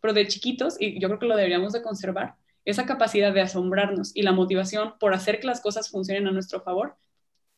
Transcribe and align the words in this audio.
pero 0.00 0.14
de 0.14 0.26
chiquitos, 0.26 0.76
y 0.80 0.98
yo 1.00 1.08
creo 1.08 1.18
que 1.18 1.26
lo 1.26 1.36
deberíamos 1.36 1.72
de 1.72 1.82
conservar, 1.82 2.36
esa 2.64 2.86
capacidad 2.86 3.32
de 3.32 3.40
asombrarnos 3.40 4.12
y 4.14 4.22
la 4.22 4.32
motivación 4.32 4.94
por 4.98 5.14
hacer 5.14 5.40
que 5.40 5.46
las 5.46 5.60
cosas 5.60 5.90
funcionen 5.90 6.26
a 6.26 6.32
nuestro 6.32 6.60
favor, 6.60 6.96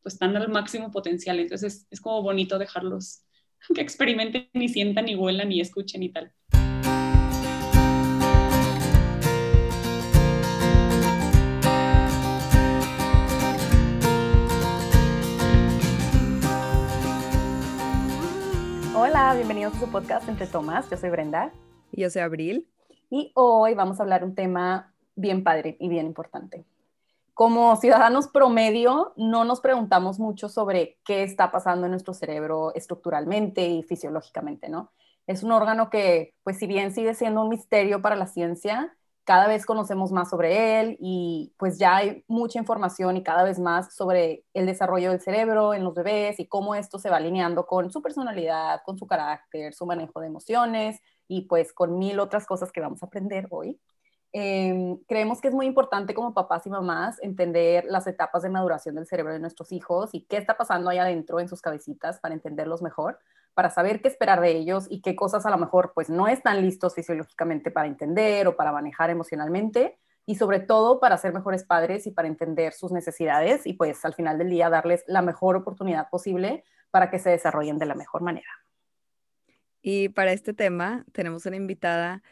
pues 0.01 0.15
están 0.15 0.35
al 0.35 0.49
máximo 0.49 0.91
potencial. 0.91 1.39
Entonces 1.39 1.87
es 1.89 2.01
como 2.01 2.21
bonito 2.21 2.57
dejarlos 2.57 3.21
que 3.73 3.81
experimenten 3.81 4.47
y 4.53 4.69
sientan 4.69 5.07
y 5.07 5.15
vuelan 5.15 5.51
y 5.51 5.61
escuchen 5.61 6.03
y 6.03 6.09
tal. 6.09 6.33
Hola, 18.95 19.33
bienvenidos 19.35 19.75
a 19.75 19.79
su 19.79 19.91
podcast 19.91 20.29
Entre 20.29 20.47
Tomas. 20.47 20.89
Yo 20.89 20.97
soy 20.97 21.09
Brenda. 21.09 21.51
Yo 21.95 22.09
soy 22.09 22.23
Abril. 22.23 22.67
Y 23.11 23.31
hoy 23.35 23.75
vamos 23.75 23.99
a 23.99 24.03
hablar 24.03 24.23
un 24.23 24.33
tema 24.33 24.93
bien 25.15 25.43
padre 25.43 25.77
y 25.79 25.89
bien 25.89 26.07
importante. 26.07 26.65
Como 27.35 27.75
ciudadanos 27.75 28.27
promedio, 28.27 29.13
no 29.15 29.45
nos 29.45 29.61
preguntamos 29.61 30.19
mucho 30.19 30.49
sobre 30.49 30.97
qué 31.05 31.23
está 31.23 31.51
pasando 31.51 31.85
en 31.85 31.91
nuestro 31.91 32.15
cerebro 32.15 32.73
estructuralmente 32.73 33.67
y 33.67 33.83
fisiológicamente, 33.83 34.69
¿no? 34.69 34.91
Es 35.27 35.43
un 35.43 35.51
órgano 35.51 35.89
que, 35.89 36.33
pues 36.43 36.57
si 36.57 36.67
bien 36.67 36.93
sigue 36.93 37.13
siendo 37.13 37.41
un 37.43 37.49
misterio 37.49 38.01
para 38.01 38.15
la 38.15 38.27
ciencia, 38.27 38.95
cada 39.23 39.47
vez 39.47 39.65
conocemos 39.65 40.11
más 40.11 40.29
sobre 40.29 40.81
él 40.81 40.97
y 40.99 41.53
pues 41.57 41.77
ya 41.77 41.97
hay 41.97 42.25
mucha 42.27 42.59
información 42.59 43.17
y 43.17 43.23
cada 43.23 43.43
vez 43.43 43.59
más 43.59 43.95
sobre 43.95 44.43
el 44.53 44.65
desarrollo 44.65 45.11
del 45.11 45.21
cerebro 45.21 45.73
en 45.73 45.83
los 45.83 45.93
bebés 45.93 46.39
y 46.39 46.47
cómo 46.47 46.75
esto 46.75 46.99
se 46.99 47.09
va 47.09 47.17
alineando 47.17 47.65
con 47.65 47.89
su 47.91 48.01
personalidad, 48.01 48.81
con 48.83 48.97
su 48.97 49.07
carácter, 49.07 49.73
su 49.73 49.85
manejo 49.85 50.19
de 50.19 50.27
emociones 50.27 50.99
y 51.27 51.47
pues 51.47 51.73
con 51.73 51.97
mil 51.97 52.19
otras 52.19 52.45
cosas 52.45 52.71
que 52.71 52.81
vamos 52.81 53.03
a 53.03 53.07
aprender 53.07 53.47
hoy. 53.49 53.79
Em, 54.31 54.97
creemos 55.07 55.41
que 55.41 55.49
es 55.49 55.53
muy 55.53 55.67
importante 55.67 56.13
como 56.13 56.33
papás 56.33 56.65
y 56.65 56.69
mamás 56.69 57.21
entender 57.21 57.85
las 57.85 58.07
etapas 58.07 58.41
de 58.43 58.49
maduración 58.49 58.95
del 58.95 59.05
cerebro 59.05 59.33
de 59.33 59.39
nuestros 59.39 59.71
hijos 59.71 60.09
y 60.13 60.25
qué 60.25 60.37
está 60.37 60.57
pasando 60.57 60.89
ahí 60.89 60.97
adentro 60.97 61.39
en 61.39 61.47
sus 61.47 61.61
cabecitas 61.61 62.19
para 62.19 62.33
entenderlos 62.33 62.81
mejor 62.81 63.19
para 63.53 63.69
saber 63.69 64.01
qué 64.01 64.07
esperar 64.07 64.41
de 64.41 64.51
ellos 64.51 64.87
y 64.89 65.01
qué 65.01 65.15
cosas 65.15 65.45
a 65.45 65.49
lo 65.49 65.57
mejor 65.57 65.91
pues 65.93 66.09
no 66.09 66.27
están 66.27 66.61
listos 66.61 66.95
fisiológicamente 66.95 67.71
para 67.71 67.87
entender 67.87 68.47
o 68.47 68.55
para 68.55 68.71
manejar 68.71 69.09
emocionalmente 69.09 69.99
y 70.25 70.35
sobre 70.35 70.59
todo 70.59 70.99
para 70.99 71.17
ser 71.17 71.33
mejores 71.33 71.63
padres 71.63 72.07
y 72.07 72.11
para 72.11 72.27
entender 72.27 72.73
sus 72.73 72.91
necesidades 72.91 73.65
y 73.65 73.73
pues 73.73 74.03
al 74.05 74.13
final 74.13 74.37
del 74.37 74.49
día 74.49 74.69
darles 74.69 75.03
la 75.07 75.21
mejor 75.21 75.55
oportunidad 75.55 76.09
posible 76.09 76.63
para 76.91 77.09
que 77.09 77.19
se 77.19 77.29
desarrollen 77.29 77.77
de 77.77 77.85
la 77.85 77.95
mejor 77.95 78.21
manera. 78.21 78.47
Y 79.83 80.09
para 80.09 80.31
este 80.31 80.53
tema 80.53 81.05
tenemos 81.11 81.45
una 81.45 81.57
invitada 81.57 82.23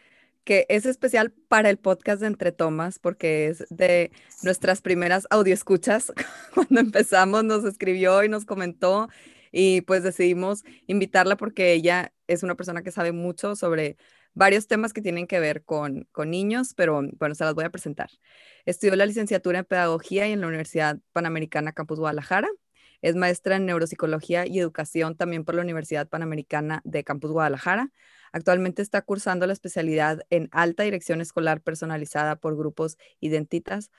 que 0.44 0.66
es 0.70 0.86
especial 0.88 1.32
para 1.50 1.70
el 1.70 1.78
podcast 1.78 2.22
de 2.22 2.28
Entre 2.28 2.52
Tomas 2.52 2.98
porque 2.98 3.48
es 3.48 3.66
de 3.70 4.12
nuestras 4.42 4.82
primeras 4.82 5.28
audioescuchas. 5.30 6.12
Cuando 6.56 6.80
empezamos 6.80 7.44
nos 7.44 7.66
escribió 7.66 8.24
y 8.24 8.30
nos 8.30 8.46
comentó 8.46 9.10
y 9.52 9.82
pues 9.82 10.02
decidimos 10.02 10.64
invitarla 10.88 11.36
porque 11.36 11.74
ella 11.74 12.14
es 12.28 12.42
una 12.42 12.56
persona 12.56 12.84
que 12.84 12.92
sabe 12.92 13.12
mucho 13.12 13.56
sobre 13.58 13.98
varios 14.34 14.68
temas 14.68 14.94
que 14.94 15.02
tienen 15.02 15.28
que 15.28 15.42
ver 15.42 15.64
con, 15.66 16.08
con 16.14 16.32
niños, 16.32 16.74
pero 16.74 17.02
bueno, 17.20 17.36
se 17.36 17.44
las 17.44 17.54
voy 17.54 17.66
a 17.66 17.70
presentar. 17.70 18.10
Estudió 18.66 18.96
la 18.96 19.06
licenciatura 19.06 19.60
en 19.60 19.66
Pedagogía 19.66 20.28
y 20.28 20.32
en 20.32 20.40
la 20.40 20.48
Universidad 20.48 21.00
Panamericana 21.12 21.74
Campus 21.74 22.00
Guadalajara. 22.00 22.48
Es 23.02 23.16
maestra 23.16 23.56
en 23.56 23.66
Neuropsicología 23.66 24.46
y 24.48 24.60
Educación 24.60 25.16
también 25.16 25.44
por 25.44 25.56
la 25.56 25.62
Universidad 25.62 26.08
Panamericana 26.08 26.82
de 26.84 27.04
Campus 27.04 27.32
Guadalajara. 27.32 27.92
Actualmente 28.32 28.82
está 28.82 29.02
cursando 29.02 29.48
la 29.48 29.54
especialidad 29.54 30.22
en 30.30 30.50
Alta 30.52 30.84
Dirección 30.84 31.22
Escolar 31.22 31.62
Personalizada 31.62 32.36
por 32.36 32.56
Grupos 32.56 32.98
Identitas 33.20 33.92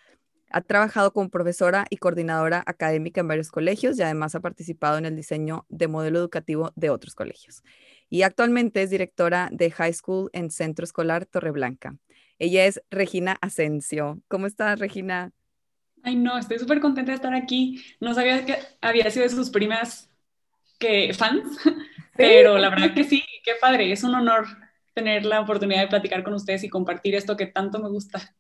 ha 0.52 0.60
trabajado 0.60 1.12
como 1.12 1.30
profesora 1.30 1.86
y 1.88 1.96
coordinadora 1.96 2.62
académica 2.66 3.20
en 3.22 3.28
varios 3.28 3.50
colegios 3.50 3.98
y 3.98 4.02
además 4.02 4.34
ha 4.34 4.40
participado 4.40 4.98
en 4.98 5.06
el 5.06 5.16
diseño 5.16 5.66
de 5.70 5.88
modelo 5.88 6.18
educativo 6.18 6.72
de 6.76 6.90
otros 6.90 7.14
colegios. 7.14 7.62
Y 8.10 8.22
actualmente 8.22 8.82
es 8.82 8.90
directora 8.90 9.48
de 9.50 9.70
High 9.70 9.94
School 9.94 10.30
en 10.34 10.50
Centro 10.50 10.84
Escolar 10.84 11.24
Torreblanca. 11.24 11.96
Ella 12.38 12.66
es 12.66 12.82
Regina 12.90 13.38
Asensio. 13.40 14.20
¿Cómo 14.28 14.46
estás, 14.46 14.78
Regina? 14.78 15.32
Ay, 16.02 16.16
no, 16.16 16.36
estoy 16.36 16.58
súper 16.58 16.80
contenta 16.80 17.12
de 17.12 17.16
estar 17.16 17.34
aquí. 17.34 17.82
No 18.00 18.12
sabía 18.14 18.44
que 18.44 18.56
había 18.80 19.10
sido 19.10 19.24
de 19.24 19.30
sus 19.30 19.50
primas 19.50 20.10
que 20.78 21.14
fans, 21.14 21.58
pero 22.16 22.58
la 22.58 22.70
verdad 22.70 22.92
que 22.92 23.04
sí, 23.04 23.22
qué 23.44 23.52
padre. 23.60 23.92
Es 23.92 24.02
un 24.02 24.14
honor 24.14 24.46
tener 24.94 25.24
la 25.24 25.40
oportunidad 25.40 25.82
de 25.82 25.88
platicar 25.88 26.24
con 26.24 26.34
ustedes 26.34 26.64
y 26.64 26.68
compartir 26.68 27.14
esto 27.14 27.36
que 27.36 27.46
tanto 27.46 27.78
me 27.78 27.88
gusta. 27.88 28.34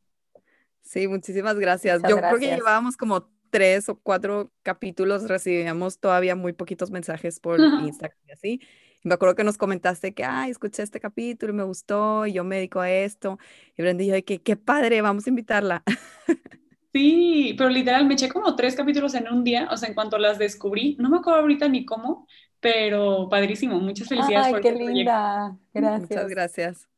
Sí, 0.82 1.06
muchísimas 1.06 1.58
gracias. 1.58 2.02
Yo 2.08 2.16
creo 2.16 2.38
que 2.38 2.54
llevábamos 2.56 2.96
como 2.96 3.30
tres 3.50 3.88
o 3.88 3.96
cuatro 3.96 4.50
capítulos, 4.62 5.28
recibíamos 5.28 6.00
todavía 6.00 6.34
muy 6.34 6.52
poquitos 6.52 6.90
mensajes 6.90 7.38
por 7.38 7.60
Instagram 7.60 8.18
y 8.26 8.32
así. 8.32 8.60
me 9.04 9.14
acuerdo 9.14 9.34
que 9.34 9.44
nos 9.44 9.58
comentaste 9.58 10.14
que, 10.14 10.24
ay, 10.24 10.50
escuché 10.50 10.82
este 10.82 11.00
capítulo 11.00 11.52
y 11.52 11.56
me 11.56 11.62
gustó, 11.62 12.26
y 12.26 12.32
yo 12.32 12.44
me 12.44 12.56
dedico 12.56 12.80
a 12.80 12.90
esto. 12.90 13.38
Y 13.76 13.82
Brenda 13.82 14.02
y 14.02 14.06
yo, 14.08 14.24
que 14.24 14.40
qué 14.42 14.56
padre, 14.56 15.00
vamos 15.02 15.26
a 15.26 15.30
invitarla. 15.30 15.84
Sí, 16.92 17.54
pero 17.56 17.70
literal 17.70 18.06
me 18.06 18.14
eché 18.14 18.28
como 18.28 18.54
tres 18.54 18.76
capítulos 18.76 19.14
en 19.14 19.28
un 19.28 19.44
día, 19.44 19.68
o 19.70 19.76
sea, 19.76 19.88
en 19.88 19.94
cuanto 19.94 20.18
las 20.18 20.38
descubrí, 20.38 20.96
no 20.98 21.08
me 21.08 21.18
acuerdo 21.18 21.40
ahorita 21.40 21.68
ni 21.68 21.86
cómo, 21.86 22.26
pero 22.60 23.28
padrísimo, 23.30 23.80
muchas 23.80 24.08
felicidades. 24.08 24.54
Ay, 24.54 24.60
qué 24.60 24.68
este 24.68 24.84
linda, 24.84 25.56
gracias. 25.72 26.10
Muchas 26.10 26.28
gracias. 26.28 26.88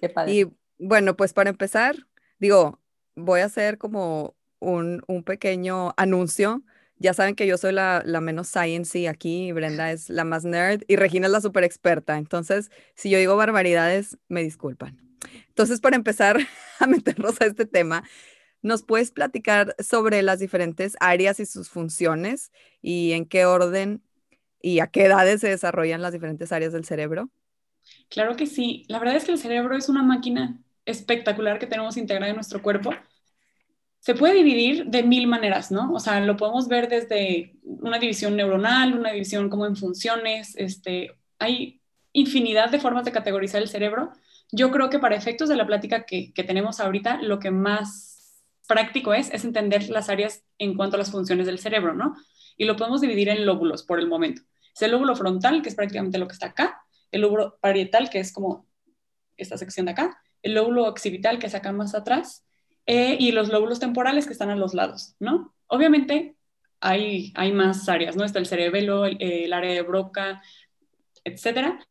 Qué 0.00 0.08
padre. 0.08 0.32
Y 0.32 0.46
bueno, 0.78 1.16
pues 1.16 1.32
para 1.32 1.50
empezar, 1.50 1.96
digo, 2.38 2.80
voy 3.14 3.40
a 3.40 3.46
hacer 3.46 3.78
como 3.78 4.34
un, 4.60 5.02
pequeño 5.24 5.94
anuncio. 5.96 6.62
Ya 6.96 7.14
saben 7.14 7.34
que 7.34 7.46
yo 7.46 7.56
soy 7.56 7.72
la, 7.72 8.02
menos 8.20 8.48
sciencey 8.48 9.06
aquí, 9.06 9.52
Brenda 9.52 9.90
es 9.90 10.10
la 10.10 10.24
más 10.24 10.44
nerd 10.44 10.82
y 10.86 10.96
Regina 10.96 11.26
es 11.26 11.32
la 11.32 11.40
super 11.40 11.64
experta. 11.64 12.18
Entonces, 12.18 12.70
si 12.94 13.10
yo 13.10 13.18
digo 13.18 13.36
barbaridades, 13.36 14.18
me 14.28 14.42
disculpan. 14.42 14.98
Entonces, 15.48 15.80
para 15.80 15.96
empezar 15.96 16.38
a 16.78 16.86
meternos 16.86 17.40
a 17.40 17.46
este 17.46 17.66
tema, 17.66 18.04
¿nos 18.62 18.82
puedes 18.82 19.10
platicar 19.10 19.74
sobre 19.78 20.22
las 20.22 20.38
diferentes 20.38 20.96
áreas 21.00 21.40
y 21.40 21.46
sus 21.46 21.68
funciones 21.68 22.52
y 22.82 23.12
en 23.12 23.26
qué 23.26 23.44
orden 23.46 24.02
y 24.60 24.80
a 24.80 24.88
qué 24.88 25.04
edades 25.04 25.40
se 25.40 25.48
desarrollan 25.48 26.02
las 26.02 26.12
diferentes 26.12 26.52
áreas 26.52 26.72
del 26.72 26.84
cerebro? 26.84 27.30
Claro 28.08 28.36
que 28.36 28.46
sí. 28.46 28.84
La 28.88 28.98
verdad 28.98 29.16
es 29.16 29.24
que 29.24 29.32
el 29.32 29.38
cerebro 29.38 29.76
es 29.76 29.88
una 29.88 30.02
máquina 30.02 30.60
espectacular 30.84 31.58
que 31.58 31.66
tenemos 31.66 31.96
integrada 31.96 32.30
en 32.30 32.36
nuestro 32.36 32.62
cuerpo 32.62 32.92
se 34.00 34.14
puede 34.14 34.34
dividir 34.34 34.86
de 34.86 35.02
mil 35.02 35.26
maneras, 35.26 35.70
¿no? 35.70 35.92
O 35.92 36.00
sea, 36.00 36.20
lo 36.20 36.36
podemos 36.36 36.68
ver 36.68 36.88
desde 36.88 37.54
una 37.62 37.98
división 37.98 38.34
neuronal, 38.34 38.98
una 38.98 39.12
división 39.12 39.50
como 39.50 39.66
en 39.66 39.76
funciones, 39.76 40.56
este, 40.56 41.12
hay 41.38 41.80
infinidad 42.12 42.70
de 42.70 42.80
formas 42.80 43.04
de 43.04 43.12
categorizar 43.12 43.60
el 43.60 43.68
cerebro. 43.68 44.12
Yo 44.50 44.70
creo 44.70 44.88
que 44.88 44.98
para 44.98 45.16
efectos 45.16 45.48
de 45.50 45.56
la 45.56 45.66
plática 45.66 46.06
que, 46.06 46.32
tenemos 46.34 46.80
ahorita, 46.80 47.20
lo 47.22 47.38
que 47.38 47.50
más 47.50 48.19
práctico 48.70 49.12
es, 49.12 49.30
es 49.32 49.44
entender 49.44 49.90
las 49.90 50.08
áreas 50.08 50.44
en 50.58 50.76
cuanto 50.76 50.94
a 50.94 50.98
las 50.98 51.10
funciones 51.10 51.46
del 51.46 51.58
cerebro, 51.58 51.92
¿no? 51.92 52.14
Y 52.56 52.66
lo 52.66 52.76
podemos 52.76 53.00
dividir 53.00 53.28
en 53.28 53.44
lóbulos 53.44 53.82
por 53.82 53.98
el 53.98 54.06
momento. 54.06 54.42
Es 54.72 54.82
el 54.82 54.92
lóbulo 54.92 55.16
frontal, 55.16 55.60
que 55.60 55.68
es 55.68 55.74
prácticamente 55.74 56.18
lo 56.18 56.28
que 56.28 56.34
está 56.34 56.46
acá, 56.46 56.80
el 57.10 57.22
lóbulo 57.22 57.58
parietal, 57.60 58.10
que 58.10 58.20
es 58.20 58.32
como 58.32 58.68
esta 59.36 59.58
sección 59.58 59.86
de 59.86 59.92
acá, 59.92 60.22
el 60.42 60.54
lóbulo 60.54 60.84
occipital, 60.84 61.40
que 61.40 61.48
es 61.48 61.54
acá 61.56 61.72
más 61.72 61.96
atrás, 61.96 62.46
eh, 62.86 63.16
y 63.18 63.32
los 63.32 63.48
lóbulos 63.48 63.80
temporales 63.80 64.26
que 64.26 64.32
están 64.32 64.50
a 64.50 64.56
los 64.56 64.72
lados, 64.72 65.16
¿no? 65.18 65.52
Obviamente 65.66 66.36
hay, 66.80 67.32
hay 67.34 67.52
más 67.52 67.88
áreas, 67.88 68.14
¿no? 68.14 68.24
Está 68.24 68.38
el 68.38 68.46
cerebelo, 68.46 69.04
el, 69.04 69.52
área 69.52 69.72
de 69.72 69.82
Broca, 69.82 70.40
etcétera. 71.24 71.84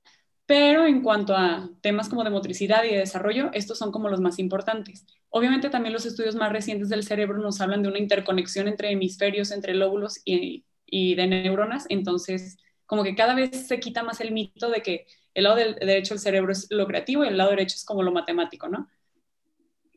Pero 0.49 0.87
en 0.87 1.01
cuanto 1.03 1.35
a 1.35 1.69
temas 1.81 2.09
como 2.09 2.23
de 2.23 2.31
motricidad 2.31 2.83
y 2.83 2.89
de 2.89 2.97
desarrollo, 2.97 3.51
estos 3.53 3.77
son 3.77 3.91
como 3.91 4.09
los 4.09 4.19
más 4.19 4.39
importantes. 4.39 5.05
Obviamente 5.29 5.69
también 5.69 5.93
los 5.93 6.07
estudios 6.07 6.33
más 6.33 6.51
recientes 6.51 6.89
del 6.89 7.03
cerebro 7.03 7.37
nos 7.37 7.61
hablan 7.61 7.83
de 7.83 7.89
una 7.89 7.99
interconexión 7.99 8.67
entre 8.67 8.89
hemisferios, 8.89 9.51
entre 9.51 9.75
lóbulos 9.75 10.21
y, 10.25 10.65
y 10.87 11.13
de 11.13 11.27
neuronas. 11.27 11.85
Entonces, 11.89 12.57
como 12.87 13.03
que 13.03 13.13
cada 13.13 13.35
vez 13.35 13.67
se 13.67 13.79
quita 13.79 14.01
más 14.01 14.21
el 14.21 14.31
mito 14.31 14.71
de 14.71 14.81
que 14.81 15.05
el 15.35 15.43
lado 15.43 15.55
del 15.55 15.75
derecho 15.75 16.15
del 16.15 16.21
cerebro 16.21 16.51
es 16.51 16.65
lo 16.71 16.87
creativo 16.87 17.23
y 17.23 17.27
el 17.27 17.37
lado 17.37 17.51
derecho 17.51 17.75
es 17.75 17.85
como 17.85 18.01
lo 18.01 18.11
matemático, 18.11 18.67
¿no? 18.69 18.87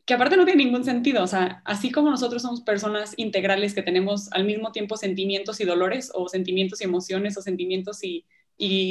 que 0.05 0.13
aparte 0.13 0.35
no 0.35 0.45
tiene 0.45 0.65
ningún 0.65 0.83
sentido, 0.83 1.23
o 1.23 1.27
sea, 1.27 1.61
así 1.65 1.89
como 1.91 2.09
nosotros 2.09 2.41
somos 2.41 2.61
personas 2.61 3.13
integrales 3.15 3.73
que 3.73 3.81
tenemos 3.81 4.31
al 4.33 4.43
mismo 4.43 4.73
tiempo 4.73 4.97
sentimientos 4.97 5.61
y 5.61 5.65
dolores, 5.65 6.11
o 6.13 6.27
sentimientos 6.27 6.81
y 6.81 6.83
emociones, 6.83 7.37
o 7.37 7.41
sentimientos 7.41 8.03
y, 8.03 8.25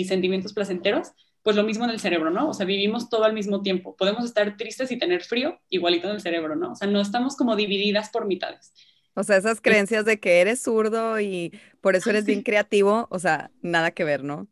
sentimientos 0.07 0.55
placenteros, 0.55 1.13
pues 1.43 1.57
lo 1.57 1.65
mismo 1.65 1.85
en 1.85 1.91
el 1.91 2.01
cerebro, 2.01 2.31
¿no? 2.31 2.49
O 2.49 2.55
sea, 2.55 2.67
vivimos 2.67 3.09
todo 3.09 3.25
al 3.25 3.33
mismo 3.33 3.63
tiempo. 3.63 3.97
Podemos 3.97 4.25
estar 4.25 4.57
tristes 4.57 4.93
y 4.93 4.99
tener 4.99 5.23
frío, 5.23 5.61
igualito 5.69 6.09
en 6.09 6.15
el 6.15 6.21
cerebro, 6.21 6.57
¿no? 6.57 6.73
O 6.73 6.75
sea, 6.77 6.89
no 6.89 7.01
estamos 7.01 7.37
como 7.37 7.57
divididas 7.57 8.11
por 8.11 8.27
mitades. 8.27 8.73
O 9.15 9.25
sea, 9.25 9.37
esas 9.37 9.61
creencias 9.61 10.05
de 10.05 10.21
que 10.21 10.41
eres 10.41 10.63
zurdo 10.63 11.21
y 11.21 11.53
por 11.81 11.97
eso 11.97 12.11
eres 12.11 12.25
bien 12.25 12.43
creativo, 12.43 13.09
o 13.11 13.19
sea, 13.19 13.51
nada 13.61 13.91
que 13.91 14.05
ver, 14.05 14.25
¿no? 14.25 14.49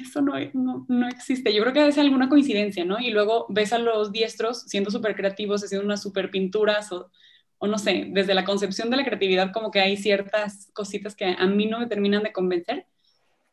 eso 0.00 0.20
no, 0.20 0.34
no, 0.88 1.08
existe. 1.08 1.54
Yo 1.54 1.62
creo 1.62 1.72
que 1.72 1.86
es 1.86 1.98
alguna 1.98 2.28
coincidencia, 2.28 2.84
¿no? 2.84 2.98
Y 2.98 3.10
luego 3.10 3.46
ves 3.48 3.72
a 3.72 3.78
los 3.78 4.12
diestros 4.12 4.62
siendo 4.62 4.90
súper 4.90 5.16
creativos, 5.16 5.64
haciendo 5.64 5.86
unas 5.86 6.02
súper 6.02 6.30
pinturas 6.30 6.92
o, 6.92 7.10
o, 7.58 7.66
no 7.66 7.78
sé, 7.78 8.08
desde 8.10 8.34
la 8.34 8.44
concepción 8.44 8.90
de 8.90 8.96
la 8.98 9.04
creatividad 9.04 9.52
como 9.52 9.70
que 9.70 9.80
hay 9.80 9.96
ciertas 9.96 10.70
cositas 10.74 11.14
que 11.16 11.24
a 11.24 11.46
mí 11.46 11.66
no 11.66 11.78
me 11.78 11.86
terminan 11.86 12.22
de 12.22 12.32
convencer. 12.32 12.86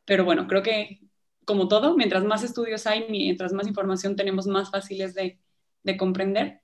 Pero 0.06 0.26
bueno, 0.26 0.48
creo 0.48 0.64
que 0.64 1.00
como 1.46 1.68
todo, 1.68 1.96
mientras 1.98 2.24
más 2.24 2.44
estudios 2.44 2.88
hay, 2.88 3.08
mientras 3.10 3.54
más 3.54 3.68
información 3.68 4.16
tenemos, 4.16 4.48
más 4.48 4.72
fáciles 4.72 5.14
de, 5.16 5.40
de 5.84 5.98
comprender. 5.98 6.62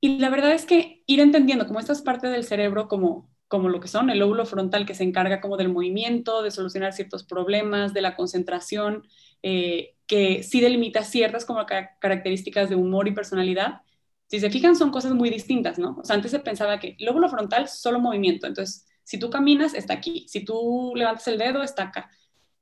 Y 0.00 0.18
la 0.18 0.30
verdad 0.30 0.52
es 0.52 0.66
que 0.66 1.02
ir 1.06 1.20
entendiendo 1.20 1.66
cómo 1.66 1.80
estas 1.80 2.02
partes 2.02 2.30
del 2.30 2.44
cerebro, 2.44 2.88
como, 2.88 3.30
como 3.48 3.68
lo 3.68 3.80
que 3.80 3.88
son, 3.88 4.10
el 4.10 4.18
lóbulo 4.20 4.44
frontal 4.46 4.86
que 4.86 4.94
se 4.94 5.04
encarga 5.04 5.40
como 5.40 5.56
del 5.56 5.70
movimiento, 5.70 6.42
de 6.42 6.50
solucionar 6.50 6.92
ciertos 6.92 7.24
problemas, 7.24 7.94
de 7.94 8.02
la 8.02 8.14
concentración, 8.16 9.08
eh, 9.42 9.96
que 10.06 10.42
sí 10.42 10.60
delimita 10.60 11.02
ciertas 11.02 11.44
como 11.44 11.64
características 11.66 12.68
de 12.68 12.76
humor 12.76 13.08
y 13.08 13.12
personalidad. 13.14 13.82
Si 14.28 14.40
se 14.40 14.50
fijan, 14.50 14.76
son 14.76 14.90
cosas 14.90 15.12
muy 15.14 15.30
distintas, 15.30 15.78
¿no? 15.78 16.02
Antes 16.08 16.30
se 16.32 16.40
pensaba 16.40 16.78
que 16.80 16.96
lóbulo 17.00 17.28
frontal, 17.28 17.68
solo 17.68 18.00
movimiento. 18.00 18.46
Entonces, 18.46 18.86
si 19.04 19.18
tú 19.18 19.30
caminas, 19.30 19.74
está 19.74 19.94
aquí. 19.94 20.26
Si 20.28 20.44
tú 20.44 20.92
levantas 20.96 21.26
el 21.28 21.38
dedo, 21.38 21.62
está 21.62 21.84
acá. 21.84 22.10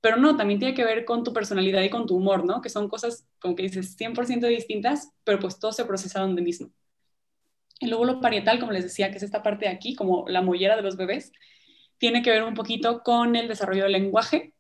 Pero 0.05 0.19
no, 0.19 0.37
también 0.37 0.61
tiene 0.61 0.75
que 0.75 0.85
ver 0.85 1.07
con 1.07 1.25
tu 1.25 1.33
personalidad 1.33 1.81
y 1.81 1.89
con 1.89 2.05
tu 2.05 2.17
humor, 2.17 2.45
¿no? 2.45 2.61
Que 2.61 2.69
son 2.69 2.91
cosas, 2.91 3.27
como 3.39 3.57
que 3.57 3.63
dices, 3.63 3.97
100% 3.97 4.47
distintas, 4.49 5.11
pero 5.25 5.39
pues 5.39 5.59
todo 5.59 5.73
se 5.73 5.87
procesa 5.87 6.21
donde 6.21 6.43
mismo. 6.43 6.69
El 7.81 7.89
lóbulo 7.89 8.21
parietal, 8.21 8.61
como 8.61 8.73
les 8.73 8.85
decía, 8.85 9.11
que 9.11 9.17
es 9.17 9.23
esta 9.23 9.43
parte 9.43 9.65
de 9.65 9.71
aquí, 9.71 9.95
como 9.95 10.29
la 10.29 10.43
mollera 10.43 10.77
de 10.77 10.83
los 10.83 10.99
bebés, 10.99 11.33
tiene 11.97 12.23
que 12.23 12.29
ver 12.29 12.43
un 12.43 12.53
poquito 12.53 13.03
con 13.03 13.35
el 13.35 13.49
desarrollo 13.49 13.85
del 13.85 13.93
lenguaje, 13.93 14.53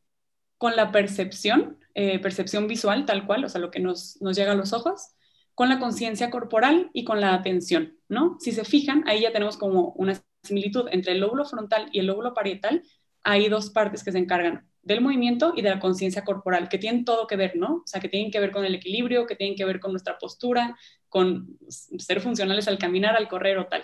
con 0.56 0.76
la 0.76 0.90
percepción, 0.90 1.78
eh, 1.92 2.18
percepción 2.20 2.66
visual 2.66 3.04
tal 3.04 3.26
cual, 3.26 3.44
o 3.44 3.50
sea, 3.50 3.60
lo 3.60 3.70
que 3.70 3.80
nos, 3.80 4.16
nos 4.22 4.38
llega 4.38 4.52
a 4.52 4.54
los 4.54 4.72
ojos, 4.72 5.14
con 5.54 5.68
la 5.68 5.78
conciencia 5.78 6.30
corporal 6.30 6.88
y 6.94 7.04
con 7.04 7.20
la 7.20 7.34
atención, 7.34 7.98
¿no? 8.08 8.38
Si 8.40 8.52
se 8.52 8.64
fijan, 8.64 9.04
ahí 9.06 9.20
ya 9.20 9.32
tenemos 9.32 9.58
como 9.58 9.90
una 9.98 10.18
similitud 10.42 10.88
entre 10.90 11.12
el 11.12 11.20
lóbulo 11.20 11.44
frontal 11.44 11.90
y 11.92 11.98
el 11.98 12.06
lóbulo 12.06 12.32
parietal, 12.32 12.82
hay 13.22 13.50
dos 13.50 13.68
partes 13.68 14.02
que 14.04 14.12
se 14.12 14.18
encargan 14.18 14.70
del 14.84 15.00
movimiento 15.00 15.52
y 15.56 15.62
de 15.62 15.70
la 15.70 15.80
conciencia 15.80 16.24
corporal, 16.24 16.68
que 16.68 16.78
tienen 16.78 17.04
todo 17.04 17.26
que 17.26 17.36
ver, 17.36 17.56
¿no? 17.56 17.76
O 17.76 17.86
sea, 17.86 18.00
que 18.00 18.08
tienen 18.08 18.30
que 18.30 18.40
ver 18.40 18.52
con 18.52 18.64
el 18.64 18.74
equilibrio, 18.74 19.26
que 19.26 19.36
tienen 19.36 19.56
que 19.56 19.64
ver 19.64 19.80
con 19.80 19.92
nuestra 19.92 20.18
postura, 20.18 20.76
con 21.08 21.58
ser 21.68 22.20
funcionales 22.20 22.68
al 22.68 22.78
caminar, 22.78 23.16
al 23.16 23.28
correr 23.28 23.58
o 23.58 23.66
tal. 23.66 23.82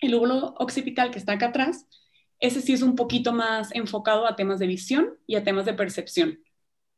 El 0.00 0.12
lóbulo 0.12 0.54
occipital 0.58 1.10
que 1.10 1.18
está 1.18 1.32
acá 1.32 1.46
atrás, 1.46 1.86
ese 2.40 2.60
sí 2.60 2.72
es 2.72 2.82
un 2.82 2.94
poquito 2.94 3.32
más 3.32 3.74
enfocado 3.74 4.26
a 4.26 4.36
temas 4.36 4.58
de 4.58 4.66
visión 4.66 5.16
y 5.26 5.36
a 5.36 5.44
temas 5.44 5.64
de 5.64 5.74
percepción. 5.74 6.40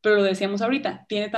Pero 0.00 0.16
lo 0.16 0.22
decíamos 0.22 0.62
ahorita, 0.62 1.06
tiene 1.08 1.30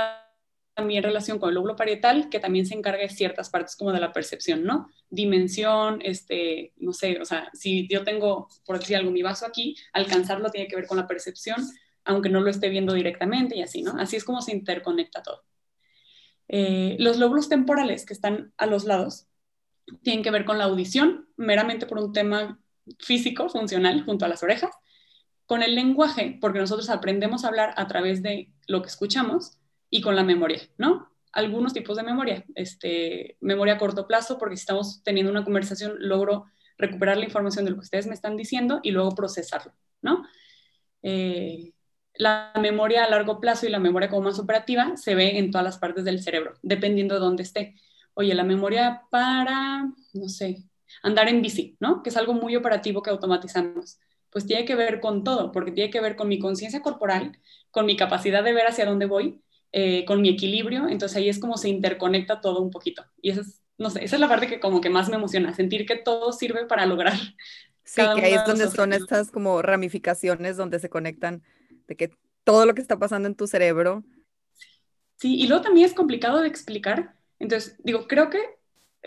también 0.73 1.03
relación 1.03 1.39
con 1.39 1.49
el 1.49 1.55
lóbulo 1.55 1.75
parietal, 1.75 2.29
que 2.29 2.39
también 2.39 2.65
se 2.65 2.73
encarga 2.73 3.01
de 3.01 3.09
ciertas 3.09 3.49
partes 3.49 3.75
como 3.75 3.91
de 3.91 3.99
la 3.99 4.11
percepción, 4.11 4.63
¿no? 4.63 4.89
Dimensión, 5.09 5.99
este, 6.03 6.73
no 6.77 6.93
sé, 6.93 7.19
o 7.21 7.25
sea, 7.25 7.49
si 7.53 7.87
yo 7.87 8.03
tengo, 8.03 8.47
por 8.65 8.79
decir 8.79 8.95
algo, 8.95 9.11
mi 9.11 9.21
vaso 9.21 9.45
aquí, 9.45 9.75
alcanzarlo 9.93 10.49
tiene 10.49 10.67
que 10.67 10.75
ver 10.75 10.87
con 10.87 10.97
la 10.97 11.07
percepción, 11.07 11.57
aunque 12.05 12.29
no 12.29 12.41
lo 12.41 12.49
esté 12.49 12.69
viendo 12.69 12.93
directamente 12.93 13.55
y 13.55 13.61
así, 13.61 13.81
¿no? 13.83 13.93
Así 13.99 14.15
es 14.15 14.23
como 14.23 14.41
se 14.41 14.53
interconecta 14.53 15.21
todo. 15.21 15.43
Eh, 16.47 16.97
los 16.99 17.17
lóbulos 17.17 17.49
temporales 17.49 18.05
que 18.05 18.13
están 18.13 18.53
a 18.57 18.65
los 18.65 18.83
lados 18.85 19.27
tienen 20.01 20.23
que 20.23 20.31
ver 20.31 20.45
con 20.45 20.57
la 20.57 20.65
audición, 20.65 21.27
meramente 21.37 21.85
por 21.85 21.99
un 21.99 22.13
tema 22.13 22.59
físico, 22.99 23.49
funcional, 23.49 24.03
junto 24.03 24.25
a 24.25 24.27
las 24.27 24.43
orejas, 24.43 24.71
con 25.45 25.61
el 25.61 25.75
lenguaje, 25.75 26.37
porque 26.41 26.59
nosotros 26.59 26.89
aprendemos 26.89 27.43
a 27.43 27.49
hablar 27.49 27.73
a 27.77 27.87
través 27.87 28.23
de 28.23 28.51
lo 28.67 28.81
que 28.81 28.89
escuchamos, 28.89 29.57
y 29.93 30.01
con 30.01 30.15
la 30.15 30.23
memoria, 30.23 30.59
¿no? 30.79 31.07
Algunos 31.31 31.71
tipos 31.71 31.95
de 31.97 32.01
memoria, 32.01 32.43
este, 32.55 33.37
memoria 33.41 33.75
a 33.75 33.77
corto 33.77 34.07
plazo, 34.07 34.39
porque 34.39 34.57
si 34.57 34.61
estamos 34.61 35.03
teniendo 35.03 35.31
una 35.31 35.43
conversación, 35.43 35.97
logro 35.99 36.45
recuperar 36.79 37.17
la 37.17 37.25
información 37.25 37.63
de 37.63 37.69
lo 37.69 37.77
que 37.77 37.83
ustedes 37.83 38.07
me 38.07 38.15
están 38.15 38.35
diciendo 38.35 38.79
y 38.81 38.89
luego 38.89 39.13
procesarlo, 39.13 39.71
¿no? 40.01 40.25
Eh, 41.03 41.73
la 42.15 42.53
memoria 42.59 43.03
a 43.03 43.09
largo 43.09 43.39
plazo 43.39 43.67
y 43.67 43.69
la 43.69 43.77
memoria 43.77 44.09
como 44.09 44.23
más 44.23 44.39
operativa 44.39 44.97
se 44.97 45.13
ve 45.13 45.37
en 45.37 45.51
todas 45.51 45.63
las 45.63 45.77
partes 45.77 46.03
del 46.05 46.23
cerebro, 46.23 46.55
dependiendo 46.63 47.13
de 47.13 47.21
dónde 47.21 47.43
esté. 47.43 47.75
Oye, 48.15 48.33
la 48.33 48.43
memoria 48.43 49.03
para, 49.11 49.91
no 50.13 50.27
sé, 50.27 50.63
andar 51.03 51.29
en 51.29 51.43
bici, 51.43 51.77
¿no? 51.79 52.01
Que 52.01 52.09
es 52.09 52.17
algo 52.17 52.33
muy 52.33 52.55
operativo 52.55 53.03
que 53.03 53.11
automatizamos. 53.11 53.99
Pues 54.31 54.47
tiene 54.47 54.65
que 54.65 54.73
ver 54.75 54.99
con 54.99 55.23
todo, 55.23 55.51
porque 55.51 55.71
tiene 55.71 55.91
que 55.91 56.01
ver 56.01 56.15
con 56.15 56.29
mi 56.29 56.39
conciencia 56.39 56.81
corporal, 56.81 57.37
con 57.69 57.85
mi 57.85 57.95
capacidad 57.95 58.43
de 58.43 58.53
ver 58.53 58.65
hacia 58.65 58.87
dónde 58.87 59.05
voy 59.05 59.43
eh, 59.73 60.05
con 60.05 60.21
mi 60.21 60.29
equilibrio, 60.29 60.87
entonces 60.87 61.17
ahí 61.17 61.29
es 61.29 61.39
como 61.39 61.57
se 61.57 61.67
interconecta 61.67 62.41
todo 62.41 62.61
un 62.61 62.69
poquito. 62.69 63.03
Y 63.21 63.31
esa 63.31 63.41
es, 63.41 63.61
no 63.79 63.89
sé, 63.89 64.03
esa 64.03 64.15
es 64.15 64.19
la 64.19 64.29
parte 64.29 64.47
que 64.47 64.59
como 64.59 64.81
que 64.81 64.91
más 64.91 65.09
me 65.09 65.15
emociona, 65.15 65.53
sentir 65.53 65.87
que 65.87 65.95
todo 65.95 66.31
sirve 66.31 66.65
para 66.65 66.85
lograr. 66.85 67.13
Sí, 67.85 68.01
que 68.15 68.21
ahí 68.21 68.33
es 68.33 68.45
donde 68.45 68.69
son 68.69 68.93
estas 68.93 69.29
como 69.29 69.61
ramificaciones 69.61 70.55
donde 70.55 70.79
se 70.79 70.89
conectan, 70.89 71.43
de 71.85 71.97
que 71.97 72.11
todo 72.45 72.65
lo 72.65 72.73
que 72.73 72.81
está 72.81 72.97
pasando 72.97 73.27
en 73.27 73.35
tu 73.35 73.45
cerebro. 73.45 74.05
Sí, 75.17 75.35
y 75.35 75.47
luego 75.47 75.63
también 75.63 75.85
es 75.85 75.93
complicado 75.93 76.39
de 76.41 76.47
explicar. 76.47 77.15
Entonces, 77.39 77.75
digo, 77.83 78.07
creo 78.07 78.29
que 78.29 78.39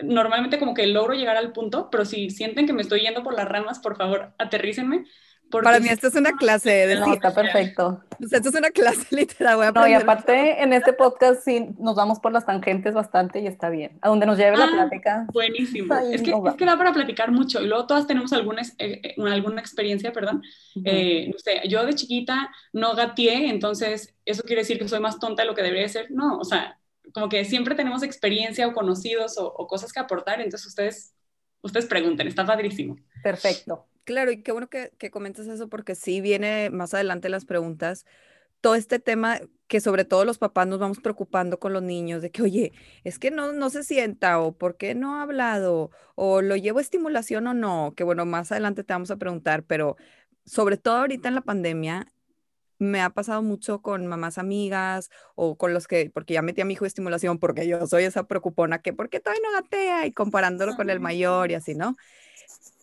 normalmente 0.03 0.59
como 0.59 0.75
que 0.75 0.85
logro 0.85 1.15
llegar 1.15 1.37
al 1.37 1.53
punto, 1.53 1.89
pero 1.89 2.05
si 2.05 2.29
sienten 2.29 2.67
que 2.67 2.73
me 2.73 2.83
estoy 2.83 3.01
yendo 3.01 3.23
por 3.23 3.33
las 3.33 3.49
ramas, 3.49 3.79
por 3.79 3.97
favor, 3.97 4.35
aterrícenme, 4.37 5.05
para 5.49 5.79
mí 5.79 5.87
esto 5.89 6.07
es 6.07 6.15
una 6.15 6.33
clase 6.33 6.69
de... 6.87 6.95
No, 6.95 7.13
está 7.13 7.33
perfecto. 7.33 8.03
esto 8.19 8.49
es 8.49 8.55
una 8.55 8.69
clase 8.69 9.05
literal. 9.15 9.57
Voy 9.57 9.65
a 9.65 9.71
no, 9.71 9.87
y 9.87 9.93
aparte 9.93 10.61
en 10.61 10.73
este 10.73 10.93
podcast 10.93 11.43
sí 11.43 11.69
nos 11.79 11.95
vamos 11.95 12.19
por 12.19 12.31
las 12.31 12.45
tangentes 12.45 12.93
bastante 12.93 13.39
y 13.39 13.47
está 13.47 13.69
bien. 13.69 13.97
A 14.01 14.09
donde 14.09 14.25
nos 14.25 14.37
lleve 14.37 14.57
la 14.57 14.65
ah, 14.65 14.71
plática. 14.71 15.27
Buenísimo. 15.31 15.93
es, 15.95 16.21
que, 16.21 16.31
es 16.31 16.55
que 16.55 16.65
da 16.65 16.77
para 16.77 16.93
platicar 16.93 17.31
mucho 17.31 17.61
y 17.61 17.67
luego 17.67 17.87
todas 17.87 18.07
tenemos 18.07 18.33
alguna, 18.33 18.61
eh, 18.77 19.01
eh, 19.03 19.15
alguna 19.17 19.61
experiencia, 19.61 20.11
perdón. 20.11 20.43
Eh, 20.83 21.29
no 21.31 21.39
sé, 21.39 21.61
yo 21.67 21.85
de 21.85 21.93
chiquita 21.93 22.51
no 22.73 22.95
gateé, 22.95 23.49
entonces 23.49 24.15
eso 24.25 24.43
quiere 24.43 24.61
decir 24.61 24.77
que 24.77 24.87
soy 24.87 24.99
más 24.99 25.19
tonta 25.19 25.43
de 25.43 25.47
lo 25.47 25.55
que 25.55 25.63
debería 25.63 25.87
ser. 25.87 26.11
No, 26.11 26.37
o 26.37 26.43
sea, 26.43 26.79
como 27.13 27.29
que 27.29 27.45
siempre 27.45 27.75
tenemos 27.75 28.03
experiencia 28.03 28.67
o 28.67 28.73
conocidos 28.73 29.37
o, 29.37 29.47
o 29.47 29.67
cosas 29.67 29.93
que 29.93 29.99
aportar, 29.99 30.41
entonces 30.41 30.67
ustedes, 30.67 31.13
ustedes 31.61 31.85
pregunten, 31.85 32.27
está 32.27 32.45
padrísimo. 32.45 32.97
Perfecto. 33.23 33.87
Claro, 34.07 34.31
y 34.31 34.41
qué 34.41 34.53
bueno 34.53 34.69
que, 34.69 34.93
que 34.97 35.11
comentas 35.11 35.47
eso 35.47 35.67
porque 35.67 35.93
sí 35.93 36.21
viene 36.21 36.69
más 36.69 36.93
adelante 36.93 37.27
las 37.27 37.43
preguntas. 37.43 38.05
Todo 38.61 38.75
este 38.75 38.99
tema 38.99 39.41
que 39.67 39.81
sobre 39.81 40.05
todo 40.05 40.23
los 40.23 40.37
papás 40.37 40.65
nos 40.65 40.79
vamos 40.79 40.99
preocupando 40.99 41.59
con 41.59 41.73
los 41.73 41.83
niños 41.83 42.21
de 42.21 42.31
que, 42.31 42.41
oye, 42.41 42.71
es 43.03 43.19
que 43.19 43.31
no, 43.31 43.51
no 43.51 43.69
se 43.69 43.83
sienta 43.83 44.39
o 44.39 44.53
por 44.57 44.77
qué 44.77 44.95
no 44.95 45.17
ha 45.17 45.23
hablado 45.23 45.91
o 46.15 46.41
lo 46.41 46.55
llevo 46.55 46.79
a 46.79 46.83
estimulación 46.83 47.47
o 47.47 47.53
no, 47.53 47.93
que 47.97 48.05
bueno, 48.05 48.25
más 48.25 48.49
adelante 48.53 48.85
te 48.85 48.93
vamos 48.93 49.11
a 49.11 49.17
preguntar, 49.17 49.63
pero 49.63 49.97
sobre 50.45 50.77
todo 50.77 50.95
ahorita 50.97 51.27
en 51.27 51.35
la 51.35 51.41
pandemia 51.41 52.07
me 52.79 53.01
ha 53.01 53.09
pasado 53.11 53.41
mucho 53.43 53.81
con 53.81 54.07
mamás 54.07 54.37
amigas 54.37 55.09
o 55.35 55.57
con 55.57 55.73
los 55.73 55.87
que, 55.87 56.11
porque 56.13 56.35
ya 56.35 56.41
metí 56.43 56.61
a 56.61 56.65
mi 56.65 56.73
hijo 56.73 56.85
de 56.85 56.89
estimulación 56.89 57.39
porque 57.39 57.67
yo 57.67 57.87
soy 57.87 58.05
esa 58.05 58.27
preocupona 58.27 58.81
que, 58.81 58.93
¿por 58.93 59.09
qué 59.09 59.19
todavía 59.19 59.43
no 59.45 59.53
gatea? 59.61 60.05
Y 60.05 60.13
comparándolo 60.13 60.75
con 60.75 60.89
el 60.89 61.01
mayor 61.01 61.51
y 61.51 61.55
así, 61.55 61.75
¿no? 61.75 61.97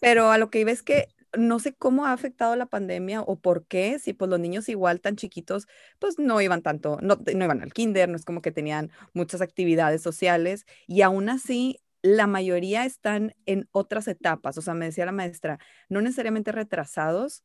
Pero 0.01 0.31
a 0.31 0.39
lo 0.39 0.51
que 0.51 0.61
iba 0.61 0.71
es 0.71 0.83
que 0.83 1.14
no 1.37 1.59
sé 1.59 1.75
cómo 1.75 2.07
ha 2.07 2.13
afectado 2.13 2.57
la 2.57 2.67
pandemia 2.67 3.23
o 3.23 3.37
por 3.37 3.67
qué, 3.67 3.99
si 3.99 4.13
pues 4.13 4.31
los 4.31 4.41
niños 4.41 4.69
igual 4.69 5.01
tan 5.01 5.17
chiquitos, 5.17 5.67
pues 5.99 6.19
no 6.19 6.41
iban 6.41 6.63
tanto, 6.63 6.99
no, 7.03 7.17
no 7.17 7.45
iban 7.45 7.63
al 7.63 7.73
kinder, 7.73 8.09
no 8.09 8.17
es 8.17 8.25
como 8.25 8.43
que 8.43 8.53
tenían 8.53 8.91
muchas 9.13 9.41
actividades 9.41 10.03
sociales 10.03 10.67
y 10.87 11.03
aún 11.03 11.29
así 11.29 11.81
la 12.03 12.27
mayoría 12.27 12.85
están 12.85 13.35
en 13.47 13.69
otras 13.73 14.09
etapas. 14.09 14.59
O 14.59 14.63
sea, 14.63 14.75
me 14.75 14.85
decía 14.85 15.07
la 15.07 15.13
maestra, 15.13 15.59
no 15.89 16.03
necesariamente 16.03 16.53
retrasados, 16.53 17.45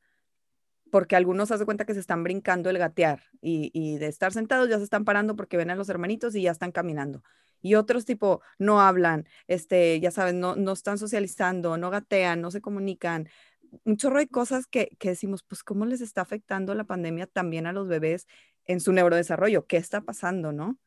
porque 0.92 1.16
algunos 1.16 1.52
hacen 1.52 1.66
cuenta 1.66 1.86
que 1.86 1.94
se 1.94 2.00
están 2.00 2.24
brincando 2.24 2.70
el 2.70 2.78
gatear 2.78 3.24
y, 3.42 3.72
y, 3.74 3.98
de 4.00 4.08
estar 4.08 4.34
sentados 4.34 4.70
ya 4.70 4.78
se 4.78 4.84
están 4.84 5.06
parando 5.06 5.36
porque 5.36 5.58
ven 5.58 5.70
a 5.70 5.76
los 5.76 5.90
hermanitos 5.90 6.36
y 6.36 6.42
ya 6.42 6.52
están 6.52 6.72
caminando. 6.72 7.24
Y 7.62 7.76
otros 7.76 8.06
tipo 8.06 8.42
no 8.58 8.82
hablan, 8.82 9.28
este, 9.48 10.00
ya 10.00 10.12
saben, 10.12 10.40
no, 10.40 10.56
no 10.56 10.72
están 10.72 10.98
socializando, 10.98 11.78
no 11.78 11.90
gatean, 11.90 12.42
no 12.42 12.52
se 12.52 12.62
comunican, 12.62 13.30
un 13.86 13.98
chorro 13.98 14.20
de 14.20 14.28
cosas 14.28 14.68
que, 14.68 14.96
que, 15.00 15.10
decimos, 15.10 15.44
pues, 15.44 15.64
¿cómo 15.64 15.86
les 15.86 16.02
está 16.02 16.22
afectando 16.22 16.74
la 16.76 16.84
pandemia 16.84 17.28
también 17.28 17.68
a 17.68 17.74
los 17.74 17.88
bebés 17.88 18.28
en 18.66 18.80
su 18.80 18.94
neurodesarrollo? 18.94 19.66
¿Qué 19.66 19.78
está 19.78 20.02
pasando, 20.02 20.52
no? 20.52 20.78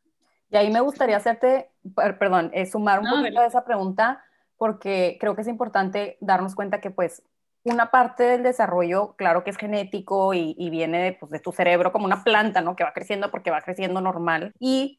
Y 0.50 0.56
ahí 0.56 0.70
me 0.70 0.80
gustaría 0.80 1.16
hacerte, 1.16 1.70
perdón, 1.94 2.50
eh, 2.52 2.66
sumar 2.66 3.00
un 3.00 3.08
poquito 3.08 3.40
a 3.40 3.46
esa 3.46 3.64
pregunta, 3.64 4.22
porque 4.58 5.16
creo 5.18 5.34
que 5.34 5.40
es 5.40 5.48
importante 5.48 6.18
darnos 6.20 6.54
cuenta 6.54 6.80
que, 6.80 6.90
pues, 6.90 7.22
una 7.64 7.90
parte 7.90 8.24
del 8.24 8.42
desarrollo, 8.42 9.14
claro 9.16 9.44
que 9.44 9.50
es 9.50 9.56
genético 9.56 10.34
y, 10.34 10.54
y 10.58 10.68
viene 10.68 11.02
de, 11.02 11.12
pues, 11.12 11.30
de, 11.30 11.38
tu 11.38 11.52
cerebro 11.52 11.92
como 11.92 12.04
una 12.04 12.24
planta, 12.24 12.60
¿no? 12.60 12.76
Que 12.76 12.84
va 12.84 12.92
creciendo 12.92 13.30
porque 13.30 13.50
va 13.50 13.62
creciendo 13.62 14.00
normal. 14.00 14.52
Y, 14.58 14.98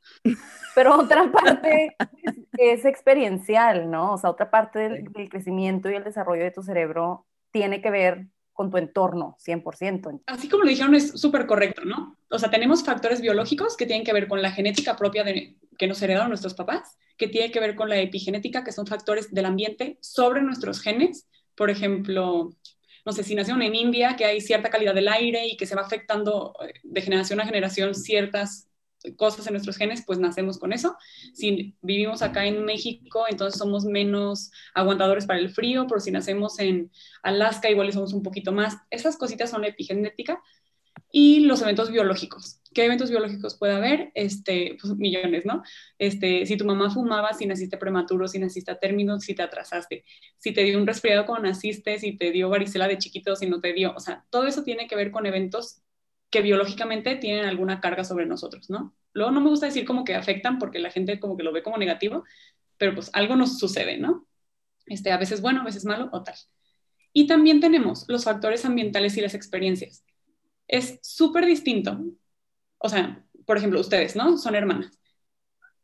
pero 0.75 0.97
otra 0.97 1.31
parte 1.31 1.95
es, 2.57 2.85
experiencial, 2.85 3.91
¿no? 3.91 4.13
O 4.13 4.17
sea, 4.17 4.29
otra 4.29 4.49
parte 4.49 4.79
del, 4.79 5.03
del, 5.05 5.29
crecimiento 5.29 5.89
y 5.89 5.95
el 5.95 6.03
desarrollo 6.03 6.43
de 6.43 6.51
tu 6.51 6.63
cerebro 6.63 7.25
tiene 7.53 7.81
que 7.81 7.91
ver 7.91 8.27
con 8.51 8.69
tu 8.69 8.77
entorno 8.77 9.37
100%. 9.39 10.23
Así 10.27 10.49
como 10.49 10.63
lo 10.63 10.69
dijeron, 10.69 10.93
es 10.95 11.19
súper 11.19 11.47
correcto, 11.47 11.85
¿no? 11.85 12.17
O 12.29 12.37
sea, 12.37 12.49
tenemos 12.51 12.83
factores 12.83 13.21
biológicos 13.21 13.77
que 13.77 13.85
tienen 13.85 14.05
que 14.05 14.13
ver 14.13 14.27
con 14.27 14.41
la 14.41 14.51
genética 14.51 14.95
propia 14.95 15.23
de, 15.23 15.55
que 15.77 15.87
nos 15.87 16.01
heredaron 16.01 16.29
nuestros 16.29 16.53
papás, 16.53 16.97
que 17.17 17.27
tiene 17.27 17.51
que 17.51 17.59
ver 17.59 17.75
con 17.75 17.89
la 17.89 17.99
epigenética, 17.99 18.63
que 18.63 18.71
son 18.71 18.85
factores 18.85 19.33
del 19.33 19.45
ambiente 19.45 19.97
sobre 20.01 20.41
nuestros 20.41 20.81
genes. 20.81 21.27
Por 21.55 21.69
ejemplo, 21.69 22.51
no 23.05 23.11
sé, 23.11 23.23
si 23.23 23.35
nacieron 23.35 23.61
en 23.61 23.75
India, 23.75 24.15
que 24.15 24.25
hay 24.25 24.41
cierta 24.41 24.69
calidad 24.69 24.93
del 24.93 25.07
aire 25.07 25.47
y 25.47 25.57
que 25.57 25.65
se 25.65 25.75
va 25.75 25.81
afectando 25.81 26.55
eh, 26.61 26.73
de 26.83 27.01
generación 27.01 27.39
a 27.39 27.45
generación 27.45 27.95
ciertas 27.95 28.67
cosas 29.15 29.45
en 29.47 29.53
nuestros 29.53 29.77
genes, 29.77 30.03
pues 30.05 30.19
nacemos 30.19 30.57
con 30.57 30.73
eso. 30.73 30.95
Si 31.33 31.75
vivimos 31.81 32.21
acá 32.21 32.45
en 32.45 32.65
México, 32.65 33.25
entonces 33.29 33.59
somos 33.59 33.85
menos 33.85 34.51
aguantadores 34.73 35.25
para 35.25 35.39
el 35.39 35.49
frío, 35.49 35.85
pero 35.87 35.99
si 35.99 36.11
nacemos 36.11 36.59
en 36.59 36.91
Alaska, 37.21 37.69
igual 37.69 37.91
somos 37.93 38.13
un 38.13 38.23
poquito 38.23 38.51
más. 38.51 38.77
Esas 38.89 39.17
cositas 39.17 39.49
son 39.49 39.65
epigenética. 39.65 40.41
Y 41.15 41.41
los 41.41 41.61
eventos 41.61 41.91
biológicos. 41.91 42.59
¿Qué 42.73 42.85
eventos 42.85 43.11
biológicos 43.11 43.55
puede 43.55 43.73
haber? 43.73 44.11
Este, 44.15 44.77
pues, 44.81 44.95
millones, 44.95 45.45
¿no? 45.45 45.61
Este, 45.99 46.47
si 46.47 46.57
tu 46.57 46.65
mamá 46.65 46.89
fumaba, 46.89 47.33
si 47.33 47.45
naciste 47.45 47.77
prematuro, 47.77 48.27
si 48.27 48.39
naciste 48.39 48.71
a 48.71 48.79
término, 48.79 49.19
si 49.19 49.35
te 49.35 49.43
atrasaste, 49.43 50.05
si 50.39 50.53
te 50.53 50.63
dio 50.63 50.79
un 50.79 50.87
resfriado 50.87 51.27
cuando 51.27 51.47
naciste, 51.47 51.99
si 51.99 52.17
te 52.17 52.31
dio 52.31 52.49
varicela 52.49 52.87
de 52.87 52.97
chiquito, 52.97 53.35
si 53.35 53.45
no 53.47 53.61
te 53.61 53.73
dio, 53.73 53.93
o 53.95 53.99
sea, 53.99 54.25
todo 54.31 54.47
eso 54.47 54.63
tiene 54.63 54.87
que 54.87 54.95
ver 54.95 55.11
con 55.11 55.27
eventos 55.27 55.82
que 56.33 56.41
biológicamente 56.41 57.15
tienen 57.15 57.45
alguna 57.45 57.79
carga 57.79 58.03
sobre 58.03 58.25
nosotros, 58.25 58.67
¿no? 58.67 58.95
Luego 59.13 59.29
no 59.29 59.39
me 59.39 59.49
gusta 59.49 59.67
decir 59.67 59.85
como 59.85 60.03
que 60.03 60.15
afectan 60.15 60.57
porque 60.57 60.79
la 60.79 60.89
gente 60.89 61.19
como 61.19 61.37
que 61.37 61.43
lo 61.43 61.53
ve 61.53 61.61
como 61.61 61.77
negativo, 61.77 62.23
pero 62.79 62.95
pues 62.95 63.11
algo 63.13 63.35
nos 63.35 63.59
sucede, 63.59 63.99
¿no? 63.99 64.25
Este, 64.87 65.11
a 65.11 65.17
veces 65.17 65.41
bueno, 65.41 65.61
a 65.61 65.63
veces 65.63 65.85
malo 65.85 66.09
o 66.11 66.23
tal. 66.23 66.33
Y 67.13 67.27
también 67.27 67.59
tenemos 67.59 68.05
los 68.07 68.23
factores 68.23 68.65
ambientales 68.65 69.15
y 69.15 69.21
las 69.21 69.35
experiencias. 69.35 70.03
Es 70.67 70.97
súper 71.03 71.45
distinto. 71.45 72.03
O 72.79 72.89
sea, 72.89 73.23
por 73.45 73.57
ejemplo, 73.57 73.79
ustedes, 73.79 74.15
¿no? 74.15 74.39
Son 74.39 74.55
hermanas 74.55 74.99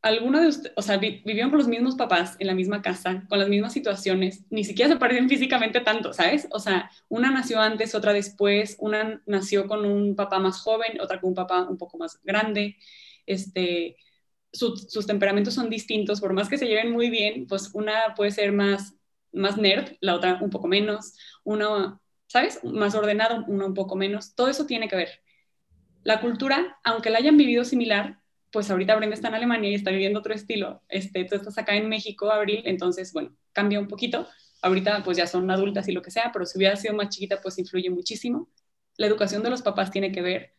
alguna 0.01 0.41
de 0.41 0.48
ustedes, 0.48 0.74
o 0.77 0.82
sea, 0.82 0.98
vivieron 0.98 1.50
con 1.50 1.60
los 1.60 1.68
mismos 1.68 1.96
papás 1.96 2.36
en 2.39 2.48
la 2.48 2.53
misma 2.53 2.82
casa, 2.82 3.25
con 3.27 3.39
las 3.39 3.50
mismas 3.50 3.74
situaciones, 3.74 4.44
ni 4.50 4.63
siquiera 4.63 4.91
se 4.91 5.00
parecen 5.00 5.29
físicamente 5.29 5.82
tanto, 5.82 6.13
¿sabes? 6.13 6.48
O 6.51 6.60
sea, 6.60 6.89
una 7.10 7.32
nació 7.32 7.60
antes, 7.60 7.96
otra 7.96 8.13
después, 8.13 8.77
una 8.79 9.22
nació 9.25 9.68
con 9.68 9.86
un 9.86 10.15
papá 10.15 10.39
más 10.39 10.62
joven, 10.62 11.00
otra 11.01 11.20
con 11.20 11.29
un 11.29 11.36
papá 11.36 11.63
un 11.63 11.77
poco 11.77 11.98
más 11.98 12.20
grande, 12.24 12.77
este, 13.25 13.98
sus 14.51 15.06
temperamentos 15.06 15.53
son 15.53 15.70
distintos, 15.70 16.22
por 16.22 16.34
más 16.34 16.50
que 16.50 16.58
se 16.58 16.68
lleven 16.68 16.91
muy 16.91 17.10
bien, 17.10 17.46
pues 17.48 17.72
una 17.74 18.15
puede 18.15 18.32
ser 18.32 18.51
más, 18.51 18.96
más 19.32 19.58
nerd, 19.58 19.98
la 20.01 20.15
otra 20.15 20.39
un 20.41 20.50
poco 20.50 20.68
menos, 20.68 21.15
una, 21.44 22.00
¿sabes? 22.27 22.63
Más 22.63 22.96
ordenado, 22.96 23.46
una 23.48 23.65
un 23.65 23.74
poco 23.74 23.96
menos, 23.96 24.34
todo 24.36 24.48
eso 24.48 24.65
tiene 24.65 24.88
que 24.88 24.96
ver. 24.96 25.22
La 26.03 26.22
cultura, 26.22 26.79
aunque 26.84 27.10
la 27.10 27.20
hayan 27.20 27.38
vivido 27.38 27.65
similar, 27.65 28.19
pues 28.51 28.70
ahorita 28.72 28.96
Brenda 28.96 29.15
está 29.15 29.27
en 29.27 29.36
Alemania 29.36 29.70
y 29.70 29.75
está 29.75 29.91
viviendo 29.91 30.20
otro 30.20 30.34
estilo. 30.34 30.82
Este, 30.89 31.25
tú 31.25 31.36
estás 31.36 31.58
acá 31.58 31.75
en 31.75 31.89
México, 31.89 32.32
Abril, 32.32 32.62
entonces, 32.65 33.13
bueno, 33.13 33.36
cambia 33.53 33.79
un 33.79 33.88
poquito. 33.88 34.27
Ahorita 34.62 35.03
pues 35.03 35.18
ya 35.18 35.27
son 35.27 35.50
adultas 35.51 35.88
y 35.88 35.91
lo 35.91 36.01
que 36.01 36.12
sea, 36.12 36.32
pero 36.34 36.46
si 36.46 36.58
hubiera 36.58 36.75
sido 36.75 36.94
más 36.96 37.10
chiquita, 37.10 37.41
pues 37.41 37.58
influye 37.60 37.89
muchísimo. 37.89 38.50
La 38.98 39.08
educación 39.08 39.44
de 39.44 39.50
los 39.50 39.62
papás 39.62 39.91
tiene 39.91 40.12
que 40.12 40.22
ver. 40.22 40.56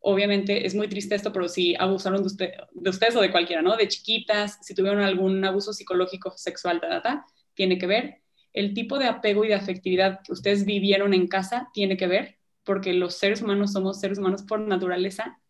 Obviamente 0.00 0.66
es 0.66 0.74
muy 0.74 0.88
triste 0.88 1.14
esto, 1.14 1.32
pero 1.32 1.48
si 1.48 1.74
abusaron 1.76 2.22
de, 2.22 2.26
usted, 2.26 2.50
de 2.72 2.90
ustedes 2.90 3.16
o 3.16 3.20
de 3.20 3.32
cualquiera, 3.32 3.62
¿no? 3.62 3.76
De 3.76 3.88
chiquitas, 3.88 4.58
si 4.62 4.74
tuvieron 4.74 5.00
algún 5.00 5.44
abuso 5.44 5.72
psicológico, 5.72 6.32
sexual, 6.36 6.80
ta, 6.80 7.26
tiene 7.54 7.78
que 7.78 7.86
ver. 7.86 8.22
El 8.52 8.74
tipo 8.74 8.98
de 8.98 9.06
apego 9.06 9.44
y 9.44 9.48
de 9.48 9.54
afectividad 9.54 10.20
que 10.22 10.32
ustedes 10.32 10.64
vivieron 10.64 11.14
en 11.14 11.28
casa 11.28 11.70
tiene 11.72 11.96
que 11.96 12.06
ver, 12.06 12.38
porque 12.64 12.92
los 12.92 13.14
seres 13.14 13.42
humanos 13.42 13.72
somos 13.72 14.00
seres 14.00 14.18
humanos 14.18 14.42
por 14.42 14.60
naturaleza 14.60 15.40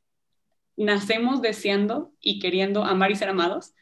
nacemos 0.78 1.42
deseando 1.42 2.12
y 2.20 2.38
queriendo 2.38 2.84
amar 2.84 3.10
y 3.10 3.16
ser 3.16 3.28
amados. 3.28 3.74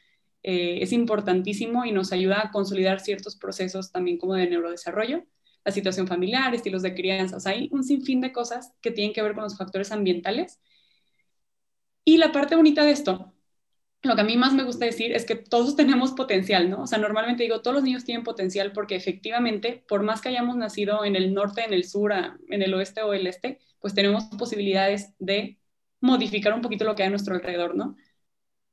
Eh, 0.42 0.78
es 0.82 0.92
importantísimo 0.92 1.84
y 1.84 1.92
nos 1.92 2.12
ayuda 2.12 2.40
a 2.42 2.50
consolidar 2.50 3.00
ciertos 3.00 3.36
procesos 3.36 3.92
también 3.92 4.18
como 4.18 4.34
de 4.34 4.48
neurodesarrollo, 4.48 5.24
la 5.64 5.72
situación 5.72 6.06
familiar, 6.06 6.54
estilos 6.54 6.82
de 6.82 6.94
crianza, 6.94 7.38
hay 7.50 7.68
un 7.72 7.82
sinfín 7.82 8.20
de 8.20 8.32
cosas 8.32 8.72
que 8.80 8.92
tienen 8.92 9.12
que 9.12 9.22
ver 9.22 9.34
con 9.34 9.42
los 9.44 9.56
factores 9.58 9.90
ambientales. 9.90 10.60
Y 12.04 12.18
la 12.18 12.30
parte 12.32 12.54
bonita 12.54 12.84
de 12.84 12.92
esto, 12.92 13.34
lo 14.02 14.14
que 14.14 14.20
a 14.20 14.24
mí 14.24 14.36
más 14.36 14.54
me 14.54 14.62
gusta 14.62 14.84
decir 14.84 15.12
es 15.12 15.24
que 15.24 15.34
todos 15.34 15.74
tenemos 15.76 16.12
potencial, 16.12 16.70
¿no? 16.70 16.82
O 16.82 16.86
sea, 16.86 16.98
normalmente 16.98 17.42
digo, 17.42 17.62
todos 17.62 17.74
los 17.74 17.84
niños 17.84 18.04
tienen 18.04 18.22
potencial 18.24 18.72
porque 18.72 18.94
efectivamente, 18.94 19.84
por 19.88 20.04
más 20.04 20.20
que 20.20 20.28
hayamos 20.28 20.56
nacido 20.56 21.04
en 21.04 21.16
el 21.16 21.34
norte, 21.34 21.64
en 21.64 21.72
el 21.72 21.84
sur, 21.84 22.12
en 22.12 22.62
el 22.62 22.74
oeste 22.74 23.02
o 23.02 23.12
el 23.12 23.26
este, 23.26 23.58
pues 23.80 23.94
tenemos 23.94 24.26
posibilidades 24.38 25.12
de 25.18 25.58
modificar 26.00 26.54
un 26.54 26.60
poquito 26.60 26.84
lo 26.84 26.94
que 26.94 27.02
hay 27.02 27.08
a 27.08 27.10
nuestro 27.10 27.34
alrededor, 27.34 27.74
¿no? 27.74 27.96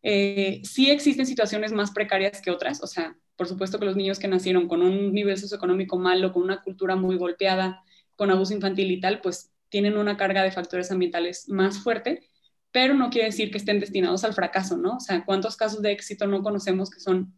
Eh, 0.01 0.61
sí 0.63 0.91
existen 0.91 1.25
situaciones 1.25 1.71
más 1.71 1.91
precarias 1.91 2.41
que 2.41 2.51
otras, 2.51 2.83
o 2.83 2.87
sea, 2.87 3.17
por 3.35 3.47
supuesto 3.47 3.79
que 3.79 3.85
los 3.85 3.95
niños 3.95 4.19
que 4.19 4.27
nacieron 4.27 4.67
con 4.67 4.81
un 4.81 5.13
nivel 5.13 5.37
socioeconómico 5.37 5.97
malo, 5.97 6.33
con 6.33 6.43
una 6.43 6.61
cultura 6.61 6.95
muy 6.95 7.17
golpeada, 7.17 7.83
con 8.15 8.29
abuso 8.29 8.53
infantil 8.53 8.91
y 8.91 8.99
tal, 8.99 9.21
pues 9.21 9.51
tienen 9.69 9.97
una 9.97 10.17
carga 10.17 10.43
de 10.43 10.51
factores 10.51 10.91
ambientales 10.91 11.49
más 11.49 11.79
fuerte, 11.79 12.29
pero 12.71 12.93
no 12.93 13.09
quiere 13.09 13.27
decir 13.27 13.49
que 13.49 13.57
estén 13.57 13.79
destinados 13.79 14.23
al 14.23 14.33
fracaso, 14.33 14.77
¿no? 14.77 14.97
O 14.97 14.99
sea, 14.99 15.23
¿cuántos 15.25 15.55
casos 15.55 15.81
de 15.81 15.91
éxito 15.91 16.27
no 16.27 16.43
conocemos 16.43 16.89
que 16.89 16.99
son, 16.99 17.33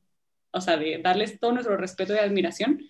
o 0.51 0.59
sea, 0.59 0.77
de 0.77 0.99
darles 1.01 1.39
todo 1.39 1.53
nuestro 1.53 1.77
respeto 1.77 2.13
y 2.13 2.17
admiración? 2.17 2.81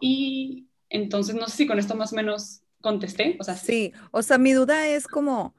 Y 0.00 0.68
entonces, 0.88 1.34
no 1.34 1.48
sé 1.48 1.56
si 1.56 1.66
con 1.66 1.78
esto 1.78 1.94
más 1.94 2.12
o 2.12 2.16
menos 2.16 2.60
contesté, 2.80 3.36
o 3.40 3.44
sea, 3.44 3.56
sí, 3.56 3.92
o 4.12 4.22
sea, 4.22 4.38
mi 4.38 4.52
duda 4.52 4.86
es 4.86 5.08
como 5.08 5.54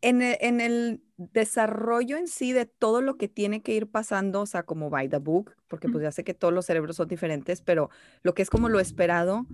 en 0.00 0.22
el, 0.22 1.02
desarrollo 1.18 2.18
en 2.18 2.28
sí 2.28 2.52
de 2.52 2.66
todo 2.66 3.00
lo 3.00 3.16
que 3.16 3.28
tiene 3.28 3.62
que 3.62 3.72
ir 3.72 3.86
pasando, 3.86 4.42
o 4.42 4.46
sea, 4.46 4.64
como 4.64 4.90
by 4.90 5.08
the 5.08 5.18
book, 5.18 5.56
porque 5.66 5.88
pues 5.88 6.02
ya 6.02 6.12
sé 6.12 6.24
que 6.24 6.34
todos 6.34 6.52
los 6.52 6.66
cerebros 6.66 6.96
son 6.96 7.08
diferentes, 7.08 7.62
pero 7.62 7.88
lo 8.22 8.34
que 8.34 8.42
es 8.42 8.50
como 8.50 8.68
lo 8.68 8.80
esperado, 8.80 9.46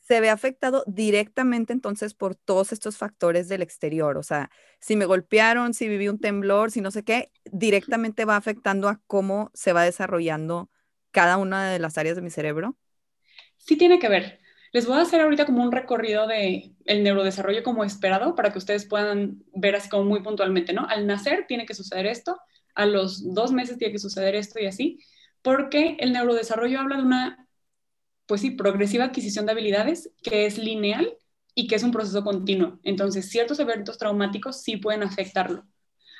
se 0.00 0.20
ve 0.20 0.28
afectado 0.28 0.84
directamente 0.86 1.72
entonces 1.72 2.12
por 2.12 2.34
todos 2.34 2.72
estos 2.72 2.98
factores 2.98 3.48
del 3.48 3.62
exterior, 3.62 4.18
o 4.18 4.22
sea, 4.22 4.50
si 4.78 4.94
me 4.94 5.06
golpearon, 5.06 5.72
si 5.72 5.88
viví 5.88 6.08
un 6.08 6.18
temblor, 6.18 6.70
si 6.70 6.82
no 6.82 6.90
sé 6.90 7.02
qué, 7.02 7.30
directamente 7.50 8.26
va 8.26 8.36
afectando 8.36 8.88
a 8.88 9.00
cómo 9.06 9.50
se 9.54 9.72
va 9.72 9.84
desarrollando 9.84 10.68
cada 11.12 11.38
una 11.38 11.70
de 11.70 11.78
las 11.78 11.96
áreas 11.96 12.16
de 12.16 12.22
mi 12.22 12.30
cerebro. 12.30 12.76
Sí 13.56 13.76
tiene 13.76 13.98
que 13.98 14.08
ver. 14.08 14.41
Les 14.72 14.86
voy 14.86 14.98
a 14.98 15.02
hacer 15.02 15.20
ahorita 15.20 15.44
como 15.44 15.62
un 15.62 15.70
recorrido 15.70 16.26
de 16.26 16.72
el 16.86 17.02
neurodesarrollo 17.02 17.62
como 17.62 17.84
esperado 17.84 18.34
para 18.34 18.52
que 18.52 18.58
ustedes 18.58 18.86
puedan 18.86 19.44
ver 19.54 19.76
así 19.76 19.88
como 19.90 20.04
muy 20.04 20.22
puntualmente, 20.22 20.72
¿no? 20.72 20.86
Al 20.88 21.06
nacer 21.06 21.44
tiene 21.46 21.66
que 21.66 21.74
suceder 21.74 22.06
esto, 22.06 22.38
a 22.74 22.86
los 22.86 23.34
dos 23.34 23.52
meses 23.52 23.76
tiene 23.76 23.92
que 23.92 23.98
suceder 23.98 24.34
esto 24.34 24.58
y 24.60 24.66
así, 24.66 24.98
porque 25.42 25.96
el 26.00 26.12
neurodesarrollo 26.12 26.80
habla 26.80 26.96
de 26.96 27.02
una, 27.02 27.48
pues 28.26 28.40
sí, 28.40 28.52
progresiva 28.52 29.04
adquisición 29.04 29.44
de 29.44 29.52
habilidades 29.52 30.10
que 30.22 30.46
es 30.46 30.56
lineal 30.56 31.18
y 31.54 31.66
que 31.66 31.74
es 31.74 31.82
un 31.82 31.92
proceso 31.92 32.24
continuo. 32.24 32.80
Entonces, 32.82 33.28
ciertos 33.28 33.60
eventos 33.60 33.98
traumáticos 33.98 34.62
sí 34.62 34.78
pueden 34.78 35.02
afectarlo. 35.02 35.66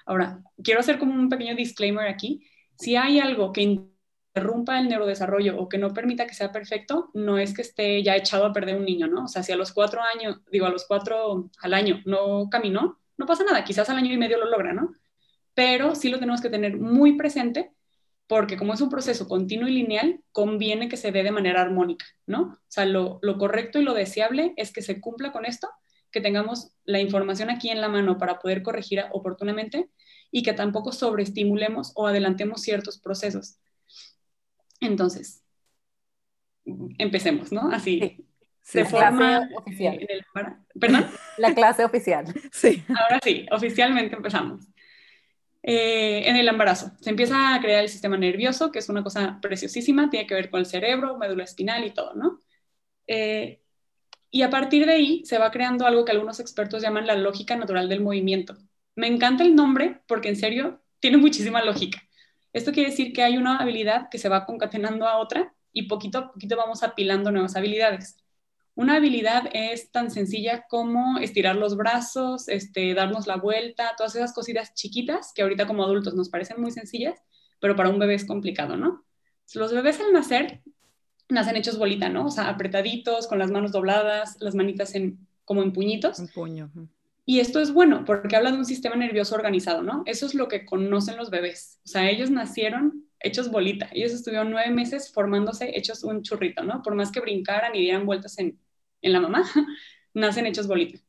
Ahora, 0.04 0.42
quiero 0.62 0.80
hacer 0.80 0.98
como 0.98 1.14
un 1.14 1.30
pequeño 1.30 1.56
disclaimer 1.56 2.06
aquí. 2.06 2.46
Si 2.78 2.96
hay 2.96 3.18
algo 3.18 3.52
que 3.52 3.62
interrumpa 4.34 4.80
el 4.80 4.88
neurodesarrollo 4.88 5.58
o 5.58 5.68
que 5.68 5.76
no 5.76 5.92
permita 5.92 6.26
que 6.26 6.34
sea 6.34 6.50
perfecto, 6.52 7.10
no 7.12 7.38
es 7.38 7.52
que 7.54 7.62
esté 7.62 8.02
ya 8.02 8.16
echado 8.16 8.46
a 8.46 8.52
perder 8.52 8.76
un 8.76 8.86
niño, 8.86 9.06
¿no? 9.06 9.24
O 9.24 9.28
sea, 9.28 9.42
si 9.42 9.52
a 9.52 9.56
los 9.56 9.72
cuatro 9.72 10.00
años, 10.14 10.40
digo, 10.50 10.64
a 10.66 10.70
los 10.70 10.86
cuatro 10.86 11.50
al 11.60 11.74
año 11.74 12.00
no 12.06 12.48
caminó, 12.50 12.98
no 13.18 13.26
pasa 13.26 13.44
nada, 13.44 13.62
quizás 13.62 13.90
al 13.90 13.98
año 13.98 14.12
y 14.12 14.16
medio 14.16 14.38
lo 14.38 14.48
logra, 14.48 14.72
¿no? 14.72 14.94
Pero 15.54 15.94
sí 15.94 16.08
lo 16.08 16.18
tenemos 16.18 16.40
que 16.40 16.48
tener 16.48 16.78
muy 16.78 17.16
presente 17.16 17.72
porque 18.26 18.56
como 18.56 18.72
es 18.72 18.80
un 18.80 18.88
proceso 18.88 19.28
continuo 19.28 19.68
y 19.68 19.72
lineal, 19.72 20.20
conviene 20.32 20.88
que 20.88 20.96
se 20.96 21.12
dé 21.12 21.22
de 21.22 21.30
manera 21.30 21.60
armónica, 21.60 22.06
¿no? 22.26 22.42
O 22.42 22.58
sea, 22.68 22.86
lo, 22.86 23.18
lo 23.20 23.36
correcto 23.36 23.78
y 23.78 23.84
lo 23.84 23.92
deseable 23.92 24.54
es 24.56 24.72
que 24.72 24.80
se 24.80 25.00
cumpla 25.00 25.32
con 25.32 25.44
esto, 25.44 25.68
que 26.10 26.22
tengamos 26.22 26.72
la 26.84 27.00
información 27.00 27.50
aquí 27.50 27.68
en 27.68 27.82
la 27.82 27.88
mano 27.88 28.16
para 28.16 28.38
poder 28.38 28.62
corregir 28.62 29.04
oportunamente 29.12 29.90
y 30.30 30.42
que 30.42 30.54
tampoco 30.54 30.92
sobreestimulemos 30.92 31.92
o 31.94 32.06
adelantemos 32.06 32.62
ciertos 32.62 32.98
procesos. 32.98 33.58
Entonces, 34.82 35.42
empecemos, 36.98 37.52
¿no? 37.52 37.70
Así. 37.70 38.26
de 38.72 38.84
forma 38.84 39.48
oficial. 39.56 40.06
¿Perdón? 40.78 41.06
La 41.38 41.54
clase 41.54 41.84
oficial. 41.84 42.26
Sí. 42.52 42.82
Ahora 42.88 43.18
sí, 43.22 43.46
oficialmente 43.50 44.16
empezamos. 44.16 44.66
Eh, 45.62 46.28
en 46.28 46.36
el 46.36 46.48
embarazo, 46.48 46.90
se 47.00 47.10
empieza 47.10 47.54
a 47.54 47.60
crear 47.60 47.84
el 47.84 47.88
sistema 47.88 48.16
nervioso, 48.16 48.72
que 48.72 48.80
es 48.80 48.88
una 48.88 49.04
cosa 49.04 49.38
preciosísima, 49.40 50.10
tiene 50.10 50.26
que 50.26 50.34
ver 50.34 50.50
con 50.50 50.58
el 50.58 50.66
cerebro, 50.66 51.16
médula 51.18 51.44
espinal 51.44 51.84
y 51.84 51.92
todo, 51.92 52.14
¿no? 52.14 52.40
Eh, 53.06 53.60
y 54.28 54.42
a 54.42 54.50
partir 54.50 54.86
de 54.86 54.92
ahí 54.92 55.24
se 55.24 55.38
va 55.38 55.52
creando 55.52 55.86
algo 55.86 56.04
que 56.04 56.10
algunos 56.10 56.40
expertos 56.40 56.82
llaman 56.82 57.06
la 57.06 57.14
lógica 57.14 57.54
natural 57.54 57.88
del 57.88 58.00
movimiento. 58.00 58.56
Me 58.96 59.06
encanta 59.06 59.44
el 59.44 59.54
nombre 59.54 60.00
porque 60.08 60.30
en 60.30 60.36
serio 60.36 60.82
tiene 60.98 61.18
muchísima 61.18 61.62
lógica. 61.62 62.02
Esto 62.52 62.72
quiere 62.72 62.90
decir 62.90 63.12
que 63.12 63.22
hay 63.22 63.36
una 63.36 63.58
habilidad 63.58 64.08
que 64.10 64.18
se 64.18 64.28
va 64.28 64.44
concatenando 64.44 65.06
a 65.06 65.18
otra 65.18 65.54
y 65.72 65.88
poquito 65.88 66.18
a 66.18 66.32
poquito 66.32 66.56
vamos 66.56 66.82
apilando 66.82 67.30
nuevas 67.30 67.56
habilidades. 67.56 68.16
Una 68.74 68.96
habilidad 68.96 69.50
es 69.52 69.90
tan 69.90 70.10
sencilla 70.10 70.64
como 70.68 71.18
estirar 71.18 71.56
los 71.56 71.76
brazos, 71.76 72.48
este, 72.48 72.94
darnos 72.94 73.26
la 73.26 73.36
vuelta, 73.36 73.92
todas 73.96 74.14
esas 74.16 74.32
cositas 74.32 74.72
chiquitas 74.74 75.32
que 75.34 75.42
ahorita 75.42 75.66
como 75.66 75.84
adultos 75.84 76.14
nos 76.14 76.30
parecen 76.30 76.60
muy 76.60 76.70
sencillas, 76.70 77.18
pero 77.60 77.76
para 77.76 77.90
un 77.90 77.98
bebé 77.98 78.14
es 78.14 78.24
complicado, 78.24 78.76
¿no? 78.76 79.04
Los 79.54 79.72
bebés 79.72 80.00
al 80.00 80.12
nacer 80.12 80.62
nacen 81.28 81.56
hechos 81.56 81.78
bolita, 81.78 82.08
¿no? 82.08 82.26
O 82.26 82.30
sea, 82.30 82.48
apretaditos, 82.48 83.26
con 83.26 83.38
las 83.38 83.50
manos 83.50 83.72
dobladas, 83.72 84.36
las 84.40 84.54
manitas 84.54 84.94
en, 84.94 85.26
como 85.44 85.62
en 85.62 85.72
puñitos. 85.72 86.18
Un 86.18 86.28
puño. 86.28 86.70
Y 87.24 87.40
esto 87.40 87.60
es 87.60 87.72
bueno 87.72 88.04
porque 88.04 88.34
habla 88.36 88.50
de 88.50 88.58
un 88.58 88.64
sistema 88.64 88.96
nervioso 88.96 89.34
organizado, 89.34 89.82
¿no? 89.82 90.02
Eso 90.06 90.26
es 90.26 90.34
lo 90.34 90.48
que 90.48 90.66
conocen 90.66 91.16
los 91.16 91.30
bebés. 91.30 91.80
O 91.84 91.88
sea, 91.88 92.10
ellos 92.10 92.30
nacieron 92.30 93.06
hechos 93.20 93.50
bolita. 93.50 93.88
Ellos 93.92 94.12
estuvieron 94.12 94.50
nueve 94.50 94.70
meses 94.72 95.12
formándose 95.12 95.76
hechos 95.78 96.02
un 96.04 96.22
churrito, 96.22 96.64
¿no? 96.64 96.82
Por 96.82 96.94
más 96.96 97.12
que 97.12 97.20
brincaran 97.20 97.74
y 97.76 97.80
dieran 97.80 98.06
vueltas 98.06 98.38
en, 98.38 98.60
en 99.02 99.12
la 99.12 99.20
mamá, 99.20 99.44
nacen 100.14 100.46
hechos 100.46 100.66
bolita. 100.66 101.00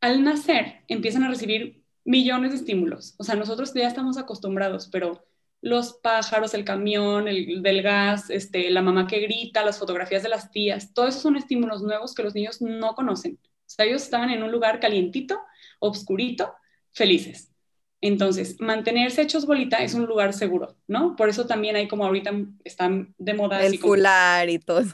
Al 0.00 0.22
nacer 0.24 0.82
empiezan 0.88 1.24
a 1.24 1.28
recibir 1.28 1.84
millones 2.04 2.52
de 2.52 2.58
estímulos. 2.58 3.14
O 3.18 3.24
sea, 3.24 3.34
nosotros 3.34 3.72
ya 3.74 3.86
estamos 3.88 4.16
acostumbrados, 4.18 4.88
pero 4.88 5.24
los 5.60 5.94
pájaros, 5.94 6.54
el 6.54 6.64
camión, 6.64 7.26
el 7.28 7.62
del 7.62 7.82
gas, 7.82 8.30
este, 8.30 8.70
la 8.70 8.82
mamá 8.82 9.06
que 9.06 9.20
grita, 9.20 9.64
las 9.64 9.78
fotografías 9.78 10.22
de 10.22 10.28
las 10.28 10.50
tías, 10.52 10.94
todos 10.94 11.10
esos 11.10 11.22
son 11.22 11.36
estímulos 11.36 11.82
nuevos 11.82 12.14
que 12.14 12.22
los 12.22 12.34
niños 12.34 12.62
no 12.62 12.94
conocen. 12.94 13.38
O 13.68 13.70
sea, 13.70 13.84
ellos 13.84 14.02
estaban 14.02 14.30
en 14.30 14.42
un 14.42 14.50
lugar 14.50 14.80
calientito, 14.80 15.38
obscurito, 15.78 16.54
felices. 16.92 17.52
Entonces, 18.00 18.58
mantenerse 18.60 19.20
hechos 19.20 19.44
bolita 19.44 19.78
es 19.78 19.92
un 19.92 20.06
lugar 20.06 20.32
seguro, 20.32 20.76
¿no? 20.86 21.16
Por 21.16 21.28
eso 21.28 21.46
también 21.46 21.76
hay 21.76 21.86
como 21.86 22.06
ahorita 22.06 22.32
están 22.64 23.14
de 23.18 23.34
moda. 23.34 23.62
El 23.62 23.78
fular 23.78 24.48
y 24.48 24.58
todo. 24.58 24.84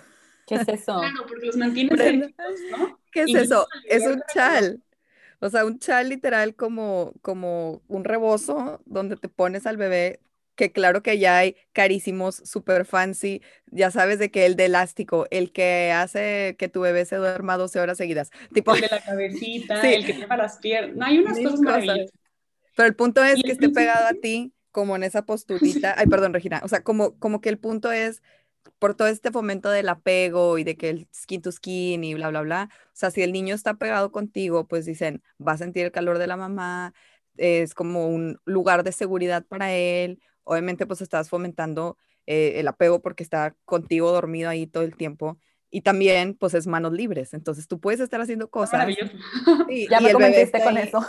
¿Qué 0.47 0.57
es 0.57 0.69
eso? 0.69 0.99
Claro, 0.99 1.25
porque 1.29 1.47
los 1.47 1.57
mantienes 1.57 2.33
¿no? 2.71 2.99
¿Qué 3.13 3.23
es 3.23 3.35
eso? 3.35 3.67
Es 3.85 4.05
un 4.07 4.21
chal. 4.33 4.83
O 5.41 5.49
sea, 5.49 5.65
un 5.65 5.79
chal 5.79 6.09
literal 6.09 6.57
como, 6.57 7.13
como 7.23 7.83
un 7.87 8.05
rebozo 8.05 8.81
donde 8.87 9.17
te 9.17 9.29
pones 9.29 9.67
al 9.67 9.77
bebé 9.77 10.21
que 10.55 10.73
claro 10.73 11.03
que 11.03 11.19
ya 11.19 11.39
hay 11.39 11.57
carísimos, 11.73 12.37
super 12.37 12.85
fancy, 12.85 13.43
ya 13.67 13.91
sabes 13.91 14.19
de 14.19 14.31
que 14.31 14.47
el 14.47 14.57
de 14.57 14.67
elástico, 14.67 15.27
el 15.31 15.53
que 15.53 15.93
hace 15.93 16.57
que 16.59 16.69
tu 16.69 16.81
bebé 16.81 17.05
se 17.05 17.17
duerma 17.17 17.57
12 17.57 17.81
horas 17.81 17.99
seguidas. 17.99 18.31
Tipo... 18.53 18.75
El 18.75 18.83
de 18.83 18.89
la 18.89 19.01
cabecita, 19.01 19.81
el 19.91 20.07
que 20.07 20.15
lleva 20.15 20.37
las 20.37 20.59
piernas, 20.59 20.97
no, 20.97 21.05
hay 21.05 21.19
unas 21.19 21.39
cosas, 21.39 21.61
maravillosas. 21.61 22.11
Pero 22.77 22.89
el 22.89 22.97
punto 22.97 23.23
es 23.23 23.43
que 23.43 23.53
esté 23.53 23.69
pegado 23.69 24.07
a 24.07 24.15
ti 24.15 24.53
como 24.71 24.97
en 24.97 25.05
esa 25.05 25.25
posturita, 25.25 25.95
ay, 25.97 26.07
perdón, 26.07 26.35
Regina, 26.35 26.61
o 26.65 26.69
sea, 26.69 26.83
como, 26.83 27.17
como 27.19 27.41
que 27.41 27.49
el 27.49 27.59
punto 27.59 27.93
es 27.93 28.23
por 28.79 28.95
todo 28.95 29.09
este 29.09 29.31
fomento 29.31 29.71
del 29.71 29.89
apego 29.89 30.59
y 30.59 30.65
de 30.65 30.77
que 30.77 30.91
el 30.91 31.09
skin 31.15 31.43
to 31.43 31.53
skin 31.53 32.03
y 32.03 32.15
bla, 32.15 32.31
bla, 32.31 32.43
bla. 32.43 32.69
O 32.87 32.91
sea, 32.93 33.11
si 33.11 33.23
el 33.23 33.33
niño 33.33 33.55
está 33.55 33.75
pegado 33.75 34.11
contigo, 34.11 34.67
pues 34.67 34.85
dicen, 34.85 35.23
va 35.41 35.53
a 35.53 35.59
sentir 35.59 35.85
el 35.85 35.93
calor 35.93 36.19
de 36.19 36.27
la 36.27 36.37
mamá, 36.37 36.93
es 37.37 37.75
como 37.75 38.09
un 38.09 38.41
lugar 38.45 38.85
de 38.85 38.93
seguridad 38.93 39.45
para 39.45 39.73
él, 39.73 40.21
obviamente 40.45 40.87
pues 40.87 41.01
estás 41.01 41.29
fomentando 41.29 41.99
eh, 42.27 42.55
el 42.57 42.69
apego 42.69 43.03
porque 43.03 43.23
está 43.23 43.55
contigo 43.65 44.11
dormido 44.13 44.49
ahí 44.49 44.67
todo 44.67 44.83
el 44.85 44.97
tiempo. 44.97 45.39
Y 45.71 45.81
también, 45.81 46.35
pues, 46.35 46.55
es 46.55 46.69
manos 46.69 46.93
libres. 46.93 47.35
Entonces, 47.35 47.67
tú 47.67 47.81
puedes 47.81 47.99
estar 47.99 48.21
haciendo 48.21 48.49
cosas. 48.49 48.89
Y, 49.69 49.89
ya 49.89 50.01
me 50.01 50.13
convenciste 50.13 50.63
con 50.63 50.79
eso. 50.79 51.05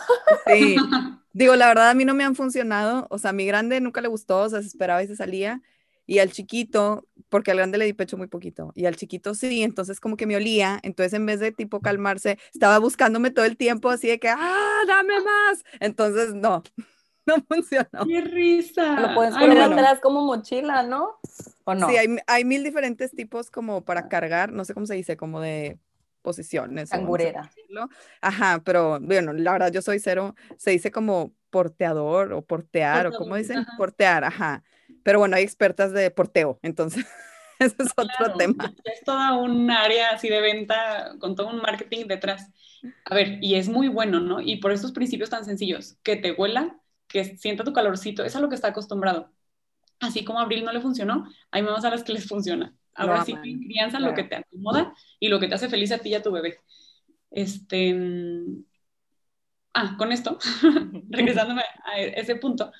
Sí. 0.47 0.75
Digo, 1.33 1.55
la 1.55 1.67
verdad, 1.67 1.91
a 1.91 1.93
mí 1.93 2.03
no 2.03 2.15
me 2.15 2.23
han 2.23 2.35
funcionado. 2.35 3.05
O 3.11 3.19
sea, 3.19 3.29
a 3.29 3.33
mi 3.33 3.45
grande 3.45 3.79
nunca 3.79 4.01
le 4.01 4.07
gustó, 4.07 4.39
o 4.39 4.49
sea, 4.49 4.61
se 4.61 4.67
esperaba 4.67 5.03
y 5.03 5.07
se 5.07 5.15
salía. 5.15 5.61
Y 6.07 6.17
al 6.17 6.31
chiquito, 6.31 7.07
porque 7.29 7.51
al 7.51 7.57
grande 7.57 7.77
le 7.77 7.85
di 7.85 7.93
pecho 7.93 8.17
muy 8.17 8.25
poquito. 8.25 8.71
Y 8.73 8.87
al 8.87 8.95
chiquito 8.95 9.35
sí, 9.35 9.61
entonces 9.61 9.99
como 9.99 10.17
que 10.17 10.25
me 10.25 10.35
olía. 10.35 10.79
Entonces, 10.81 11.13
en 11.13 11.27
vez 11.27 11.39
de 11.39 11.51
tipo 11.51 11.79
calmarse, 11.79 12.39
estaba 12.51 12.79
buscándome 12.79 13.29
todo 13.29 13.45
el 13.45 13.57
tiempo, 13.57 13.91
así 13.91 14.07
de 14.07 14.19
que, 14.19 14.29
¡ah, 14.29 14.81
dame 14.87 15.13
más! 15.19 15.63
Entonces, 15.79 16.33
no. 16.33 16.63
no 17.27 17.35
funcionó. 17.47 18.05
¡Qué 18.07 18.21
risa! 18.21 18.99
Lo 18.99 19.15
puedes 19.15 19.35
poner 19.35 19.61
atrás 19.61 19.99
como 19.99 20.23
mochila, 20.23 20.83
¿no? 20.83 21.19
¿O 21.63 21.73
no? 21.73 21.89
Sí, 21.89 21.97
hay, 21.97 22.07
hay, 22.27 22.45
mil 22.45 22.63
diferentes 22.63 23.11
tipos 23.11 23.49
como 23.49 23.83
para 23.83 24.07
cargar, 24.07 24.51
no 24.51 24.65
sé 24.65 24.73
cómo 24.73 24.85
se 24.85 24.95
dice, 24.95 25.17
como 25.17 25.41
de 25.41 25.79
posiciones. 26.21 26.89
Cangurera. 26.89 27.49
Ajá, 28.21 28.61
pero 28.65 28.99
bueno, 28.99 29.33
la 29.33 29.51
verdad 29.53 29.71
yo 29.71 29.81
soy 29.81 29.99
cero, 29.99 30.35
se 30.57 30.71
dice 30.71 30.91
como 30.91 31.33
porteador 31.49 32.33
o 32.33 32.41
portear, 32.41 33.07
o 33.07 33.11
como 33.11 33.35
dicen, 33.35 33.65
portear, 33.77 34.23
ajá. 34.23 34.63
Pero 35.03 35.19
bueno, 35.19 35.35
hay 35.35 35.43
expertas 35.43 35.93
de 35.93 36.09
porteo, 36.11 36.59
entonces 36.63 37.05
ese 37.59 37.75
es 37.79 37.91
otro 37.95 38.35
tema. 38.37 38.73
Es 38.83 39.03
toda 39.03 39.33
un 39.33 39.69
área 39.71 40.09
así 40.09 40.29
de 40.29 40.41
venta 40.41 41.13
con 41.19 41.35
todo 41.35 41.47
un 41.47 41.57
marketing 41.57 42.07
detrás. 42.07 42.51
A 43.05 43.15
ver, 43.15 43.37
y 43.41 43.55
es 43.55 43.69
muy 43.69 43.87
bueno, 43.87 44.19
¿no? 44.19 44.41
Y 44.41 44.57
por 44.57 44.71
estos 44.71 44.91
principios 44.91 45.29
tan 45.29 45.45
sencillos, 45.45 45.97
que 46.03 46.15
te 46.15 46.33
huela, 46.33 46.77
que 47.15 47.37
sienta 47.37 47.63
tu 47.63 47.71
calorcito, 47.71 48.25
es 48.25 48.35
a 48.35 48.41
lo 48.41 48.49
que 48.49 48.55
está 48.55 48.67
acostumbrado. 48.67 49.31
Así 50.01 50.25
como 50.25 50.39
a 50.39 50.41
Abril 50.41 50.65
no 50.65 50.73
le 50.73 50.81
funcionó, 50.81 51.25
hay 51.49 51.61
mamás 51.61 51.85
a 51.85 51.89
las 51.89 52.03
que 52.03 52.11
les 52.11 52.27
funciona. 52.27 52.75
Ahora 52.93 53.23
sí, 53.23 53.33
crianza 53.41 54.01
lo 54.01 54.13
que 54.13 54.25
te 54.25 54.35
acomoda 54.35 54.93
y 55.17 55.29
lo 55.29 55.39
que 55.39 55.47
te 55.47 55.55
hace 55.55 55.69
feliz 55.69 55.93
a 55.93 55.99
ti 55.99 56.09
y 56.09 56.15
a 56.15 56.21
tu 56.21 56.33
bebé. 56.33 56.59
Este, 57.31 57.93
mm, 57.93 58.65
ah, 59.75 59.95
con 59.97 60.11
esto, 60.11 60.37
regresándome 61.09 61.61
a 61.85 62.01
ese 62.01 62.35
punto, 62.35 62.73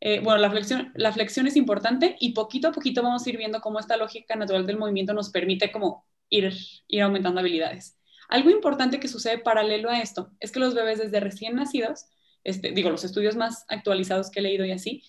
eh, 0.00 0.18
bueno, 0.18 0.38
la 0.40 0.50
flexión, 0.50 0.90
la 0.96 1.12
flexión 1.12 1.46
es 1.46 1.54
importante 1.54 2.16
y 2.18 2.32
poquito 2.32 2.68
a 2.68 2.72
poquito 2.72 3.04
vamos 3.04 3.24
a 3.24 3.30
ir 3.30 3.36
viendo 3.36 3.60
cómo 3.60 3.78
esta 3.78 3.96
lógica 3.96 4.34
natural 4.34 4.66
del 4.66 4.78
movimiento 4.78 5.14
nos 5.14 5.30
permite 5.30 5.70
como 5.70 6.08
ir, 6.28 6.52
ir 6.88 7.02
aumentando 7.02 7.38
habilidades. 7.38 8.00
Algo 8.28 8.50
importante 8.50 8.98
que 8.98 9.06
sucede 9.06 9.38
paralelo 9.38 9.90
a 9.90 10.00
esto 10.00 10.32
es 10.40 10.50
que 10.50 10.58
los 10.58 10.74
bebés 10.74 10.98
desde 10.98 11.20
recién 11.20 11.54
nacidos 11.54 12.06
este, 12.44 12.72
digo, 12.72 12.90
los 12.90 13.04
estudios 13.04 13.36
más 13.36 13.64
actualizados 13.68 14.30
que 14.30 14.40
he 14.40 14.42
leído 14.42 14.64
y 14.64 14.72
así, 14.72 15.02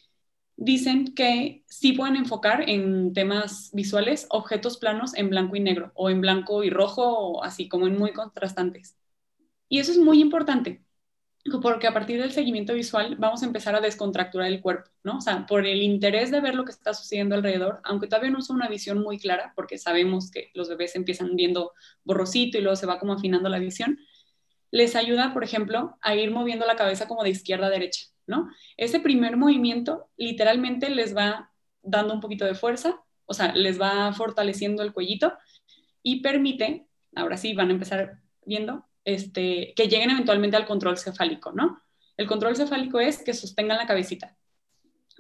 dicen 0.58 1.14
que 1.16 1.64
sí 1.68 1.94
pueden 1.94 2.16
enfocar 2.16 2.70
en 2.70 3.14
temas 3.14 3.72
visuales 3.74 4.28
objetos 4.30 4.78
planos 4.78 5.16
en 5.16 5.30
blanco 5.30 5.56
y 5.56 5.60
negro 5.60 5.92
o 5.96 6.10
en 6.10 6.22
blanco 6.22 6.64
y 6.64 6.70
rojo 6.70 7.04
o 7.04 7.44
así 7.44 7.68
como 7.68 7.88
en 7.88 7.98
muy 7.98 8.14
contrastantes. 8.14 8.98
Y 9.70 9.80
eso 9.80 9.92
es 9.92 9.98
muy 9.98 10.22
importante 10.22 10.84
porque 11.62 11.88
a 11.88 11.94
partir 11.94 12.22
del 12.22 12.32
seguimiento 12.32 12.74
visual 12.74 13.16
vamos 13.18 13.42
a 13.42 13.46
empezar 13.46 13.76
a 13.76 13.82
descontracturar 13.82 14.48
el 14.48 14.62
cuerpo, 14.62 14.92
¿no? 15.04 15.18
O 15.18 15.22
sea, 15.22 15.46
por 15.48 15.66
el 15.66 15.82
interés 15.82 16.30
de 16.30 16.40
ver 16.40 16.56
lo 16.56 16.66
que 16.66 16.72
está 16.72 16.94
sucediendo 16.94 17.36
alrededor, 17.36 17.82
aunque 17.84 18.08
todavía 18.08 18.30
no 18.30 18.40
es 18.40 18.50
una 18.50 18.68
visión 18.68 19.02
muy 19.02 19.18
clara, 19.18 19.54
porque 19.56 19.78
sabemos 19.78 20.30
que 20.30 20.52
los 20.54 20.70
bebés 20.70 20.96
empiezan 20.96 21.36
viendo 21.36 21.74
borrosito 22.04 22.58
y 22.58 22.62
luego 22.62 22.76
se 22.76 22.86
va 22.86 23.00
como 23.00 23.14
afinando 23.14 23.50
la 23.50 23.60
visión, 23.60 23.98
les 24.72 24.96
ayuda, 24.96 25.34
por 25.34 25.44
ejemplo, 25.44 25.98
a 26.02 26.16
ir 26.16 26.32
moviendo 26.32 26.66
la 26.66 26.76
cabeza 26.76 27.08
como 27.08 27.24
de 27.24 27.30
izquierda 27.30 27.68
a 27.68 27.70
derecha, 27.70 28.06
¿no? 28.26 28.50
Ese 28.78 29.00
primer 29.00 29.38
movimiento 29.38 30.10
literalmente 30.18 30.90
les 30.90 31.16
va 31.16 31.52
dando 31.84 32.14
un 32.14 32.22
poquito 32.22 32.46
de 32.46 32.56
fuerza, 32.56 33.02
o 33.26 33.34
sea, 33.34 33.54
les 33.54 33.80
va 33.80 34.14
fortaleciendo 34.14 34.82
el 34.84 34.94
cuellito 34.94 35.34
y 36.02 36.22
permite, 36.22 36.88
ahora 37.16 37.38
sí 37.38 37.54
van 37.54 37.70
a 37.70 37.74
empezar 37.74 38.20
viendo, 38.46 38.86
este, 39.04 39.74
que 39.76 39.88
lleguen 39.88 40.12
eventualmente 40.12 40.58
al 40.58 40.66
control 40.66 40.98
cefálico, 40.98 41.52
¿no? 41.52 41.82
El 42.18 42.28
control 42.28 42.56
cefálico 42.56 43.00
es 43.00 43.24
que 43.24 43.34
sostengan 43.34 43.78
la 43.78 43.88
cabecita. 43.88 44.38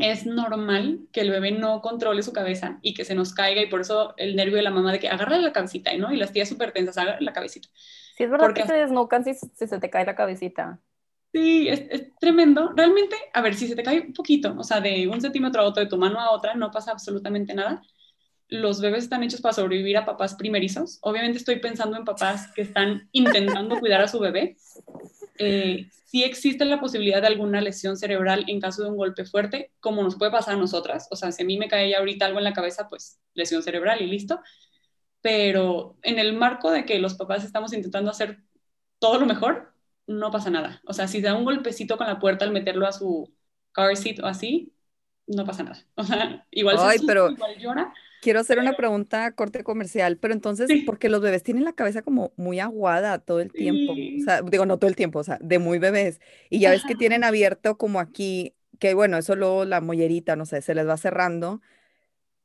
Es 0.01 0.25
normal 0.25 1.07
que 1.11 1.21
el 1.21 1.29
bebé 1.29 1.51
no 1.51 1.81
controle 1.81 2.23
su 2.23 2.33
cabeza 2.33 2.79
y 2.81 2.93
que 2.93 3.05
se 3.05 3.15
nos 3.15 3.33
caiga 3.33 3.61
y 3.61 3.67
por 3.67 3.81
eso 3.81 4.13
el 4.17 4.35
nervio 4.35 4.55
de 4.57 4.63
la 4.63 4.71
mamá 4.71 4.91
de 4.91 4.99
que 4.99 5.09
agarra 5.09 5.37
la 5.37 5.53
cabecita, 5.53 5.95
¿no? 5.97 6.11
Y 6.11 6.17
las 6.17 6.31
tías 6.31 6.49
súper 6.49 6.71
tensas, 6.71 6.97
agarra 6.97 7.21
la 7.21 7.33
cabecita. 7.33 7.69
Sí, 8.15 8.23
es 8.23 8.29
verdad 8.29 8.53
que 8.53 8.65
se 8.65 8.73
desnucan 8.73 9.23
si, 9.23 9.33
se 9.33 9.79
te 9.79 9.89
cae 9.89 10.05
la 10.05 10.15
cabecita. 10.15 10.79
Sí, 11.33 11.69
es, 11.69 11.87
tremendo. 12.19 12.73
Realmente, 12.75 13.15
a 13.33 13.41
ver, 13.41 13.55
si 13.55 13.67
se 13.67 13.75
te 13.75 13.83
cae 13.83 14.01
un 14.01 14.13
poquito, 14.13 14.53
o 14.57 14.63
sea, 14.63 14.81
de 14.81 15.07
un 15.07 15.21
centímetro 15.21 15.61
a 15.61 15.65
otro, 15.65 15.83
de 15.83 15.89
tu 15.89 15.97
mano 15.97 16.19
a 16.19 16.31
otra, 16.31 16.55
no 16.55 16.71
pasa 16.71 16.91
absolutamente 16.91 17.53
nada. 17.53 17.81
Los 18.49 18.81
bebés 18.81 19.05
están 19.05 19.23
hechos 19.23 19.39
para 19.39 19.53
sobrevivir 19.53 19.97
a 19.97 20.05
papás 20.05 20.35
primerizos. 20.35 20.99
Obviamente 21.01 21.37
estoy 21.37 21.59
pensando 21.59 21.95
en 21.95 22.03
papás 22.03 22.51
que 22.53 22.63
están 22.63 23.07
intentando 23.13 23.79
cuidar 23.79 24.01
a 24.01 24.09
su 24.09 24.19
bebé. 24.19 24.57
Eh, 25.43 25.89
sí 26.05 26.23
existe 26.23 26.65
la 26.65 26.79
posibilidad 26.79 27.21
de 27.21 27.27
alguna 27.27 27.61
lesión 27.61 27.97
cerebral 27.97 28.45
en 28.47 28.59
caso 28.59 28.83
de 28.83 28.89
un 28.89 28.97
golpe 28.97 29.25
fuerte, 29.25 29.71
como 29.79 30.03
nos 30.03 30.17
puede 30.17 30.31
pasar 30.31 30.55
a 30.55 30.57
nosotras. 30.57 31.07
O 31.11 31.15
sea, 31.15 31.31
si 31.31 31.43
a 31.43 31.45
mí 31.45 31.57
me 31.57 31.67
cae 31.67 31.89
ya 31.89 31.99
ahorita 31.99 32.25
algo 32.25 32.39
en 32.39 32.45
la 32.45 32.53
cabeza, 32.53 32.87
pues 32.89 33.19
lesión 33.33 33.63
cerebral 33.63 34.01
y 34.01 34.07
listo 34.07 34.41
pero 35.21 35.97
en 36.01 36.19
el 36.19 36.33
marco 36.33 36.71
de 36.71 36.85
que 36.85 36.99
los 36.99 37.15
papás 37.15 37.43
estamos 37.43 37.73
intentando 37.73 38.11
hacer 38.11 38.39
todo 38.99 39.19
lo 39.19 39.25
mejor, 39.25 39.73
no 40.07 40.31
pasa 40.31 40.49
nada. 40.49 40.81
O 40.85 40.93
sea, 40.93 41.07
si 41.07 41.21
da 41.21 41.35
un 41.35 41.45
golpecito 41.45 41.97
con 41.97 42.07
la 42.07 42.19
puerta 42.19 42.43
al 42.43 42.51
meterlo 42.51 42.87
a 42.87 42.91
su 42.91 43.31
car 43.71 43.95
seat 43.95 44.19
o 44.19 44.25
así, 44.25 44.73
no 45.27 45.45
pasa 45.45 45.63
nada. 45.63 45.85
O 45.95 46.03
sea, 46.03 46.45
igual, 46.51 46.77
se 46.97 47.05
pero 47.05 47.29
igual 47.29 47.57
llora. 47.57 47.93
Quiero 48.21 48.39
hacer 48.39 48.59
una 48.59 48.75
pregunta 48.77 49.25
a 49.25 49.31
corte 49.33 49.63
comercial, 49.63 50.17
pero 50.17 50.33
entonces, 50.35 50.77
porque 50.85 51.09
los 51.09 51.21
bebés 51.21 51.41
tienen 51.43 51.63
la 51.63 51.73
cabeza 51.73 52.03
como 52.03 52.33
muy 52.37 52.59
aguada 52.59 53.17
todo 53.17 53.39
el 53.41 53.51
tiempo, 53.51 53.93
o 53.93 54.19
sea, 54.23 54.43
digo, 54.43 54.65
no 54.67 54.77
todo 54.77 54.89
el 54.89 54.95
tiempo, 54.95 55.19
o 55.19 55.23
sea, 55.23 55.39
de 55.41 55.57
muy 55.59 55.79
bebés, 55.79 56.21
y 56.49 56.59
ya 56.59 56.69
ves 56.69 56.85
que 56.85 56.95
tienen 56.95 57.23
abierto 57.23 57.77
como 57.79 57.99
aquí, 57.99 58.55
que 58.79 58.93
bueno, 58.93 59.17
eso 59.17 59.35
luego 59.35 59.65
la 59.65 59.81
mollerita, 59.81 60.35
no 60.35 60.45
sé, 60.45 60.61
se 60.61 60.75
les 60.75 60.87
va 60.87 60.97
cerrando, 60.97 61.61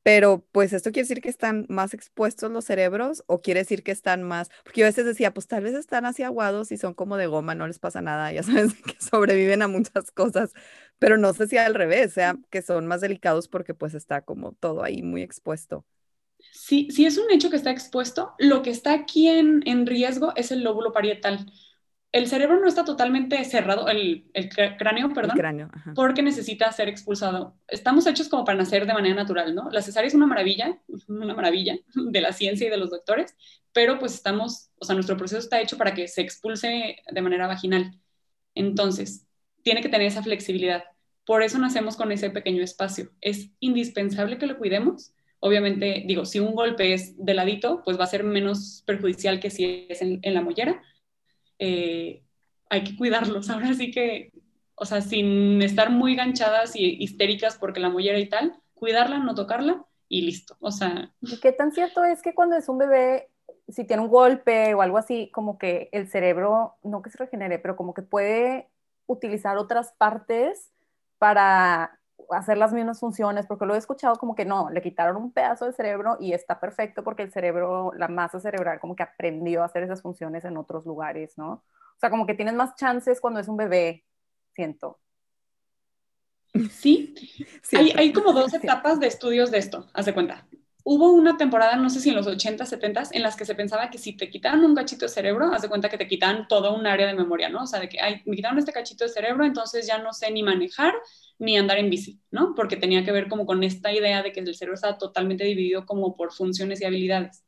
Pero 0.07 0.45
pues 0.53 0.71
esto 0.71 0.91
quiere 0.91 1.03
decir 1.03 1.21
que 1.21 1.27
están 1.29 1.65
más 1.69 1.93
expuestos 1.93 2.49
los 2.51 2.63
cerebros 2.65 3.23
o 3.27 3.41
quiere 3.41 3.59
decir 3.61 3.83
que 3.83 3.91
están 3.91 4.23
más, 4.23 4.49
porque 4.63 4.79
yo 4.81 4.85
a 4.85 4.89
veces 4.89 5.05
decía, 5.05 5.33
pues 5.33 5.47
tal 5.47 5.63
vez 5.63 5.73
están 5.73 6.05
así 6.05 6.23
aguados 6.23 6.71
y 6.71 6.77
son 6.77 6.93
como 6.93 7.17
de 7.17 7.27
goma, 7.27 7.55
no 7.55 7.67
les 7.67 7.79
pasa 7.79 8.01
nada, 8.01 8.31
ya 8.31 8.41
sabes 8.43 8.73
que 8.75 8.95
sobreviven 9.03 9.61
a 9.63 9.67
muchas 9.67 10.11
cosas, 10.11 10.53
pero 10.97 11.17
no 11.17 11.33
sé 11.33 11.47
si 11.47 11.57
al 11.57 11.75
revés, 11.75 12.13
sea 12.13 12.37
que 12.49 12.61
son 12.61 12.87
más 12.87 13.01
delicados 13.01 13.49
porque 13.49 13.73
pues 13.73 13.93
está 13.95 14.21
como 14.21 14.53
todo 14.53 14.83
ahí 14.83 15.03
muy 15.03 15.23
expuesto. 15.23 15.85
Sí, 16.51 16.87
sí 16.91 17.05
es 17.05 17.17
un 17.17 17.31
hecho 17.31 17.49
que 17.49 17.55
está 17.55 17.71
expuesto. 17.71 18.33
Lo 18.39 18.61
que 18.61 18.69
está 18.71 18.93
aquí 18.93 19.27
en, 19.27 19.61
en 19.65 19.85
riesgo 19.85 20.33
es 20.35 20.51
el 20.51 20.63
lóbulo 20.63 20.91
parietal 20.91 21.45
el 22.11 22.27
cerebro 22.27 22.59
no 22.59 22.67
está 22.67 22.85
totalmente 22.85 23.43
cerrado, 23.43 23.87
el, 23.89 24.29
cráneo, 24.77 25.13
perdón, 25.13 25.69
porque 25.93 26.23
necesita 26.23 26.71
ser 26.71 26.87
expulsado. 26.87 27.57
Estamos 27.67 28.07
hechos 28.07 28.29
como 28.29 28.45
para 28.45 28.57
nacer 28.57 28.85
de 28.87 28.93
manera 28.93 29.15
natural, 29.15 29.53
¿no? 29.53 29.69
La 29.71 29.81
cesárea 29.81 30.07
es 30.07 30.13
una 30.13 30.25
maravilla, 30.25 30.79
una 31.07 31.33
maravilla 31.33 31.77
de 31.95 32.21
la 32.21 32.31
ciencia 32.31 32.67
y 32.67 32.69
de 32.69 32.77
los 32.77 32.91
doctores, 32.91 33.35
pero 33.73 33.99
pues 33.99 34.13
estamos, 34.13 34.71
o 34.79 34.85
sea, 34.85 34.95
nuestro 34.95 35.17
proceso 35.17 35.39
está 35.39 35.61
hecho 35.61 35.77
para 35.77 35.93
que 35.93 36.07
se 36.07 36.21
expulse 36.21 36.97
de 37.09 37.21
manera 37.21 37.47
vaginal. 37.47 37.99
Entonces, 38.55 39.27
tiene 39.61 39.81
que 39.81 39.89
tener 39.89 40.07
esa 40.07 40.23
flexibilidad. 40.23 40.85
Por 41.25 41.43
eso 41.43 41.59
nacemos 41.59 41.97
con 41.97 42.11
ese 42.13 42.29
pequeño 42.29 42.63
espacio. 42.63 43.11
Es 43.19 43.51
indispensable 43.59 44.37
que 44.37 44.47
lo 44.47 44.57
cuidemos. 44.57 45.13
Obviamente, 45.39 46.03
digo, 46.07 46.25
si 46.25 46.39
un 46.39 46.55
golpe 46.55 46.93
es 46.93 47.13
de 47.23 47.33
ladito, 47.33 47.81
pues 47.83 47.99
va 47.99 48.05
a 48.05 48.07
ser 48.07 48.23
menos 48.23 48.81
perjudicial 48.87 49.41
que 49.41 49.49
si 49.49 49.85
es 49.89 50.01
en 50.01 50.33
la 50.33 50.41
mollera, 50.41 50.81
eh, 51.59 52.23
hay 52.69 52.83
que 52.83 52.95
cuidarlos. 52.95 53.49
Ahora 53.49 53.73
sí 53.73 53.91
que, 53.91 54.31
o 54.75 54.85
sea, 54.85 55.01
sin 55.01 55.61
estar 55.61 55.89
muy 55.89 56.15
ganchadas 56.15 56.75
y 56.75 57.03
histéricas 57.03 57.57
porque 57.57 57.79
la 57.79 57.89
mollera 57.89 58.19
y 58.19 58.29
tal, 58.29 58.59
cuidarla, 58.73 59.19
no 59.19 59.35
tocarla 59.35 59.85
y 60.09 60.21
listo. 60.21 60.55
O 60.59 60.71
sea. 60.71 61.11
¿Y 61.21 61.39
qué 61.39 61.51
tan 61.51 61.71
cierto 61.71 62.03
es 62.03 62.21
que 62.21 62.33
cuando 62.33 62.55
es 62.55 62.69
un 62.69 62.77
bebé, 62.77 63.29
si 63.67 63.83
tiene 63.85 64.03
un 64.03 64.09
golpe 64.09 64.73
o 64.73 64.81
algo 64.81 64.97
así, 64.97 65.29
como 65.31 65.57
que 65.57 65.89
el 65.91 66.07
cerebro, 66.07 66.75
no 66.83 67.01
que 67.01 67.09
se 67.09 67.17
regenere, 67.17 67.59
pero 67.59 67.75
como 67.75 67.93
que 67.93 68.01
puede 68.01 68.69
utilizar 69.07 69.57
otras 69.57 69.93
partes 69.97 70.71
para 71.17 71.96
hacer 72.29 72.57
las 72.57 72.73
mismas 72.73 72.99
funciones, 72.99 73.45
porque 73.45 73.65
lo 73.65 73.75
he 73.75 73.77
escuchado 73.77 74.15
como 74.15 74.35
que 74.35 74.45
no, 74.45 74.69
le 74.69 74.81
quitaron 74.81 75.17
un 75.17 75.31
pedazo 75.31 75.65
del 75.65 75.73
cerebro 75.73 76.17
y 76.19 76.33
está 76.33 76.59
perfecto 76.59 77.03
porque 77.03 77.23
el 77.23 77.31
cerebro, 77.31 77.91
la 77.95 78.07
masa 78.07 78.39
cerebral 78.39 78.79
como 78.79 78.95
que 78.95 79.03
aprendió 79.03 79.61
a 79.61 79.65
hacer 79.65 79.83
esas 79.83 80.01
funciones 80.01 80.45
en 80.45 80.57
otros 80.57 80.85
lugares, 80.85 81.37
¿no? 81.37 81.51
O 81.51 81.99
sea, 81.99 82.09
como 82.09 82.25
que 82.25 82.33
tienes 82.33 82.53
más 82.53 82.75
chances 82.75 83.21
cuando 83.21 83.39
es 83.39 83.47
un 83.47 83.57
bebé, 83.57 84.05
siento. 84.53 84.99
Sí, 86.71 87.13
Hay, 87.73 87.91
hay, 87.95 88.13
como 88.13 88.33
dos 88.33 88.53
etapas 88.53 88.99
de 88.99 89.07
estudios 89.07 89.51
de 89.51 89.59
esto, 89.59 89.87
haz 89.93 90.05
de 90.05 90.13
cuenta 90.13 90.47
hubo 90.89 91.11
una 91.11 91.35
temporada, 91.35 91.75
no 91.75 91.89
sé 91.89 91.99
si 91.99 92.11
en 92.11 92.15
los 92.15 92.27
80, 92.27 92.65
70, 92.65 93.03
en 93.11 93.21
las 93.21 93.35
que 93.35 93.43
se 93.43 93.55
pensaba 93.55 93.89
que 93.89 93.97
si 93.97 94.13
te 94.15 94.29
quitaban 94.29 94.63
un 94.63 94.73
cachito 94.73 95.03
de 95.03 95.09
cerebro, 95.09 95.53
haz 95.53 95.61
de 95.61 95.67
cuenta 95.67 95.89
que 95.89 95.97
te 95.97 96.07
quitan 96.07 96.47
todo 96.47 96.73
un 96.73 96.87
área 96.87 97.07
de 97.07 97.13
memoria, 97.13 97.49
¿no? 97.49 97.63
O 97.63 97.67
sea, 97.67 97.81
de 97.81 97.89
que, 97.89 97.99
ay, 97.99 98.21
me 98.25 98.37
quitaron 98.37 98.57
este 98.57 98.71
cachito 98.71 99.03
de 99.03 99.09
cerebro, 99.09 99.43
entonces 99.43 99.85
ya 99.85 99.97
no 99.97 100.13
sé 100.13 100.31
ni 100.31 100.43
manejar 100.43 100.93
ni 101.39 101.57
andar 101.57 101.77
en 101.77 101.89
bici, 101.89 102.21
¿no? 102.31 102.55
Porque 102.55 102.77
tenía 102.77 103.03
que 103.03 103.11
ver 103.11 103.27
como 103.27 103.45
con 103.45 103.65
esta 103.65 103.91
idea 103.91 104.23
de 104.23 104.31
que 104.31 104.39
el 104.39 104.55
cerebro 104.55 104.75
está 104.75 104.97
totalmente 104.97 105.43
dividido 105.43 105.85
como 105.85 106.15
por 106.15 106.31
funciones 106.31 106.79
y 106.79 106.85
habilidades. 106.85 107.43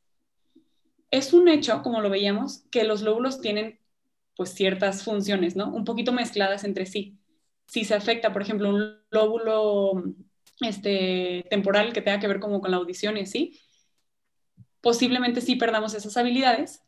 Es 1.10 1.32
un 1.32 1.48
hecho, 1.48 1.82
como 1.82 2.02
lo 2.02 2.10
veíamos, 2.10 2.66
que 2.72 2.84
los 2.84 3.02
lóbulos 3.04 3.40
tienen 3.40 3.80
pues 4.36 4.54
ciertas 4.54 5.04
funciones, 5.04 5.56
¿no? 5.56 5.74
Un 5.74 5.86
poquito 5.86 6.12
mezcladas 6.12 6.66
entre 6.66 6.86
sí. 6.86 7.18
Si 7.68 7.86
se 7.86 7.96
afecta, 7.96 8.34
por 8.34 8.42
ejemplo, 8.42 8.70
un 8.70 9.00
lóbulo 9.12 10.04
este, 10.62 11.46
temporal 11.50 11.94
que 11.94 12.02
tenga 12.02 12.20
que 12.20 12.28
ver 12.28 12.40
como 12.40 12.62
con 12.62 12.72
la 12.72 12.78
audición 12.78 13.18
y 13.18 13.22
así, 13.22 13.60
posiblemente 14.82 15.42
sí 15.42 15.56
perdamos 15.56 15.94
esas 15.94 16.16
habilidades, 16.18 16.82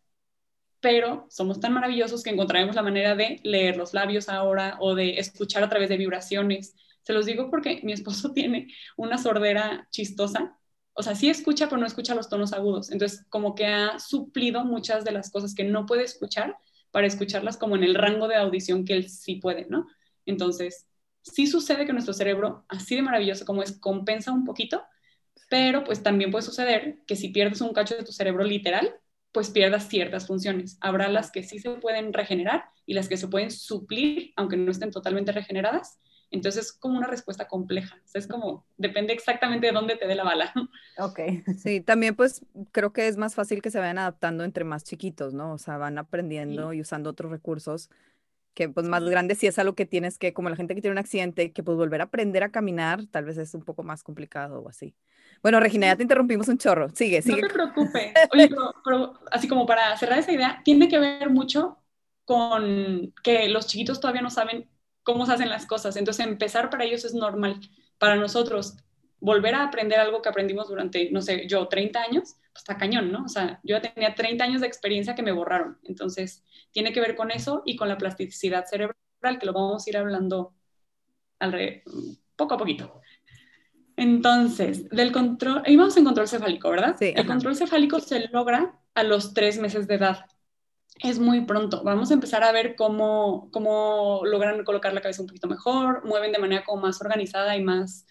pero 0.79 1.27
somos 1.29 1.59
tan 1.59 1.73
maravillosos 1.73 2.23
que 2.23 2.31
encontraremos 2.31 2.75
la 2.75 2.83
manera 2.83 3.15
de 3.15 3.39
leer 3.43 3.77
los 3.77 3.93
labios 3.93 4.29
ahora 4.29 4.77
o 4.79 4.95
de 4.95 5.19
escuchar 5.19 5.63
a 5.63 5.69
través 5.69 5.89
de 5.89 5.97
vibraciones. 5.97 6.75
Se 7.03 7.13
los 7.13 7.25
digo 7.25 7.49
porque 7.49 7.81
mi 7.83 7.93
esposo 7.93 8.31
tiene 8.33 8.67
una 8.97 9.17
sordera 9.17 9.87
chistosa, 9.91 10.57
o 10.93 11.03
sea, 11.03 11.15
sí 11.15 11.29
escucha, 11.29 11.67
pero 11.67 11.79
no 11.79 11.87
escucha 11.87 12.15
los 12.15 12.29
tonos 12.29 12.53
agudos. 12.53 12.91
Entonces, 12.91 13.25
como 13.29 13.55
que 13.55 13.65
ha 13.65 13.99
suplido 13.99 14.65
muchas 14.65 15.05
de 15.05 15.11
las 15.11 15.31
cosas 15.31 15.55
que 15.55 15.63
no 15.63 15.85
puede 15.85 16.03
escuchar 16.03 16.57
para 16.91 17.07
escucharlas 17.07 17.57
como 17.57 17.75
en 17.75 17.83
el 17.83 17.95
rango 17.95 18.27
de 18.27 18.35
audición 18.35 18.83
que 18.85 18.93
él 18.93 19.09
sí 19.09 19.35
puede, 19.35 19.67
¿no? 19.69 19.87
Entonces, 20.25 20.87
sí 21.21 21.47
sucede 21.47 21.85
que 21.85 21.93
nuestro 21.93 22.13
cerebro, 22.13 22.65
así 22.67 22.95
de 22.95 23.01
maravilloso 23.01 23.45
como 23.45 23.63
es, 23.63 23.73
compensa 23.79 24.31
un 24.31 24.45
poquito, 24.45 24.83
pero 25.49 25.83
pues 25.83 26.01
también 26.03 26.31
puede 26.31 26.43
suceder 26.43 26.99
que 27.05 27.15
si 27.15 27.29
pierdes 27.29 27.61
un 27.61 27.73
cacho 27.73 27.95
de 27.95 28.03
tu 28.03 28.11
cerebro 28.11 28.43
literal, 28.43 28.95
pues 29.31 29.49
pierdas 29.49 29.87
ciertas 29.87 30.27
funciones. 30.27 30.77
Habrá 30.81 31.07
las 31.09 31.31
que 31.31 31.43
sí 31.43 31.59
se 31.59 31.69
pueden 31.71 32.13
regenerar 32.13 32.65
y 32.85 32.93
las 32.93 33.07
que 33.07 33.17
se 33.17 33.27
pueden 33.27 33.51
suplir, 33.51 34.33
aunque 34.35 34.57
no 34.57 34.71
estén 34.71 34.91
totalmente 34.91 35.31
regeneradas. 35.31 35.99
Entonces 36.31 36.65
es 36.65 36.73
como 36.73 36.97
una 36.97 37.07
respuesta 37.07 37.47
compleja. 37.47 37.97
es 38.13 38.27
como, 38.27 38.65
depende 38.77 39.13
exactamente 39.13 39.67
de 39.67 39.73
dónde 39.73 39.97
te 39.97 40.07
dé 40.07 40.15
la 40.15 40.23
bala. 40.23 40.53
Ok. 40.97 41.19
Sí, 41.57 41.81
también 41.81 42.15
pues 42.15 42.45
creo 42.71 42.93
que 42.93 43.07
es 43.07 43.17
más 43.17 43.35
fácil 43.35 43.61
que 43.61 43.71
se 43.71 43.79
vayan 43.79 43.97
adaptando 43.97 44.43
entre 44.43 44.63
más 44.63 44.83
chiquitos, 44.83 45.33
¿no? 45.33 45.53
O 45.53 45.57
sea, 45.57 45.77
van 45.77 45.97
aprendiendo 45.97 46.73
y 46.73 46.81
usando 46.81 47.09
otros 47.09 47.31
recursos 47.31 47.89
que 48.53 48.69
pues 48.69 48.87
más 48.87 49.03
grande 49.03 49.35
si 49.35 49.47
es 49.47 49.57
algo 49.59 49.75
que 49.75 49.85
tienes 49.85 50.17
que, 50.17 50.33
como 50.33 50.49
la 50.49 50.55
gente 50.55 50.75
que 50.75 50.81
tiene 50.81 50.93
un 50.93 50.99
accidente, 50.99 51.51
que 51.51 51.63
pues 51.63 51.77
volver 51.77 52.01
a 52.01 52.05
aprender 52.05 52.43
a 52.43 52.51
caminar, 52.51 53.05
tal 53.07 53.25
vez 53.25 53.37
es 53.37 53.53
un 53.53 53.63
poco 53.63 53.83
más 53.83 54.03
complicado 54.03 54.61
o 54.61 54.69
así. 54.69 54.95
Bueno, 55.41 55.59
Regina, 55.59 55.87
ya 55.87 55.95
te 55.95 56.03
interrumpimos 56.03 56.47
un 56.49 56.57
chorro. 56.57 56.89
Sigue, 56.89 57.21
sigue. 57.21 57.41
No 57.41 57.47
te 57.47 57.53
preocupes. 57.53 58.13
Oye, 58.33 58.49
pero, 58.83 59.13
así 59.31 59.47
como 59.47 59.65
para 59.65 59.95
cerrar 59.97 60.19
esa 60.19 60.31
idea, 60.31 60.61
tiene 60.63 60.87
que 60.87 60.99
ver 60.99 61.29
mucho 61.29 61.77
con 62.25 63.13
que 63.23 63.49
los 63.49 63.67
chiquitos 63.67 63.99
todavía 63.99 64.21
no 64.21 64.29
saben 64.29 64.69
cómo 65.03 65.25
se 65.25 65.33
hacen 65.33 65.49
las 65.49 65.65
cosas. 65.65 65.95
Entonces, 65.95 66.25
empezar 66.25 66.69
para 66.69 66.83
ellos 66.83 67.05
es 67.05 67.13
normal. 67.13 67.59
Para 67.97 68.15
nosotros, 68.15 68.77
volver 69.21 69.55
a 69.55 69.63
aprender 69.63 69.99
algo 69.99 70.21
que 70.21 70.29
aprendimos 70.29 70.67
durante, 70.67 71.09
no 71.11 71.21
sé, 71.21 71.47
yo 71.47 71.67
30 71.67 72.01
años, 72.01 72.35
pues 72.51 72.63
está 72.63 72.77
cañón, 72.77 73.11
¿no? 73.11 73.23
O 73.23 73.29
sea, 73.29 73.61
yo 73.63 73.77
ya 73.77 73.93
tenía 73.93 74.15
30 74.15 74.43
años 74.43 74.61
de 74.61 74.67
experiencia 74.67 75.15
que 75.15 75.23
me 75.23 75.31
borraron. 75.31 75.77
Entonces, 75.83 76.43
tiene 76.71 76.91
que 76.91 76.99
ver 76.99 77.15
con 77.15 77.31
eso 77.31 77.61
y 77.65 77.75
con 77.75 77.87
la 77.87 77.97
plasticidad 77.97 78.65
cerebral, 78.65 78.95
que 79.39 79.45
lo 79.45 79.53
vamos 79.53 79.85
a 79.85 79.89
ir 79.89 79.97
hablando 79.97 80.53
poco 82.35 82.55
a 82.55 82.57
poquito. 82.57 83.01
Entonces, 83.95 84.89
del 84.89 85.11
control, 85.11 85.63
íbamos 85.67 85.95
en 85.97 86.03
control 86.03 86.27
cefálico, 86.27 86.69
¿verdad? 86.69 86.95
Sí. 86.97 87.13
El 87.15 87.27
control 87.27 87.55
cefálico 87.55 87.99
se 87.99 88.27
logra 88.29 88.79
a 88.95 89.03
los 89.03 89.33
tres 89.33 89.59
meses 89.59 89.87
de 89.87 89.95
edad. 89.95 90.25
Es 91.03 91.19
muy 91.19 91.41
pronto. 91.41 91.83
Vamos 91.83 92.09
a 92.09 92.15
empezar 92.15 92.43
a 92.43 92.51
ver 92.51 92.75
cómo, 92.75 93.49
cómo 93.51 94.21
logran 94.23 94.63
colocar 94.63 94.93
la 94.93 95.01
cabeza 95.01 95.21
un 95.21 95.27
poquito 95.27 95.47
mejor, 95.47 96.05
mueven 96.05 96.31
de 96.31 96.39
manera 96.39 96.63
como 96.63 96.81
más 96.81 96.99
organizada 97.01 97.55
y 97.55 97.63
más, 97.63 98.07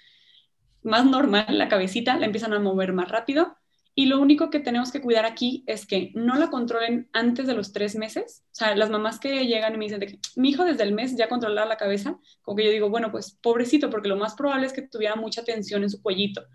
más 0.83 1.05
normal 1.05 1.47
la 1.49 1.69
cabecita, 1.69 2.17
la 2.19 2.27
empiezan 2.27 2.53
a 2.53 2.59
mover 2.59 2.93
más 2.93 3.09
rápido 3.09 3.57
y 3.95 4.07
lo 4.07 4.21
único 4.21 4.51
que 4.51 4.61
tenemos 4.61 4.93
que 4.93 5.01
cuidar 5.01 5.27
aquí 5.27 5.65
es 5.67 5.85
que 5.85 6.13
no 6.15 6.37
la 6.37 6.49
controlen 6.49 7.09
antes 7.13 7.47
de 7.47 7.55
los 7.55 7.73
tres 7.73 7.97
meses. 7.97 8.45
O 8.47 8.55
sea, 8.55 8.75
las 8.77 8.89
mamás 8.89 9.19
que 9.19 9.47
llegan 9.47 9.75
y 9.75 9.79
me 9.79 9.85
dicen 9.85 10.01
de 10.01 10.07
que 10.07 10.19
mi 10.37 10.51
hijo 10.51 10.65
desde 10.65 10.85
el 10.85 10.93
mes 10.93 11.17
ya 11.17 11.29
controlaba 11.29 11.69
la 11.69 11.77
cabeza, 11.77 12.17
como 12.43 12.57
que 12.57 12.65
yo 12.65 12.71
digo, 12.71 12.89
bueno, 12.89 13.11
pues 13.11 13.33
pobrecito, 13.43 13.91
porque 13.91 14.09
lo 14.09 14.17
más 14.17 14.35
probable 14.35 14.67
es 14.67 14.73
que 14.73 14.83
tuviera 14.83 15.17
mucha 15.17 15.45
tensión 15.45 15.83
en 15.83 15.91
su 15.91 16.01
cuellito. 16.01 16.47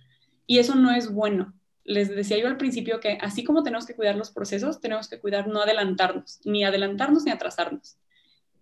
Y 0.48 0.60
eso 0.60 0.76
no 0.76 0.92
es 0.92 1.12
bueno. 1.12 1.54
Les 1.84 2.10
decía 2.10 2.38
yo 2.40 2.48
al 2.48 2.58
principio 2.58 3.00
que 3.00 3.18
así 3.22 3.44
como 3.44 3.64
tenemos 3.64 3.86
que 3.86 3.96
cuidar 3.96 4.16
los 4.16 4.32
procesos, 4.32 4.80
tenemos 4.80 5.08
que 5.10 5.20
cuidar 5.20 5.48
no 5.48 5.62
adelantarnos, 5.62 6.40
ni 6.46 6.64
adelantarnos 6.64 7.26
ni 7.26 7.32
atrasarnos. 7.32 7.98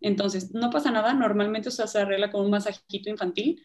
Entonces, 0.02 0.54
no 0.54 0.70
pasa 0.70 0.92
nada, 0.92 1.14
normalmente 1.14 1.72
se 1.72 2.00
arregla 2.00 2.32
con 2.32 2.44
un 2.44 2.52
masajito 2.52 3.10
infantil, 3.10 3.64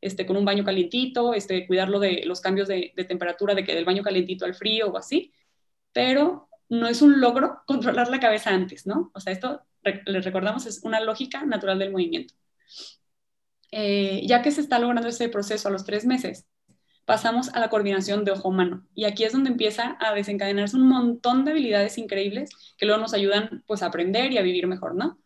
este, 0.00 0.26
con 0.26 0.36
un 0.36 0.44
baño 0.44 0.64
calientito, 0.64 1.34
este, 1.34 1.66
cuidarlo 1.66 1.98
de 1.98 2.22
los 2.24 2.40
cambios 2.40 2.68
de, 2.68 2.92
temperatura, 3.08 3.54
de 3.54 3.64
que 3.64 3.74
del 3.74 3.84
baño 3.84 4.02
calientito 4.02 4.44
al 4.44 4.54
frío 4.54 4.88
o 4.88 4.96
así, 4.96 5.32
pero 5.92 6.48
no 6.68 6.88
es 6.88 7.02
un 7.02 7.20
logro 7.20 7.62
controlar 7.66 8.08
la 8.08 8.20
cabeza 8.20 8.50
antes, 8.50 8.86
¿no? 8.86 9.10
O 9.14 9.20
sea, 9.20 9.32
esto, 9.32 9.62
les 10.06 10.24
recordamos, 10.24 10.66
es 10.66 10.82
una 10.84 11.00
lógica 11.00 11.44
natural 11.44 11.78
del 11.78 11.92
movimiento. 11.92 12.34
Eh, 13.72 14.22
ya 14.26 14.42
que 14.42 14.50
se 14.50 14.60
está 14.60 14.78
logrando 14.78 15.08
ese 15.08 15.28
proceso 15.28 15.68
a 15.68 15.70
los 15.70 15.84
tres 15.84 16.04
meses, 16.04 16.46
pasamos 17.04 17.48
a 17.54 17.60
la 17.60 17.68
coordinación 17.70 18.24
de 18.24 18.32
ojo-mano. 18.32 18.86
Y 18.94 19.04
aquí 19.04 19.24
es 19.24 19.32
donde 19.32 19.50
empieza 19.50 19.96
a 20.00 20.14
desencadenarse 20.14 20.76
un 20.76 20.88
montón 20.88 21.44
de 21.44 21.52
habilidades 21.52 21.98
increíbles 21.98 22.50
que 22.76 22.86
luego 22.86 23.00
nos 23.00 23.14
ayudan 23.14 23.64
pues, 23.66 23.82
a 23.82 23.86
aprender 23.86 24.32
y 24.32 24.38
a 24.38 24.42
vivir 24.42 24.66
mejor, 24.66 24.94
¿no? 24.94 25.18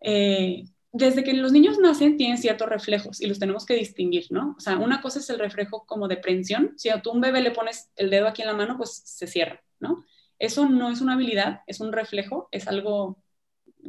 Eh, 0.00 0.64
desde 0.94 1.24
que 1.24 1.34
los 1.34 1.50
niños 1.50 1.80
nacen 1.80 2.16
tienen 2.16 2.38
ciertos 2.38 2.68
reflejos 2.68 3.20
y 3.20 3.26
los 3.26 3.40
tenemos 3.40 3.66
que 3.66 3.74
distinguir, 3.74 4.26
¿no? 4.30 4.54
O 4.56 4.60
sea, 4.60 4.78
una 4.78 5.02
cosa 5.02 5.18
es 5.18 5.28
el 5.28 5.40
reflejo 5.40 5.84
como 5.86 6.06
de 6.06 6.16
prensión. 6.16 6.72
Si 6.76 6.88
a 6.88 7.02
tú 7.02 7.10
un 7.10 7.20
bebé 7.20 7.40
le 7.40 7.50
pones 7.50 7.90
el 7.96 8.10
dedo 8.10 8.28
aquí 8.28 8.42
en 8.42 8.48
la 8.48 8.54
mano, 8.54 8.76
pues 8.76 9.02
se 9.04 9.26
cierra, 9.26 9.60
¿no? 9.80 10.04
Eso 10.38 10.68
no 10.68 10.90
es 10.92 11.00
una 11.00 11.14
habilidad, 11.14 11.62
es 11.66 11.80
un 11.80 11.92
reflejo, 11.92 12.48
es 12.52 12.68
algo 12.68 13.18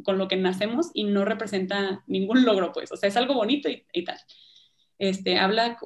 con 0.02 0.18
lo 0.18 0.26
que 0.26 0.34
nacemos 0.36 0.90
y 0.94 1.04
no 1.04 1.24
representa 1.24 2.02
ningún 2.08 2.44
logro, 2.44 2.72
pues. 2.72 2.90
O 2.90 2.96
sea, 2.96 3.08
es 3.08 3.16
algo 3.16 3.34
bonito 3.34 3.68
y, 3.70 4.04
tal. 4.04 4.18
este, 4.98 5.38
habla 5.38 5.78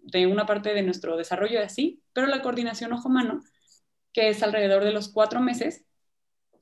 de 0.00 0.26
una 0.26 0.44
parte 0.44 0.74
de 0.74 0.82
nuestro 0.82 1.16
desarrollo 1.16 1.62
así, 1.62 2.02
pero 2.12 2.26
la 2.26 2.42
coordinación 2.42 2.92
ojo-mano, 2.92 3.40
que 4.12 4.28
es 4.28 4.42
alrededor 4.42 4.84
de 4.84 4.92
los 4.92 5.08
cuatro 5.08 5.40
meses, 5.40 5.86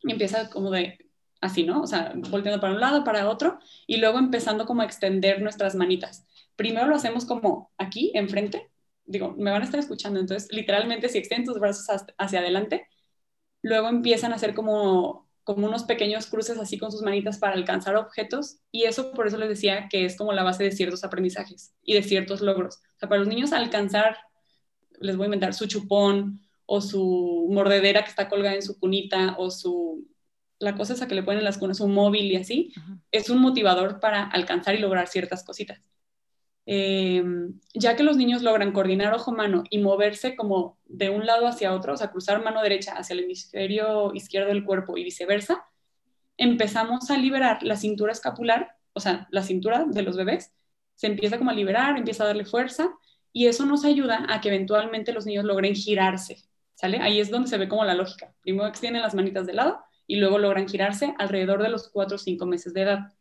empieza 0.05 0.49
como 0.49 0.71
de 0.71 1.06
así, 1.47 1.65
¿no? 1.65 1.83
O 1.83 1.87
sea, 1.87 2.13
volteando 2.31 2.61
para 2.61 2.75
un 2.75 2.81
lado, 2.81 3.05
para 3.05 3.29
otro, 3.29 3.59
y 3.87 3.99
luego 3.99 4.19
empezando 4.19 4.67
como 4.67 4.83
a 4.83 4.85
extender 4.85 5.43
nuestras 5.43 5.75
manitas. 5.75 6.27
Primero 6.57 6.87
lo 6.87 6.97
hacemos 6.97 7.25
como 7.25 7.73
aquí, 7.79 8.13
enfrente, 8.15 8.71
digo, 9.05 9.35
me 9.39 9.51
van 9.51 9.63
a 9.63 9.65
estar 9.65 9.81
escuchando, 9.81 10.21
entonces 10.21 10.53
literalmente 10.53 11.09
si 11.09 11.19
extienden 11.19 11.47
tus 11.47 11.61
brazos 11.61 11.87
hacia 12.19 12.41
adelante, 12.41 12.89
luego 13.63 13.89
empiezan 13.89 14.33
a 14.33 14.37
hacer 14.37 14.55
como, 14.55 15.29
como 15.45 15.67
unos 15.67 15.85
pequeños 15.85 16.27
cruces 16.27 16.59
así 16.59 16.79
con 16.79 16.93
sus 16.93 17.03
manitas 17.03 17.39
para 17.39 17.55
alcanzar 17.55 17.97
objetos 17.97 18.59
y 18.71 18.85
eso 18.85 19.13
por 19.13 19.27
eso 19.27 19.39
les 19.39 19.49
decía 19.49 19.89
que 19.89 20.05
es 20.05 20.17
como 20.17 20.33
la 20.33 20.43
base 20.43 20.65
de 20.65 20.73
ciertos 20.73 21.05
aprendizajes 21.05 21.75
y 21.83 21.95
de 21.95 22.03
ciertos 22.03 22.41
logros. 22.41 22.77
O 22.77 22.99
sea, 22.99 23.09
para 23.09 23.21
los 23.21 23.29
niños 23.29 23.53
alcanzar, 23.53 24.17
les 25.01 25.17
voy 25.17 25.25
a 25.25 25.27
inventar 25.27 25.55
su 25.55 25.67
chupón 25.67 26.41
o 26.67 26.81
su 26.81 27.49
mordedera 27.51 28.03
que 28.03 28.11
está 28.11 28.29
colgada 28.29 28.57
en 28.57 28.63
su 28.63 28.79
cunita 28.79 29.37
o 29.39 29.51
su 29.51 30.07
la 30.59 30.75
cosa 30.75 30.95
esa 30.95 31.09
que 31.09 31.15
le 31.15 31.23
ponen 31.23 31.45
las 31.45 31.59
cunas, 31.59 31.81
un 31.81 31.93
móvil 31.93 32.33
y 32.33 32.37
así, 32.37 32.73
es 33.11 33.31
un 33.31 33.41
motivador 33.41 34.01
para 34.01 34.25
alcanzar 34.25 34.75
y 34.75 34.79
lograr 34.79 35.09
ciertas 35.09 35.45
cositas. 35.45 35.81
Em, 36.69 37.61
ya 37.75 37.95
que 37.95 38.03
los 38.03 38.17
niños 38.17 38.43
logran 38.43 38.73
coordinar 38.73 39.15
ojo-mano 39.15 39.63
y 39.71 39.79
moverse 39.79 40.35
como 40.35 40.79
de 40.87 41.11
un 41.11 41.25
lado 41.25 41.47
hacia 41.47 41.73
otro, 41.73 41.95
o 41.95 41.97
sea, 41.97 42.11
cruzar 42.11 42.43
mano 42.43 42.61
derecha 42.61 42.95
hacia 42.95 43.15
el 43.15 43.21
hemisferio 43.21 44.13
izquierdo 44.15 44.49
del 44.49 44.65
cuerpo 44.65 44.97
y 44.99 45.05
viceversa, 45.05 45.65
empezamos 46.37 47.11
a 47.11 47.19
liberar 47.19 47.63
la 47.63 47.77
cintura 47.77 48.13
escapular, 48.13 48.77
o 48.95 49.01
sea, 49.01 49.29
la 49.31 49.43
cintura 49.43 49.85
de 49.87 50.03
los 50.03 50.17
bebés, 50.17 50.53
se 50.97 51.07
empieza 51.07 51.39
como 51.39 51.51
a 51.51 51.55
liberar, 51.55 51.99
empieza 51.99 52.25
a 52.25 52.27
darle 52.29 52.45
fuerza 52.45 52.91
y 53.33 53.47
eso 53.47 53.65
nos 53.67 53.85
ayuda 53.85 54.27
a 54.29 54.41
que 54.41 54.49
eventualmente 54.49 55.13
los 55.13 55.27
niños 55.27 55.45
logren 55.45 55.75
girarse, 55.75 56.39
¿sale? 56.75 56.99
Ahí 57.01 57.21
es 57.21 57.31
donde 57.31 57.49
se 57.49 57.59
ve 57.59 57.69
como 57.69 57.85
la 57.85 57.95
lógica. 57.95 58.35
Primero 58.41 58.67
extienden 58.67 59.03
las 59.03 59.15
manitas 59.15 59.47
de 59.47 59.53
lado 59.53 59.86
y 60.07 60.17
luego 60.17 60.39
logran 60.39 60.69
girarse 60.69 61.15
alrededor 61.19 61.63
de 61.63 61.69
los 61.69 61.89
4 61.89 62.17
o 62.17 62.19
5 62.19 62.47
meses 62.47 62.73
de 62.75 62.83
edad. 62.83 63.13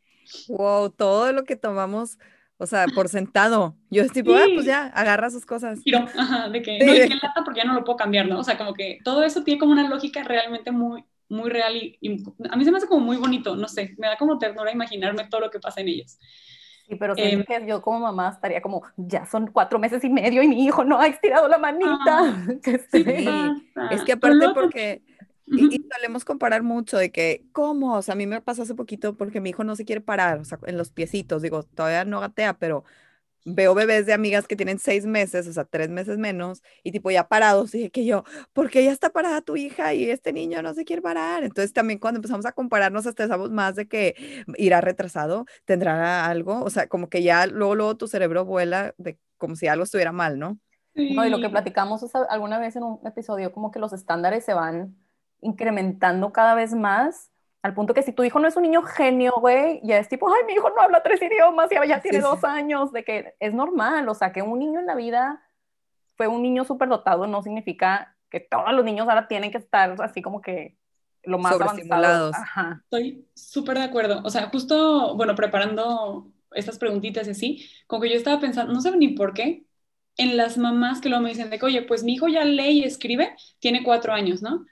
Wow, 0.47 0.89
todo 0.89 1.31
lo 1.31 1.43
que 1.43 1.55
tomamos 1.55 2.17
o 2.57 2.65
sea, 2.65 2.85
por 2.93 3.09
sentado. 3.09 3.75
Yo 3.89 4.03
es 4.03 4.11
tipo, 4.11 4.33
ah, 4.33 4.45
pues 4.53 4.65
ya, 4.65 4.85
agarra 4.87 5.29
sus 5.29 5.45
cosas. 5.45 5.81
Giro, 5.83 6.05
ajá, 6.17 6.49
de 6.49 6.61
que 6.61 6.79
no 6.79 6.91
hay 6.91 7.07
que 7.07 7.15
lata 7.15 7.43
porque 7.43 7.59
ya 7.61 7.65
no 7.65 7.73
lo 7.73 7.83
puedo 7.83 7.97
cambiar, 7.97 8.27
¿no? 8.27 8.39
O 8.39 8.43
sea, 8.43 8.57
como 8.57 8.73
que 8.73 8.99
todo 9.03 9.23
eso 9.23 9.43
tiene 9.43 9.59
como 9.59 9.73
una 9.73 9.89
lógica 9.89 10.23
realmente 10.23 10.71
muy, 10.71 11.03
muy 11.27 11.49
real 11.49 11.75
y, 11.75 12.23
a 12.49 12.55
mí 12.55 12.63
se 12.63 12.71
me 12.71 12.77
hace 12.77 12.87
como 12.87 13.05
muy 13.05 13.17
bonito, 13.17 13.55
no 13.55 13.67
sé, 13.67 13.95
me 13.97 14.07
da 14.07 14.17
como 14.17 14.37
ternura 14.37 14.71
imaginarme 14.71 15.27
todo 15.27 15.41
lo 15.41 15.51
que 15.51 15.59
pasa 15.59 15.81
en 15.81 15.89
ellos. 15.89 16.17
Sí, 16.87 16.95
pero 16.95 17.13
eh, 17.17 17.43
que 17.45 17.65
yo 17.67 17.81
como 17.81 17.99
mamá 17.99 18.29
estaría 18.29 18.61
como, 18.61 18.83
ya 18.95 19.25
son 19.25 19.47
cuatro 19.47 19.79
meses 19.79 20.03
y 20.03 20.09
medio 20.09 20.43
y 20.43 20.47
mi 20.47 20.63
hijo 20.63 20.83
no 20.83 20.99
ha 20.99 21.07
estirado 21.07 21.47
la 21.47 21.57
manita. 21.57 21.89
Ah, 22.07 22.45
sí, 22.91 23.05
es 23.91 24.03
que 24.03 24.13
aparte 24.13 24.49
porque 24.53 25.01
y, 25.47 25.87
solemos 25.93 26.25
comparar 26.25 26.63
mucho 26.63 26.97
de 26.97 27.11
que, 27.11 27.45
¿cómo? 27.51 27.95
O 27.95 28.01
sea, 28.01 28.13
a 28.13 28.15
mí 28.15 28.25
me 28.27 28.41
pasa 28.41 28.63
hace 28.63 28.75
poquito 28.75 29.15
porque 29.15 29.41
mi 29.41 29.51
hijo 29.51 29.63
no 29.63 29.75
se 29.75 29.85
quiere 29.85 30.01
parar, 30.01 30.39
o 30.39 30.45
sea, 30.45 30.59
en 30.65 30.77
los 30.77 30.91
piecitos, 30.91 31.41
digo, 31.41 31.63
todavía 31.63 32.05
no 32.05 32.19
gatea, 32.19 32.57
pero 32.57 32.83
veo 33.45 33.75
bebés 33.75 34.07
de 34.07 34.13
amigas 34.13 34.47
que 34.47 34.55
tienen 34.55 34.79
seis 34.79 35.05
meses, 35.05 35.47
o 35.47 35.53
sea, 35.53 35.65
tres 35.65 35.89
meses 35.89 36.17
menos, 36.17 36.63
y 36.83 36.91
tipo 36.91 37.11
ya 37.11 37.27
parados, 37.27 37.75
y 37.75 37.77
dije 37.77 37.91
que 37.91 38.05
yo, 38.05 38.23
¿por 38.53 38.71
qué 38.71 38.83
ya 38.83 38.91
está 38.91 39.11
parada 39.11 39.41
tu 39.41 39.55
hija 39.55 39.93
y 39.93 40.09
este 40.09 40.33
niño 40.33 40.63
no 40.63 40.73
se 40.73 40.83
quiere 40.83 41.03
parar? 41.03 41.43
Entonces 41.43 41.71
también 41.71 41.99
cuando 41.99 42.17
empezamos 42.17 42.45
a 42.47 42.51
comparar 42.53 42.91
nos 42.91 43.05
estresamos 43.05 43.51
más 43.51 43.75
de 43.75 43.87
que 43.87 44.43
irá 44.57 44.81
retrasado, 44.81 45.45
tendrá 45.65 46.25
algo, 46.25 46.63
o 46.63 46.69
sea, 46.71 46.87
como 46.87 47.07
que 47.07 47.21
ya 47.21 47.45
luego, 47.45 47.75
luego 47.75 47.97
tu 47.97 48.07
cerebro 48.07 48.45
vuela 48.45 48.95
de 48.97 49.19
como 49.37 49.55
si 49.55 49.67
algo 49.67 49.83
estuviera 49.83 50.11
mal, 50.11 50.39
¿no? 50.39 50.57
No, 50.95 51.25
y 51.25 51.29
lo 51.29 51.41
que 51.41 51.49
platicamos 51.49 52.03
alguna 52.29 52.57
vez 52.57 52.77
en 52.77 52.83
un 52.83 52.99
episodio, 53.05 53.51
como 53.51 53.69
que 53.69 53.79
los 53.79 53.91
estándares 53.91 54.45
se 54.45 54.53
van 54.53 54.95
incrementando 55.45 56.33
cada 56.33 56.55
vez 56.55 56.73
más, 56.73 57.31
al 57.61 57.73
punto 57.73 57.93
que 57.93 58.03
si 58.03 58.11
tu 58.11 58.23
hijo 58.23 58.39
no 58.39 58.47
es 58.47 58.55
un 58.55 58.63
niño 58.63 58.83
genio, 58.83 59.33
güey, 59.37 59.79
ya 59.83 59.97
es 59.97 60.09
tipo, 60.09 60.31
ay, 60.31 60.43
mi 60.45 60.53
hijo 60.53 60.69
no 60.69 60.81
habla 60.81 61.01
tres 61.01 61.21
idiomas 61.21 61.71
y 61.71 61.87
ya 61.87 62.01
tiene 62.01 62.19
dos 62.19 62.43
años, 62.43 62.91
de 62.91 63.03
que 63.03 63.33
es 63.39 63.53
normal, 63.53 64.07
o 64.07 64.13
sea, 64.13 64.31
que 64.31 64.41
un 64.41 64.59
niño 64.59 64.79
en 64.79 64.85
la 64.85 64.95
vida 64.95 65.41
fue 66.15 66.27
un 66.27 66.41
niño 66.41 66.63
súper 66.63 66.89
dotado 66.89 67.27
no 67.27 67.41
significa 67.41 68.15
que 68.29 68.39
todos 68.39 68.71
los 68.73 68.85
niños 68.85 69.07
ahora 69.07 69.27
tienen 69.27 69.51
que 69.51 69.57
estar 69.57 69.95
así 70.01 70.21
como 70.21 70.41
que 70.41 70.77
lo 71.23 71.39
más 71.39 71.53
avanzados. 71.53 72.35
Estoy 72.83 73.27
súper 73.33 73.77
de 73.77 73.83
acuerdo. 73.83 74.21
O 74.23 74.29
sea, 74.29 74.49
justo, 74.49 75.15
bueno, 75.15 75.35
preparando 75.35 76.31
estas 76.51 76.77
preguntitas 76.77 77.27
y 77.27 77.31
así, 77.31 77.69
como 77.87 78.03
que 78.03 78.09
yo 78.09 78.15
estaba 78.15 78.39
pensando, 78.39 78.73
no 78.73 78.81
sé 78.81 78.95
ni 78.95 79.09
por 79.09 79.33
qué, 79.33 79.65
en 80.17 80.37
las 80.37 80.57
mamás 80.57 81.01
que 81.01 81.09
luego 81.09 81.23
me 81.23 81.29
dicen 81.29 81.49
de 81.49 81.59
que, 81.59 81.65
oye, 81.65 81.81
pues 81.81 82.03
mi 82.03 82.13
hijo 82.13 82.27
ya 82.27 82.45
lee 82.45 82.79
y 82.79 82.83
escribe, 82.83 83.35
tiene 83.59 83.83
cuatro 83.83 84.13
años, 84.13 84.41
¿no? 84.41 84.65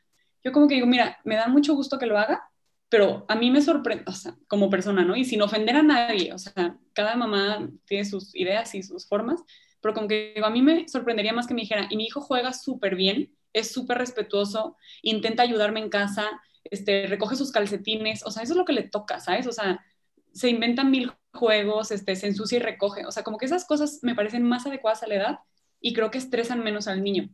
Yo 0.43 0.51
como 0.51 0.67
que 0.67 0.75
digo, 0.75 0.87
mira, 0.87 1.17
me 1.23 1.35
da 1.35 1.47
mucho 1.47 1.75
gusto 1.75 1.97
que 1.97 2.05
lo 2.05 2.17
haga, 2.17 2.49
pero 2.89 3.25
a 3.27 3.35
mí 3.35 3.49
me 3.49 3.61
sorprende, 3.61 4.03
o 4.07 4.11
sea, 4.11 4.35
como 4.47 4.69
persona, 4.69 5.03
¿no? 5.03 5.15
Y 5.15 5.25
sin 5.25 5.41
ofender 5.41 5.75
a 5.75 5.83
nadie, 5.83 6.33
o 6.33 6.37
sea, 6.37 6.77
cada 6.93 7.15
mamá 7.15 7.69
tiene 7.85 8.05
sus 8.05 8.35
ideas 8.35 8.75
y 8.75 8.83
sus 8.83 9.07
formas, 9.07 9.41
pero 9.81 9.93
como 9.93 10.07
que 10.07 10.33
digo, 10.35 10.45
a 10.45 10.51
mí 10.51 10.61
me 10.61 10.87
sorprendería 10.87 11.33
más 11.33 11.47
que 11.47 11.53
me 11.53 11.61
dijera, 11.61 11.87
y 11.89 11.97
mi 11.97 12.05
hijo 12.05 12.21
juega 12.21 12.53
súper 12.53 12.95
bien, 12.95 13.35
es 13.51 13.71
súper 13.71 13.97
respetuoso, 13.97 14.77
intenta 15.01 15.43
ayudarme 15.43 15.79
en 15.79 15.89
casa, 15.89 16.29
este, 16.65 17.07
recoge 17.07 17.35
sus 17.35 17.51
calcetines, 17.51 18.23
o 18.25 18.31
sea, 18.31 18.43
eso 18.43 18.53
es 18.53 18.57
lo 18.57 18.65
que 18.65 18.73
le 18.73 18.83
toca, 18.83 19.19
¿sabes? 19.19 19.47
O 19.47 19.51
sea, 19.51 19.83
se 20.31 20.49
inventan 20.49 20.91
mil 20.91 21.11
juegos, 21.33 21.91
este, 21.91 22.15
se 22.15 22.27
ensucia 22.27 22.57
y 22.57 22.61
recoge, 22.61 23.05
o 23.05 23.11
sea, 23.11 23.23
como 23.23 23.37
que 23.37 23.45
esas 23.45 23.65
cosas 23.65 23.99
me 24.03 24.15
parecen 24.15 24.43
más 24.43 24.65
adecuadas 24.65 25.03
a 25.03 25.07
la 25.07 25.15
edad 25.15 25.39
y 25.81 25.93
creo 25.93 26.11
que 26.11 26.17
estresan 26.17 26.63
menos 26.63 26.87
al 26.87 27.03
niño. 27.03 27.29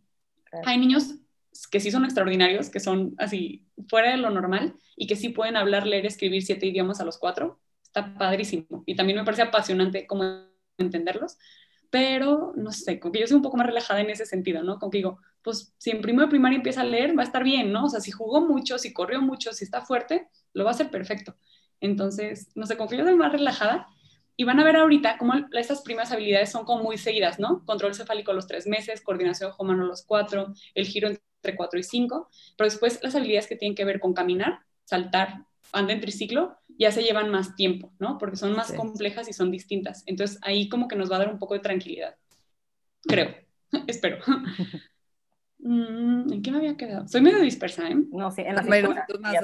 Hay 0.65 0.77
niños 0.77 1.15
que 1.71 1.79
sí 1.79 1.91
son 1.91 2.05
extraordinarios, 2.05 2.69
que 2.69 2.79
son 2.79 3.15
así 3.17 3.65
fuera 3.87 4.11
de 4.11 4.17
lo 4.17 4.29
normal 4.29 4.75
y 4.95 5.07
que 5.07 5.15
sí 5.15 5.29
pueden 5.29 5.57
hablar, 5.57 5.85
leer, 5.87 6.05
escribir 6.05 6.43
siete 6.43 6.67
idiomas 6.67 7.01
a 7.01 7.05
los 7.05 7.17
cuatro. 7.17 7.59
Está 7.83 8.17
padrísimo. 8.17 8.83
Y 8.85 8.95
también 8.95 9.17
me 9.17 9.25
parece 9.25 9.41
apasionante 9.43 10.05
cómo 10.07 10.45
entenderlos. 10.77 11.37
Pero, 11.89 12.53
no 12.55 12.71
sé, 12.71 12.99
como 12.99 13.11
que 13.11 13.19
yo 13.21 13.27
soy 13.27 13.37
un 13.37 13.41
poco 13.41 13.57
más 13.57 13.65
relajada 13.65 14.01
en 14.01 14.11
ese 14.11 14.25
sentido, 14.25 14.61
¿no? 14.63 14.77
Como 14.77 14.91
que 14.91 14.99
digo, 14.99 15.19
pues 15.41 15.73
si 15.77 15.89
en 15.89 16.01
primero 16.01 16.25
de 16.27 16.29
primaria 16.29 16.57
empieza 16.57 16.81
a 16.81 16.85
leer, 16.85 17.17
va 17.17 17.23
a 17.23 17.25
estar 17.25 17.43
bien, 17.43 17.71
¿no? 17.71 17.85
O 17.85 17.89
sea, 17.89 17.99
si 17.99 18.11
jugó 18.11 18.41
mucho, 18.41 18.77
si 18.77 18.93
corrió 18.93 19.21
mucho, 19.21 19.53
si 19.53 19.63
está 19.63 19.81
fuerte, 19.81 20.27
lo 20.53 20.65
va 20.65 20.71
a 20.71 20.73
hacer 20.73 20.91
perfecto. 20.91 21.35
Entonces, 21.79 22.51
no 22.55 22.65
sé, 22.67 22.77
como 22.77 22.89
que 22.89 22.97
yo 22.97 23.05
soy 23.05 23.15
más 23.15 23.31
relajada 23.31 23.87
y 24.35 24.43
van 24.43 24.59
a 24.59 24.63
ver 24.63 24.75
ahorita 24.75 25.17
cómo 25.17 25.33
estas 25.53 25.81
primeras 25.81 26.11
habilidades 26.11 26.51
son 26.51 26.63
como 26.65 26.83
muy 26.83 26.97
seguidas, 26.97 27.39
¿no? 27.39 27.65
Control 27.65 27.95
cefálico 27.95 28.31
a 28.31 28.33
los 28.33 28.47
tres 28.47 28.67
meses, 28.67 29.01
coordinación 29.01 29.51
ojo-mano 29.51 29.83
a 29.83 29.87
los 29.87 30.03
cuatro, 30.05 30.53
el 30.75 30.85
giro 30.85 31.09
entre 31.09 31.28
cuatro 31.55 31.79
y 31.79 31.83
cinco, 31.83 32.29
pero 32.57 32.69
después 32.69 32.99
las 33.01 33.15
habilidades 33.15 33.47
que 33.47 33.55
tienen 33.55 33.75
que 33.75 33.85
ver 33.85 33.99
con 33.99 34.13
caminar, 34.13 34.59
saltar, 34.85 35.45
andar 35.71 35.95
en 35.95 36.01
triciclo, 36.01 36.57
ya 36.77 36.91
se 36.91 37.03
llevan 37.03 37.29
más 37.29 37.55
tiempo, 37.55 37.91
¿no? 37.99 38.17
Porque 38.17 38.37
son 38.37 38.53
más 38.55 38.71
complejas 38.73 39.27
y 39.27 39.33
son 39.33 39.51
distintas. 39.51 40.03
Entonces 40.05 40.39
ahí 40.41 40.69
como 40.69 40.87
que 40.87 40.95
nos 40.95 41.11
va 41.11 41.17
a 41.17 41.19
dar 41.19 41.31
un 41.31 41.39
poco 41.39 41.53
de 41.53 41.59
tranquilidad. 41.59 42.15
Creo, 43.03 43.35
espero. 43.87 44.17
Mm, 45.61 46.31
¿En 46.31 46.41
qué 46.41 46.51
me 46.51 46.57
había 46.59 46.77
quedado? 46.77 47.05
Soy 47.09 47.19
medio 47.19 47.41
dispersa, 47.41 47.89
¿eh? 47.89 47.97
No, 48.11 48.31
sí, 48.31 48.43
en 48.43 48.55
las 48.55 48.65
más 48.65 48.77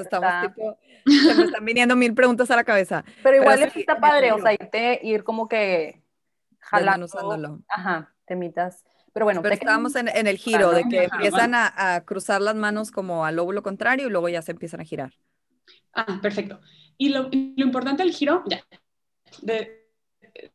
estamos 0.00 0.30
tipo, 0.40 0.78
se 1.04 1.34
me 1.34 1.44
están 1.44 1.64
viniendo 1.64 1.94
mil 1.94 2.14
preguntas 2.14 2.50
a 2.50 2.56
la 2.56 2.64
cabeza. 2.64 3.04
Pero 3.22 3.36
igual 3.36 3.62
es 3.62 3.76
está 3.76 4.00
padre, 4.00 4.32
o 4.32 4.38
sea, 4.38 4.54
irte, 4.54 4.98
ir 5.02 5.24
como 5.24 5.46
que 5.46 6.02
jalando. 6.58 7.06
Ajá, 7.68 8.14
temitas. 8.24 8.82
Pero 9.16 9.24
bueno, 9.24 9.40
Pero 9.40 9.54
estábamos 9.54 9.96
en, 9.96 10.08
en, 10.08 10.26
el 10.26 10.36
giro, 10.36 10.72
de 10.72 10.84
que 10.90 11.04
empiezan 11.04 11.54
a, 11.54 11.72
a, 11.74 12.04
cruzar 12.04 12.42
las 12.42 12.54
manos 12.54 12.90
como 12.90 13.24
al 13.24 13.36
lóbulo 13.36 13.62
contrario 13.62 14.08
y 14.08 14.10
luego 14.10 14.28
ya 14.28 14.42
se 14.42 14.52
empiezan 14.52 14.82
a 14.82 14.84
girar. 14.84 15.14
Ah, 15.94 16.18
perfecto. 16.20 16.60
Y 16.98 17.08
lo, 17.08 17.22
lo 17.22 17.64
importante 17.64 18.02
del 18.02 18.12
giro, 18.12 18.44
ya, 18.46 18.62
de, 19.40 19.88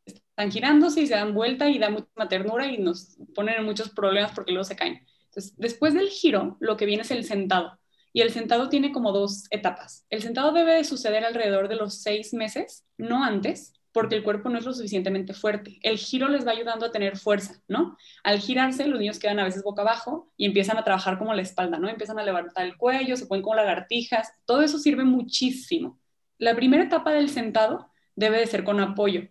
están 0.05 0.51
girándose 0.51 1.01
y 1.01 1.07
se 1.07 1.15
dan 1.15 1.33
vuelta 1.33 1.69
y 1.69 1.79
da 1.79 1.89
mucha 1.89 2.29
ternura 2.29 2.67
y 2.67 2.77
nos 2.77 3.17
ponen 3.33 3.55
en 3.55 3.65
muchos 3.65 3.89
problemas 3.89 4.31
porque 4.35 4.51
luego 4.51 4.65
se 4.65 4.75
caen. 4.75 5.07
Entonces, 5.25 5.55
después 5.57 5.95
del 5.95 6.09
giro, 6.09 6.57
lo 6.59 6.77
que 6.77 6.85
viene 6.85 7.01
es 7.01 7.09
el 7.09 7.23
sentado. 7.23 7.79
Y 8.13 8.21
el 8.21 8.29
sentado 8.29 8.69
tiene 8.69 8.91
como 8.91 9.11
dos 9.11 9.47
etapas. 9.49 10.05
El 10.11 10.21
sentado 10.21 10.51
debe 10.51 10.75
de 10.75 10.83
suceder 10.83 11.25
alrededor 11.25 11.67
de 11.67 11.77
los 11.77 12.03
seis 12.03 12.31
meses, 12.31 12.85
no 12.99 13.23
antes, 13.23 13.73
porque 13.91 14.15
el 14.15 14.23
cuerpo 14.23 14.49
no 14.49 14.57
es 14.57 14.65
lo 14.65 14.73
suficientemente 14.73 15.33
fuerte. 15.33 15.79
El 15.81 15.97
giro 15.97 16.27
les 16.29 16.45
va 16.47 16.51
ayudando 16.51 16.85
a 16.85 16.91
tener 16.91 17.17
fuerza, 17.17 17.61
¿no? 17.67 17.97
Al 18.23 18.39
girarse, 18.39 18.87
los 18.87 18.99
niños 18.99 19.19
quedan 19.19 19.39
a 19.39 19.43
veces 19.43 19.63
boca 19.63 19.81
abajo 19.81 20.31
y 20.37 20.45
empiezan 20.45 20.77
a 20.77 20.83
trabajar 20.83 21.17
como 21.17 21.33
la 21.33 21.41
espalda, 21.41 21.77
¿no? 21.77 21.89
Empiezan 21.89 22.19
a 22.19 22.23
levantar 22.23 22.65
el 22.65 22.77
cuello, 22.77 23.17
se 23.17 23.25
ponen 23.25 23.43
como 23.43 23.55
lagartijas. 23.55 24.33
Todo 24.45 24.61
eso 24.61 24.77
sirve 24.79 25.03
muchísimo. 25.03 25.99
La 26.37 26.55
primera 26.55 26.83
etapa 26.83 27.11
del 27.11 27.29
sentado 27.29 27.91
debe 28.15 28.39
de 28.39 28.47
ser 28.47 28.63
con 28.63 28.79
apoyo. 28.79 29.27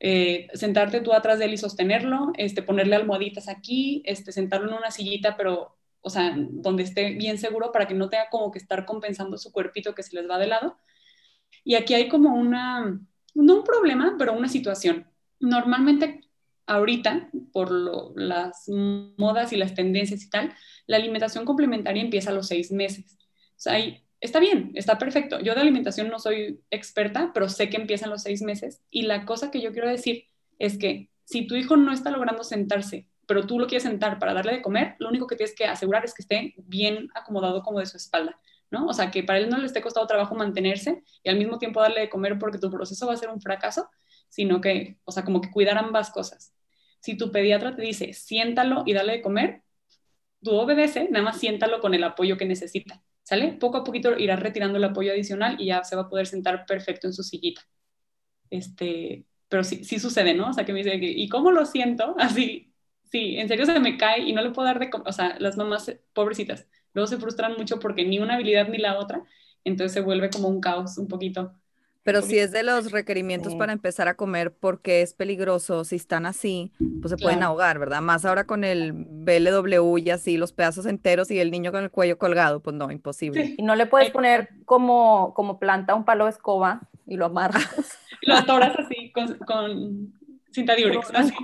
Eh, 0.00 0.48
sentarte 0.54 1.00
tú 1.00 1.12
atrás 1.12 1.38
de 1.38 1.44
él 1.44 1.54
y 1.54 1.56
sostenerlo, 1.58 2.32
este, 2.36 2.62
ponerle 2.62 2.96
almohaditas 2.96 3.48
aquí, 3.48 4.02
este, 4.04 4.32
sentarlo 4.32 4.68
en 4.68 4.78
una 4.78 4.90
sillita, 4.90 5.36
pero, 5.36 5.76
o 6.00 6.10
sea, 6.10 6.34
donde 6.36 6.82
esté 6.82 7.12
bien 7.12 7.38
seguro 7.38 7.70
para 7.70 7.86
que 7.86 7.94
no 7.94 8.08
tenga 8.08 8.28
como 8.28 8.50
que 8.50 8.58
estar 8.58 8.84
compensando 8.84 9.38
su 9.38 9.52
cuerpito 9.52 9.94
que 9.94 10.02
se 10.02 10.16
les 10.16 10.28
va 10.28 10.38
de 10.38 10.48
lado. 10.48 10.76
Y 11.64 11.76
aquí 11.76 11.94
hay 11.94 12.08
como 12.08 12.34
una, 12.34 13.00
no 13.34 13.56
un 13.56 13.64
problema, 13.64 14.16
pero 14.18 14.32
una 14.32 14.48
situación. 14.48 15.06
Normalmente 15.40 16.20
ahorita, 16.66 17.30
por 17.52 17.70
las 18.16 18.68
modas 18.68 19.52
y 19.52 19.56
las 19.56 19.74
tendencias 19.74 20.22
y 20.22 20.30
tal, 20.30 20.54
la 20.86 20.96
alimentación 20.96 21.44
complementaria 21.44 22.02
empieza 22.02 22.30
a 22.30 22.34
los 22.34 22.48
seis 22.48 22.70
meses. 22.72 23.18
O 23.56 23.60
sea, 23.62 23.78
está 24.20 24.40
bien, 24.40 24.72
está 24.74 24.98
perfecto. 24.98 25.40
Yo 25.40 25.54
de 25.54 25.60
alimentación 25.60 26.08
no 26.08 26.18
soy 26.18 26.60
experta, 26.70 27.32
pero 27.34 27.48
sé 27.48 27.68
que 27.68 27.76
empiezan 27.76 28.10
los 28.10 28.22
seis 28.22 28.42
meses. 28.42 28.82
Y 28.90 29.02
la 29.02 29.24
cosa 29.24 29.50
que 29.50 29.60
yo 29.60 29.72
quiero 29.72 29.88
decir 29.88 30.26
es 30.58 30.78
que 30.78 31.10
si 31.24 31.46
tu 31.46 31.56
hijo 31.56 31.76
no 31.76 31.92
está 31.92 32.10
logrando 32.10 32.44
sentarse, 32.44 33.06
pero 33.26 33.46
tú 33.46 33.58
lo 33.58 33.66
quieres 33.66 33.84
sentar 33.84 34.18
para 34.18 34.34
darle 34.34 34.52
de 34.52 34.62
comer, 34.62 34.96
lo 34.98 35.08
único 35.08 35.26
que 35.26 35.36
tienes 35.36 35.54
que 35.54 35.64
asegurar 35.64 36.04
es 36.04 36.14
que 36.14 36.22
esté 36.22 36.54
bien 36.56 37.08
acomodado 37.14 37.62
como 37.62 37.78
de 37.78 37.86
su 37.86 37.96
espalda. 37.96 38.38
¿No? 38.72 38.86
O 38.86 38.92
sea, 38.94 39.10
que 39.10 39.22
para 39.22 39.38
él 39.38 39.50
no 39.50 39.58
le 39.58 39.66
esté 39.66 39.82
costado 39.82 40.06
trabajo 40.06 40.34
mantenerse 40.34 41.04
y 41.22 41.28
al 41.30 41.36
mismo 41.36 41.58
tiempo 41.58 41.80
darle 41.80 42.00
de 42.00 42.08
comer 42.10 42.38
porque 42.38 42.58
tu 42.58 42.70
proceso 42.70 43.06
va 43.06 43.12
a 43.14 43.16
ser 43.16 43.28
un 43.30 43.40
fracaso, 43.40 43.88
sino 44.28 44.60
que, 44.60 44.98
o 45.04 45.12
sea, 45.12 45.24
como 45.24 45.40
que 45.42 45.50
cuidar 45.50 45.78
ambas 45.78 46.10
cosas. 46.10 46.54
Si 47.00 47.16
tu 47.16 47.30
pediatra 47.30 47.76
te 47.76 47.82
dice, 47.82 48.14
siéntalo 48.14 48.82
y 48.86 48.94
dale 48.94 49.12
de 49.14 49.22
comer, 49.22 49.62
tú 50.42 50.52
obedece, 50.52 51.08
nada 51.10 51.24
más 51.24 51.38
siéntalo 51.38 51.80
con 51.80 51.94
el 51.94 52.04
apoyo 52.04 52.36
que 52.38 52.46
necesita, 52.46 53.02
¿sale? 53.22 53.52
Poco 53.54 53.78
a 53.78 53.84
poquito 53.84 54.18
irás 54.18 54.40
retirando 54.40 54.78
el 54.78 54.84
apoyo 54.84 55.12
adicional 55.12 55.60
y 55.60 55.66
ya 55.66 55.84
se 55.84 55.96
va 55.96 56.02
a 56.02 56.08
poder 56.08 56.26
sentar 56.26 56.66
perfecto 56.66 57.06
en 57.06 57.12
su 57.12 57.22
sillita. 57.22 57.62
Este, 58.50 59.26
pero 59.48 59.64
sí, 59.64 59.84
sí 59.84 59.98
sucede, 59.98 60.34
¿no? 60.34 60.50
O 60.50 60.52
sea, 60.54 60.64
que 60.64 60.72
me 60.72 60.82
dice, 60.82 60.96
¿y 60.96 61.28
cómo 61.28 61.50
lo 61.52 61.66
siento? 61.66 62.16
Así, 62.18 62.72
sí, 63.04 63.36
en 63.38 63.48
serio 63.48 63.66
se 63.66 63.80
me 63.80 63.98
cae 63.98 64.20
y 64.22 64.32
no 64.32 64.42
le 64.42 64.50
puedo 64.50 64.66
dar 64.66 64.78
de 64.80 64.90
comer, 64.90 65.08
o 65.08 65.12
sea, 65.12 65.36
las 65.40 65.56
mamás 65.56 65.92
pobrecitas, 66.14 66.66
luego 66.94 67.06
se 67.06 67.18
frustran 67.18 67.54
mucho 67.56 67.78
porque 67.78 68.04
ni 68.04 68.18
una 68.18 68.34
habilidad 68.34 68.68
ni 68.68 68.78
la 68.78 68.98
otra, 68.98 69.22
entonces 69.64 69.92
se 69.92 70.00
vuelve 70.00 70.30
como 70.30 70.48
un 70.48 70.60
caos 70.60 70.98
un 70.98 71.08
poquito. 71.08 71.54
Pero 72.04 72.20
si 72.20 72.36
es 72.38 72.50
de 72.50 72.64
los 72.64 72.90
requerimientos 72.90 73.54
para 73.54 73.72
empezar 73.72 74.08
a 74.08 74.14
comer 74.14 74.52
porque 74.52 75.02
es 75.02 75.14
peligroso, 75.14 75.84
si 75.84 75.96
están 75.96 76.26
así, 76.26 76.72
pues 77.00 77.10
se 77.10 77.16
pueden 77.16 77.44
ahogar, 77.44 77.78
¿verdad? 77.78 78.00
Más 78.00 78.24
ahora 78.24 78.44
con 78.44 78.64
el 78.64 78.92
BLW 78.92 79.98
y 79.98 80.10
así, 80.10 80.36
los 80.36 80.52
pedazos 80.52 80.86
enteros 80.86 81.30
y 81.30 81.38
el 81.38 81.52
niño 81.52 81.70
con 81.70 81.84
el 81.84 81.90
cuello 81.92 82.18
colgado, 82.18 82.60
pues 82.60 82.74
no, 82.74 82.90
imposible. 82.90 83.54
Y 83.56 83.62
no 83.62 83.76
le 83.76 83.86
puedes 83.86 84.10
poner 84.10 84.48
como, 84.64 85.32
como 85.34 85.60
planta 85.60 85.94
un 85.94 86.04
palo 86.04 86.24
de 86.24 86.30
escoba 86.30 86.88
y 87.06 87.16
lo 87.16 87.26
amarras. 87.26 87.68
lo 88.22 88.34
atoras 88.34 88.76
así 88.76 89.12
con, 89.12 89.38
con 89.38 90.12
cinta 90.50 90.74
diurex. 90.74 91.08
Así. 91.14 91.34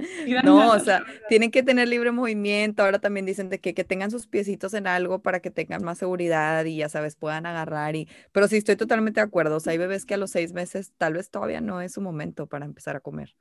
No, 0.44 0.72
o 0.72 0.78
sea, 0.78 1.04
tienen 1.28 1.50
que 1.50 1.62
tener 1.62 1.88
libre 1.88 2.10
movimiento. 2.10 2.82
Ahora 2.82 2.98
también 2.98 3.26
dicen 3.26 3.48
de 3.48 3.58
que, 3.58 3.74
que 3.74 3.84
tengan 3.84 4.10
sus 4.10 4.26
piecitos 4.26 4.74
en 4.74 4.86
algo 4.86 5.20
para 5.20 5.40
que 5.40 5.50
tengan 5.50 5.84
más 5.84 5.98
seguridad 5.98 6.64
y 6.64 6.76
ya 6.76 6.88
sabes, 6.88 7.16
puedan 7.16 7.46
agarrar. 7.46 7.96
Y, 7.96 8.08
pero 8.32 8.48
sí, 8.48 8.56
estoy 8.56 8.76
totalmente 8.76 9.20
de 9.20 9.26
acuerdo. 9.26 9.56
O 9.56 9.60
sea, 9.60 9.72
hay 9.72 9.78
bebés 9.78 10.06
que 10.06 10.14
a 10.14 10.18
los 10.18 10.30
seis 10.30 10.52
meses 10.52 10.92
tal 10.96 11.14
vez 11.14 11.30
todavía 11.30 11.60
no 11.60 11.80
es 11.80 11.92
su 11.92 12.00
momento 12.00 12.46
para 12.46 12.64
empezar 12.64 12.96
a 12.96 13.00
comer. 13.00 13.34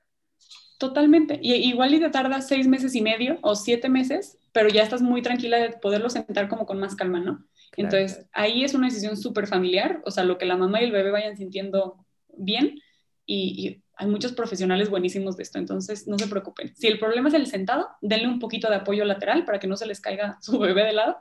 Totalmente. 0.79 1.37
Y 1.41 1.53
igual 1.55 1.93
y 1.93 1.99
te 1.99 2.09
tarda 2.09 2.41
seis 2.41 2.67
meses 2.67 2.95
y 2.95 3.01
medio 3.01 3.37
o 3.41 3.55
siete 3.55 3.89
meses, 3.89 4.37
pero 4.53 4.69
ya 4.69 4.81
estás 4.81 5.01
muy 5.01 5.21
tranquila 5.21 5.57
de 5.57 5.71
poderlo 5.71 6.09
sentar 6.09 6.47
como 6.47 6.65
con 6.65 6.79
más 6.79 6.95
calma, 6.95 7.19
¿no? 7.19 7.45
Entonces, 7.75 8.25
ahí 8.31 8.63
es 8.63 8.73
una 8.73 8.87
decisión 8.87 9.17
súper 9.17 9.47
familiar, 9.47 10.01
o 10.05 10.11
sea, 10.11 10.23
lo 10.23 10.37
que 10.37 10.45
la 10.45 10.57
mamá 10.57 10.81
y 10.81 10.85
el 10.85 10.91
bebé 10.91 11.11
vayan 11.11 11.37
sintiendo 11.37 12.05
bien 12.35 12.79
y 13.25 13.81
hay 13.99 14.07
muchos 14.07 14.31
profesionales 14.31 14.89
buenísimos 14.89 15.35
de 15.35 15.43
esto, 15.43 15.59
entonces 15.59 16.07
no 16.07 16.17
se 16.17 16.27
preocupen. 16.27 16.73
Si 16.73 16.87
el 16.87 16.99
problema 16.99 17.27
es 17.27 17.35
el 17.35 17.47
sentado, 17.47 17.89
denle 18.01 18.29
un 18.29 18.39
poquito 18.39 18.69
de 18.69 18.77
apoyo 18.77 19.03
lateral 19.03 19.43
para 19.43 19.59
que 19.59 19.67
no 19.67 19.75
se 19.75 19.85
les 19.85 19.99
caiga 19.99 20.37
su 20.41 20.57
bebé 20.57 20.85
de 20.85 20.93
lado 20.93 21.17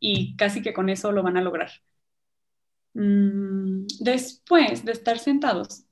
y 0.00 0.34
casi 0.36 0.62
que 0.62 0.72
con 0.72 0.88
eso 0.88 1.12
lo 1.12 1.22
van 1.22 1.36
a 1.36 1.42
lograr. 1.42 1.70
Mm, 2.94 3.86
después 4.00 4.82
de 4.86 4.92
estar 4.92 5.18
sentados, 5.18 5.84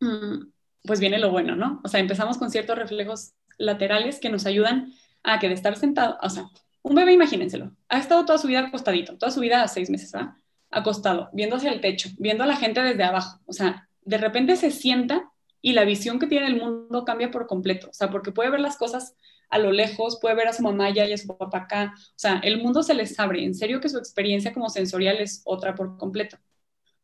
mm, 0.00 0.46
pues 0.84 1.00
viene 1.00 1.18
lo 1.18 1.30
bueno, 1.30 1.54
¿no? 1.54 1.82
O 1.84 1.88
sea, 1.88 2.00
empezamos 2.00 2.38
con 2.38 2.50
ciertos 2.50 2.78
reflejos 2.78 3.34
laterales 3.58 4.20
que 4.20 4.30
nos 4.30 4.46
ayudan 4.46 4.94
a 5.22 5.38
que 5.38 5.48
de 5.48 5.54
estar 5.54 5.76
sentado, 5.76 6.16
o 6.22 6.30
sea, 6.30 6.46
un 6.80 6.94
bebé, 6.94 7.12
imagínenselo, 7.12 7.76
ha 7.90 7.98
estado 7.98 8.24
toda 8.24 8.38
su 8.38 8.46
vida 8.46 8.60
acostadito, 8.60 9.18
toda 9.18 9.30
su 9.32 9.40
vida 9.40 9.62
a 9.62 9.68
seis 9.68 9.90
meses, 9.90 10.14
¿va? 10.14 10.38
Acostado, 10.70 11.28
viendo 11.34 11.56
hacia 11.56 11.72
el 11.72 11.82
techo, 11.82 12.08
viendo 12.18 12.44
a 12.44 12.46
la 12.46 12.56
gente 12.56 12.82
desde 12.82 13.04
abajo, 13.04 13.38
o 13.44 13.52
sea, 13.52 13.86
de 14.02 14.16
repente 14.16 14.56
se 14.56 14.70
sienta 14.70 15.30
y 15.60 15.72
la 15.72 15.84
visión 15.84 16.18
que 16.18 16.26
tiene 16.26 16.46
el 16.46 16.56
mundo 16.56 17.04
cambia 17.04 17.30
por 17.30 17.46
completo, 17.46 17.88
o 17.90 17.92
sea, 17.92 18.10
porque 18.10 18.32
puede 18.32 18.50
ver 18.50 18.60
las 18.60 18.76
cosas 18.76 19.16
a 19.50 19.58
lo 19.58 19.72
lejos, 19.72 20.18
puede 20.20 20.34
ver 20.34 20.48
a 20.48 20.52
su 20.52 20.62
mamá 20.62 20.86
allá 20.86 21.06
y 21.06 21.12
a 21.12 21.18
su 21.18 21.26
papá 21.26 21.58
acá, 21.58 21.94
o 21.96 22.12
sea, 22.16 22.40
el 22.44 22.62
mundo 22.62 22.82
se 22.82 22.94
les 22.94 23.18
abre, 23.18 23.44
en 23.44 23.54
serio 23.54 23.80
que 23.80 23.88
su 23.88 23.98
experiencia 23.98 24.52
como 24.52 24.68
sensorial 24.68 25.18
es 25.18 25.42
otra 25.44 25.74
por 25.74 25.96
completo. 25.96 26.38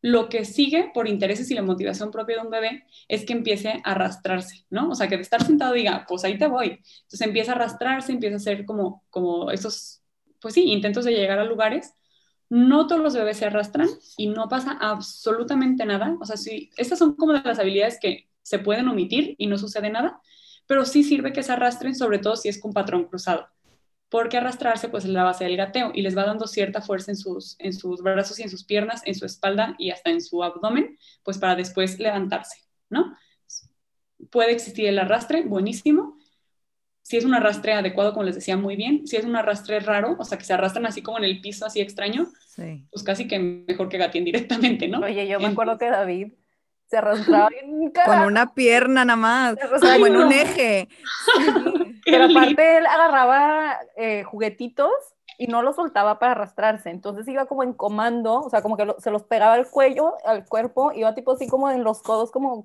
Lo 0.03 0.29
que 0.29 0.45
sigue 0.45 0.91
por 0.93 1.09
intereses 1.09 1.51
y 1.51 1.55
la 1.55 1.63
motivación 1.63 2.11
propia 2.11 2.37
de 2.37 2.43
un 2.43 2.51
bebé 2.51 2.85
es 3.09 3.25
que 3.25 3.33
empiece 3.33 3.81
a 3.85 3.93
arrastrarse, 3.93 4.67
¿no? 4.69 4.91
O 4.91 4.95
sea, 4.95 5.09
que 5.09 5.17
de 5.17 5.23
estar 5.23 5.43
sentado 5.43 5.73
diga, 5.73 6.05
pues 6.07 6.25
ahí 6.25 6.37
te 6.37 6.47
voy. 6.47 6.79
Entonces 7.05 7.23
empieza 7.23 7.53
a 7.53 7.55
arrastrarse, 7.55 8.13
empieza 8.13 8.35
a 8.35 8.37
hacer 8.37 8.67
como, 8.67 9.03
como 9.09 9.51
esos, 9.51 10.03
pues 10.43 10.53
sí, 10.53 10.65
intentos 10.71 11.07
de 11.07 11.13
llegar 11.13 11.39
a 11.39 11.45
lugares. 11.45 11.95
No 12.51 12.87
todos 12.87 13.01
los 13.01 13.15
bebés 13.15 13.39
se 13.39 13.47
arrastran 13.47 13.89
y 14.19 14.27
no 14.29 14.47
pasa 14.51 14.77
absolutamente 14.79 15.87
nada. 15.87 16.19
O 16.21 16.27
sea, 16.27 16.37
sí, 16.37 16.71
estas 16.77 16.99
son 16.99 17.17
como 17.17 17.33
las 17.33 17.59
habilidades 17.59 17.99
que 17.99 18.29
se 18.45 18.59
pueden 18.59 18.89
omitir 18.89 19.35
y 19.39 19.49
no 19.49 19.59
sucede 19.59 19.91
nada, 19.91 20.21
pero 20.67 20.85
sí 20.85 21.03
sirve 21.03 21.33
que 21.33 21.43
se 21.43 21.53
arrastren, 21.53 21.95
sobre 21.95 22.19
todo 22.19 22.37
si 22.37 22.49
es 22.49 22.61
con 22.61 22.73
patrón 22.73 23.05
cruzado, 23.05 23.49
porque 24.09 24.37
arrastrarse 24.37 24.89
pues 24.89 25.05
es 25.05 25.11
la 25.11 25.25
base 25.25 25.45
del 25.45 25.57
gateo 25.57 25.91
y 25.95 26.03
les 26.03 26.17
va 26.17 26.25
dando 26.25 26.47
cierta 26.47 26.81
fuerza 26.83 27.11
en 27.11 27.17
sus, 27.17 27.57
en 27.59 27.73
sus 27.73 28.03
brazos 28.03 28.39
y 28.39 28.43
en 28.43 28.51
sus 28.51 28.65
piernas, 28.65 29.03
en 29.07 29.15
su 29.15 29.25
espalda 29.25 29.75
y 29.79 29.91
hasta 29.91 30.11
en 30.11 30.21
su 30.21 30.45
abdomen, 30.45 30.99
pues 31.23 31.39
para 31.39 31.57
después 31.57 31.99
levantarse, 31.99 32.59
¿no? 32.91 33.17
Puede 34.31 34.53
existir 34.53 34.87
el 34.87 34.99
arrastre, 34.99 35.43
buenísimo. 35.43 36.19
Si 37.03 37.17
es 37.17 37.25
un 37.25 37.35
arrastre 37.35 37.75
adecuado, 37.75 38.13
como 38.13 38.25
les 38.25 38.35
decía, 38.35 38.57
muy 38.57 38.77
bien. 38.77 39.07
Si 39.07 39.17
es 39.17 39.25
un 39.25 39.37
arrastre 39.37 39.81
raro, 39.81 40.17
o 40.19 40.25
sea, 40.25 40.39
que 40.39 40.45
se 40.45 40.55
arrastran 40.55 40.87
así 40.87 41.03
como 41.03 41.19
en 41.19 41.25
el 41.25 41.43
piso, 41.43 41.67
así 41.67 41.81
extraño, 41.81 42.29
pues 42.91 43.03
casi 43.05 43.29
que 43.29 43.39
mejor 43.39 43.91
que 43.91 43.99
gatien 43.99 44.25
directamente, 44.25 44.89
¿no? 44.89 45.01
Oye, 45.01 45.27
yo 45.27 45.39
me 45.41 45.49
acuerdo 45.49 45.77
que 45.77 45.91
David 45.91 46.33
se 46.95 46.99
arrastraba 46.99 47.49
Con 48.07 48.21
una 48.21 48.55
pierna 48.55 49.05
nada 49.05 49.17
más, 49.17 49.57
como 49.81 50.07
en 50.07 50.17
un 50.17 50.33
eje. 50.33 50.89
Pero 52.05 52.27
aparte 52.27 52.79
él 52.79 52.87
agarraba 52.87 53.79
eh, 53.97 54.23
juguetitos 54.23 54.93
y 55.39 55.49
no 55.49 55.63
los 55.63 55.75
soltaba 55.75 56.21
para 56.21 56.33
arrastrarse, 56.33 56.91
entonces 56.91 57.27
iba 57.27 57.47
como 57.47 57.65
en 57.65 57.73
comando, 57.73 58.41
o 58.41 58.51
sea, 58.51 58.63
como 58.63 58.77
que 58.77 58.87
se 58.99 59.11
los 59.11 59.25
pegaba 59.25 59.55
al 59.55 59.69
cuello, 59.69 60.15
al 60.25 60.47
cuerpo, 60.47 60.93
iba 60.93 61.15
tipo 61.15 61.33
así 61.33 61.49
como 61.49 61.71
en 61.71 61.83
los 61.83 62.03
codos, 62.03 62.31
como 62.31 62.65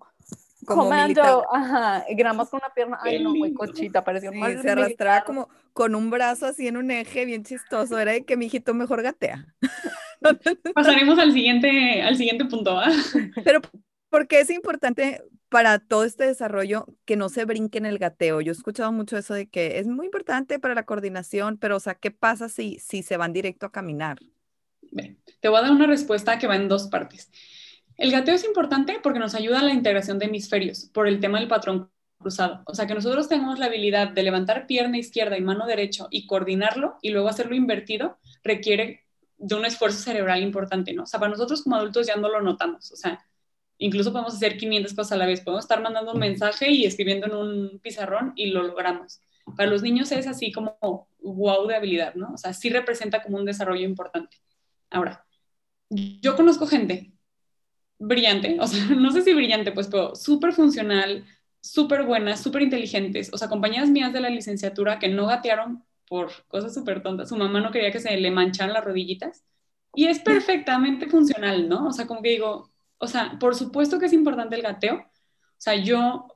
como 0.65 0.83
comando, 0.83 1.45
ajá, 1.51 2.05
y 2.07 2.15
con 2.15 2.27
una 2.27 2.73
pierna, 2.75 2.99
ay 3.01 3.23
no, 3.23 3.31
muy 3.31 3.53
cochita, 3.53 4.03
pareció 4.03 4.31
sí, 4.31 4.39
se 4.61 4.69
arrastraba 4.69 5.23
como 5.23 5.49
con 5.73 5.95
un 5.95 6.11
brazo 6.11 6.45
así 6.45 6.67
en 6.67 6.77
un 6.77 6.91
eje 6.91 7.25
bien 7.25 7.43
chistoso, 7.43 7.97
era 7.97 8.11
de 8.11 8.23
que 8.23 8.37
mi 8.37 8.45
hijito 8.45 8.75
mejor 8.75 9.01
gatea. 9.01 9.47
Pasaremos 10.75 11.17
al 11.17 11.31
siguiente, 11.31 12.01
al 12.01 12.17
siguiente 12.17 12.45
punto, 12.45 12.77
¿ah? 12.77 12.91
Pero 13.43 13.61
porque 14.09 14.39
es 14.39 14.49
importante 14.49 15.23
para 15.49 15.79
todo 15.79 16.03
este 16.03 16.25
desarrollo 16.25 16.85
que 17.05 17.15
no 17.15 17.29
se 17.29 17.45
brinque 17.45 17.79
en 17.79 17.85
el 17.85 17.97
gateo. 17.97 18.41
Yo 18.41 18.51
he 18.51 18.55
escuchado 18.55 18.91
mucho 18.91 19.17
eso 19.17 19.33
de 19.33 19.49
que 19.49 19.79
es 19.79 19.87
muy 19.87 20.05
importante 20.05 20.59
para 20.59 20.75
la 20.75 20.85
coordinación, 20.85 21.57
pero 21.57 21.77
o 21.77 21.79
sea, 21.79 21.95
¿qué 21.95 22.11
pasa 22.11 22.49
si, 22.49 22.77
si 22.79 23.03
se 23.03 23.17
van 23.17 23.33
directo 23.33 23.65
a 23.65 23.71
caminar? 23.71 24.19
te 25.39 25.49
voy 25.49 25.59
a 25.59 25.61
dar 25.61 25.71
una 25.71 25.87
respuesta 25.87 26.39
que 26.39 26.47
va 26.47 26.55
en 26.55 26.67
dos 26.67 26.87
partes. 26.87 27.31
El 27.97 28.11
gateo 28.11 28.35
es 28.35 28.45
importante 28.45 28.99
porque 29.03 29.19
nos 29.19 29.35
ayuda 29.35 29.59
a 29.59 29.63
la 29.63 29.73
integración 29.73 30.19
de 30.19 30.25
hemisferios 30.25 30.85
por 30.93 31.07
el 31.07 31.19
tema 31.19 31.39
del 31.39 31.47
patrón 31.47 31.91
cruzado. 32.17 32.63
O 32.65 32.73
sea, 32.73 32.87
que 32.87 32.93
nosotros 32.93 33.27
tengamos 33.27 33.59
la 33.59 33.65
habilidad 33.65 34.09
de 34.09 34.23
levantar 34.23 34.67
pierna 34.67 34.97
izquierda 34.97 35.37
y 35.37 35.41
mano 35.41 35.65
derecha 35.65 36.07
y 36.09 36.25
coordinarlo 36.25 36.97
y 37.01 37.09
luego 37.11 37.29
hacerlo 37.29 37.55
invertido 37.55 38.17
requiere 38.43 39.05
de 39.37 39.55
un 39.55 39.65
esfuerzo 39.65 39.99
cerebral 39.99 40.41
importante, 40.41 40.93
¿no? 40.93 41.03
O 41.03 41.05
sea, 41.05 41.19
para 41.19 41.31
nosotros 41.31 41.63
como 41.63 41.75
adultos 41.75 42.07
ya 42.07 42.15
no 42.15 42.29
lo 42.29 42.41
notamos. 42.41 42.91
O 42.91 42.95
sea, 42.95 43.25
incluso 43.79 44.11
podemos 44.11 44.35
hacer 44.35 44.57
500 44.57 44.93
cosas 44.93 45.13
a 45.13 45.17
la 45.17 45.25
vez, 45.25 45.41
podemos 45.41 45.65
estar 45.65 45.81
mandando 45.81 46.13
un 46.13 46.19
mensaje 46.19 46.69
y 46.71 46.85
escribiendo 46.85 47.27
en 47.27 47.35
un 47.35 47.79
pizarrón 47.79 48.33
y 48.35 48.51
lo 48.51 48.63
logramos. 48.63 49.21
Para 49.57 49.69
los 49.69 49.81
niños 49.81 50.11
es 50.11 50.27
así 50.27 50.51
como 50.51 50.77
wow 51.19 51.67
de 51.67 51.75
habilidad, 51.75 52.13
¿no? 52.15 52.33
O 52.33 52.37
sea, 52.37 52.53
sí 52.53 52.69
representa 52.69 53.23
como 53.23 53.37
un 53.37 53.45
desarrollo 53.45 53.85
importante. 53.85 54.37
Ahora, 54.89 55.25
yo 55.89 56.35
conozco 56.35 56.67
gente 56.67 57.13
brillante, 57.97 58.57
o 58.59 58.67
sea, 58.67 58.85
no 58.95 59.11
sé 59.11 59.21
si 59.23 59.33
brillante, 59.33 59.71
pues, 59.71 59.87
pero 59.87 60.15
súper 60.15 60.53
funcional, 60.53 61.25
súper 61.61 62.03
buenas, 62.03 62.41
súper 62.41 62.61
inteligentes, 62.61 63.31
o 63.33 63.37
sea, 63.37 63.49
compañeras 63.49 63.89
mías 63.89 64.13
de 64.13 64.21
la 64.21 64.29
licenciatura 64.29 64.99
que 64.99 65.09
no 65.09 65.27
gatearon 65.27 65.83
por 66.07 66.31
cosas 66.47 66.73
súper 66.73 67.03
tontas. 67.03 67.29
Su 67.29 67.37
mamá 67.37 67.61
no 67.61 67.71
quería 67.71 67.91
que 67.91 67.99
se 67.99 68.15
le 68.17 68.31
mancharan 68.31 68.73
las 68.73 68.83
rodillitas 68.83 69.43
y 69.93 70.07
es 70.07 70.19
perfectamente 70.19 71.07
funcional, 71.07 71.69
¿no? 71.69 71.87
O 71.87 71.91
sea, 71.91 72.07
como 72.07 72.21
que 72.21 72.29
digo, 72.29 72.68
o 72.99 73.07
sea, 73.07 73.37
por 73.39 73.55
supuesto 73.55 73.97
que 73.97 74.05
es 74.05 74.13
importante 74.13 74.55
el 74.55 74.61
gateo. 74.61 74.95
O 74.95 75.61
sea, 75.61 75.75
yo 75.75 76.27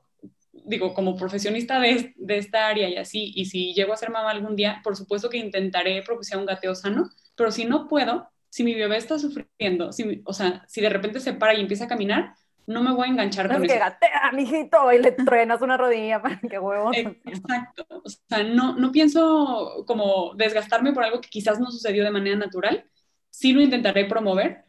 digo, 0.64 0.94
como 0.94 1.16
profesionista 1.16 1.78
de, 1.80 2.14
esta 2.28 2.68
área 2.68 2.88
y 2.88 2.96
así, 2.96 3.32
y 3.34 3.46
si 3.46 3.74
llego 3.74 3.92
a 3.92 3.96
ser 3.96 4.10
mamá 4.10 4.30
algún 4.30 4.56
día, 4.56 4.80
por 4.82 4.96
supuesto 4.96 5.28
que 5.28 5.36
intentaré 5.36 6.02
propiciar 6.02 6.40
un 6.40 6.46
gateo 6.46 6.74
sano, 6.74 7.10
pero 7.36 7.50
si 7.50 7.64
no 7.64 7.88
puedo, 7.88 8.28
si 8.48 8.64
mi 8.64 8.74
bebé 8.74 8.96
está 8.96 9.18
sufriendo, 9.18 9.92
si, 9.92 10.22
o 10.24 10.32
sea, 10.32 10.64
si 10.68 10.80
de 10.80 10.88
repente 10.88 11.20
se 11.20 11.34
para 11.34 11.54
y 11.54 11.60
empieza 11.60 11.84
a 11.84 11.88
caminar, 11.88 12.34
no 12.66 12.82
me 12.82 12.92
voy 12.92 13.08
a 13.08 13.10
enganchar 13.10 13.52
con 13.52 13.62
es 13.62 13.72
que 13.72 13.78
gatea, 13.78 14.32
mijito, 14.32 14.90
y 14.92 14.98
le 14.98 15.12
truenas 15.12 15.60
una 15.60 15.76
rodilla 15.76 16.22
para 16.22 16.38
que 16.38 16.58
huevos. 16.58 16.96
Exacto. 17.26 17.84
O 17.90 18.08
sea, 18.08 18.42
no, 18.42 18.74
no 18.76 18.90
pienso 18.90 19.84
como 19.86 20.34
desgastarme 20.34 20.92
por 20.92 21.04
algo 21.04 21.20
que 21.20 21.28
quizás 21.28 21.60
no 21.60 21.70
sucedió 21.70 22.04
de 22.04 22.10
manera 22.10 22.36
natural. 22.36 22.86
Sí 23.28 23.52
lo 23.52 23.60
intentaré 23.60 24.06
promover, 24.06 24.64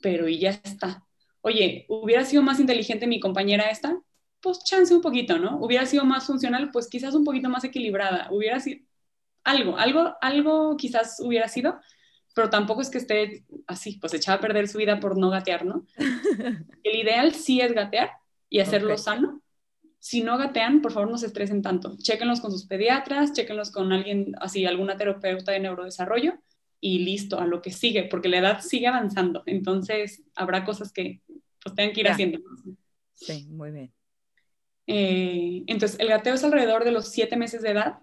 pero 0.00 0.26
y 0.26 0.38
ya 0.38 0.50
está. 0.50 1.04
Oye, 1.46 1.84
¿hubiera 1.90 2.24
sido 2.24 2.42
más 2.42 2.58
inteligente 2.58 3.06
mi 3.06 3.20
compañera 3.20 3.64
esta? 3.64 4.00
Pues 4.40 4.64
chance 4.64 4.94
un 4.94 5.02
poquito, 5.02 5.38
¿no? 5.38 5.58
¿Hubiera 5.58 5.84
sido 5.84 6.06
más 6.06 6.24
funcional? 6.26 6.70
Pues 6.70 6.88
quizás 6.88 7.14
un 7.14 7.22
poquito 7.22 7.50
más 7.50 7.64
equilibrada. 7.64 8.28
Hubiera 8.30 8.60
sido 8.60 8.80
algo, 9.44 9.76
algo, 9.76 10.14
algo 10.22 10.74
quizás 10.78 11.20
hubiera 11.20 11.46
sido, 11.48 11.78
pero 12.34 12.48
tampoco 12.48 12.80
es 12.80 12.88
que 12.88 12.96
esté 12.96 13.44
así, 13.66 13.98
pues 14.00 14.14
echada 14.14 14.38
a 14.38 14.40
perder 14.40 14.68
su 14.68 14.78
vida 14.78 15.00
por 15.00 15.18
no 15.18 15.28
gatear, 15.28 15.66
¿no? 15.66 15.84
El 16.82 16.96
ideal 16.96 17.34
sí 17.34 17.60
es 17.60 17.74
gatear 17.74 18.12
y 18.48 18.60
hacerlo 18.60 18.96
sano. 18.96 19.42
Si 19.98 20.22
no 20.22 20.38
gatean, 20.38 20.80
por 20.80 20.92
favor 20.92 21.10
no 21.10 21.18
se 21.18 21.26
estresen 21.26 21.60
tanto. 21.60 21.94
Chéquenlos 21.98 22.40
con 22.40 22.52
sus 22.52 22.64
pediatras, 22.64 23.34
chéquenlos 23.34 23.70
con 23.70 23.92
alguien, 23.92 24.32
así, 24.40 24.64
alguna 24.64 24.96
terapeuta 24.96 25.52
de 25.52 25.60
neurodesarrollo 25.60 26.38
y 26.84 26.98
listo, 26.98 27.40
a 27.40 27.46
lo 27.46 27.62
que 27.62 27.70
sigue, 27.70 28.04
porque 28.04 28.28
la 28.28 28.38
edad 28.38 28.60
sigue 28.60 28.86
avanzando. 28.86 29.42
Entonces, 29.46 30.22
habrá 30.34 30.64
cosas 30.64 30.92
que 30.92 31.22
pues 31.62 31.74
tengan 31.74 31.94
que 31.94 32.00
ir 32.00 32.08
haciendo. 32.08 32.40
Sí, 33.14 33.46
muy 33.48 33.70
bien. 33.70 33.92
Eh, 34.86 35.64
entonces, 35.66 35.98
el 35.98 36.08
gateo 36.08 36.34
es 36.34 36.44
alrededor 36.44 36.84
de 36.84 36.90
los 36.90 37.08
siete 37.08 37.36
meses 37.36 37.62
de 37.62 37.70
edad 37.70 37.98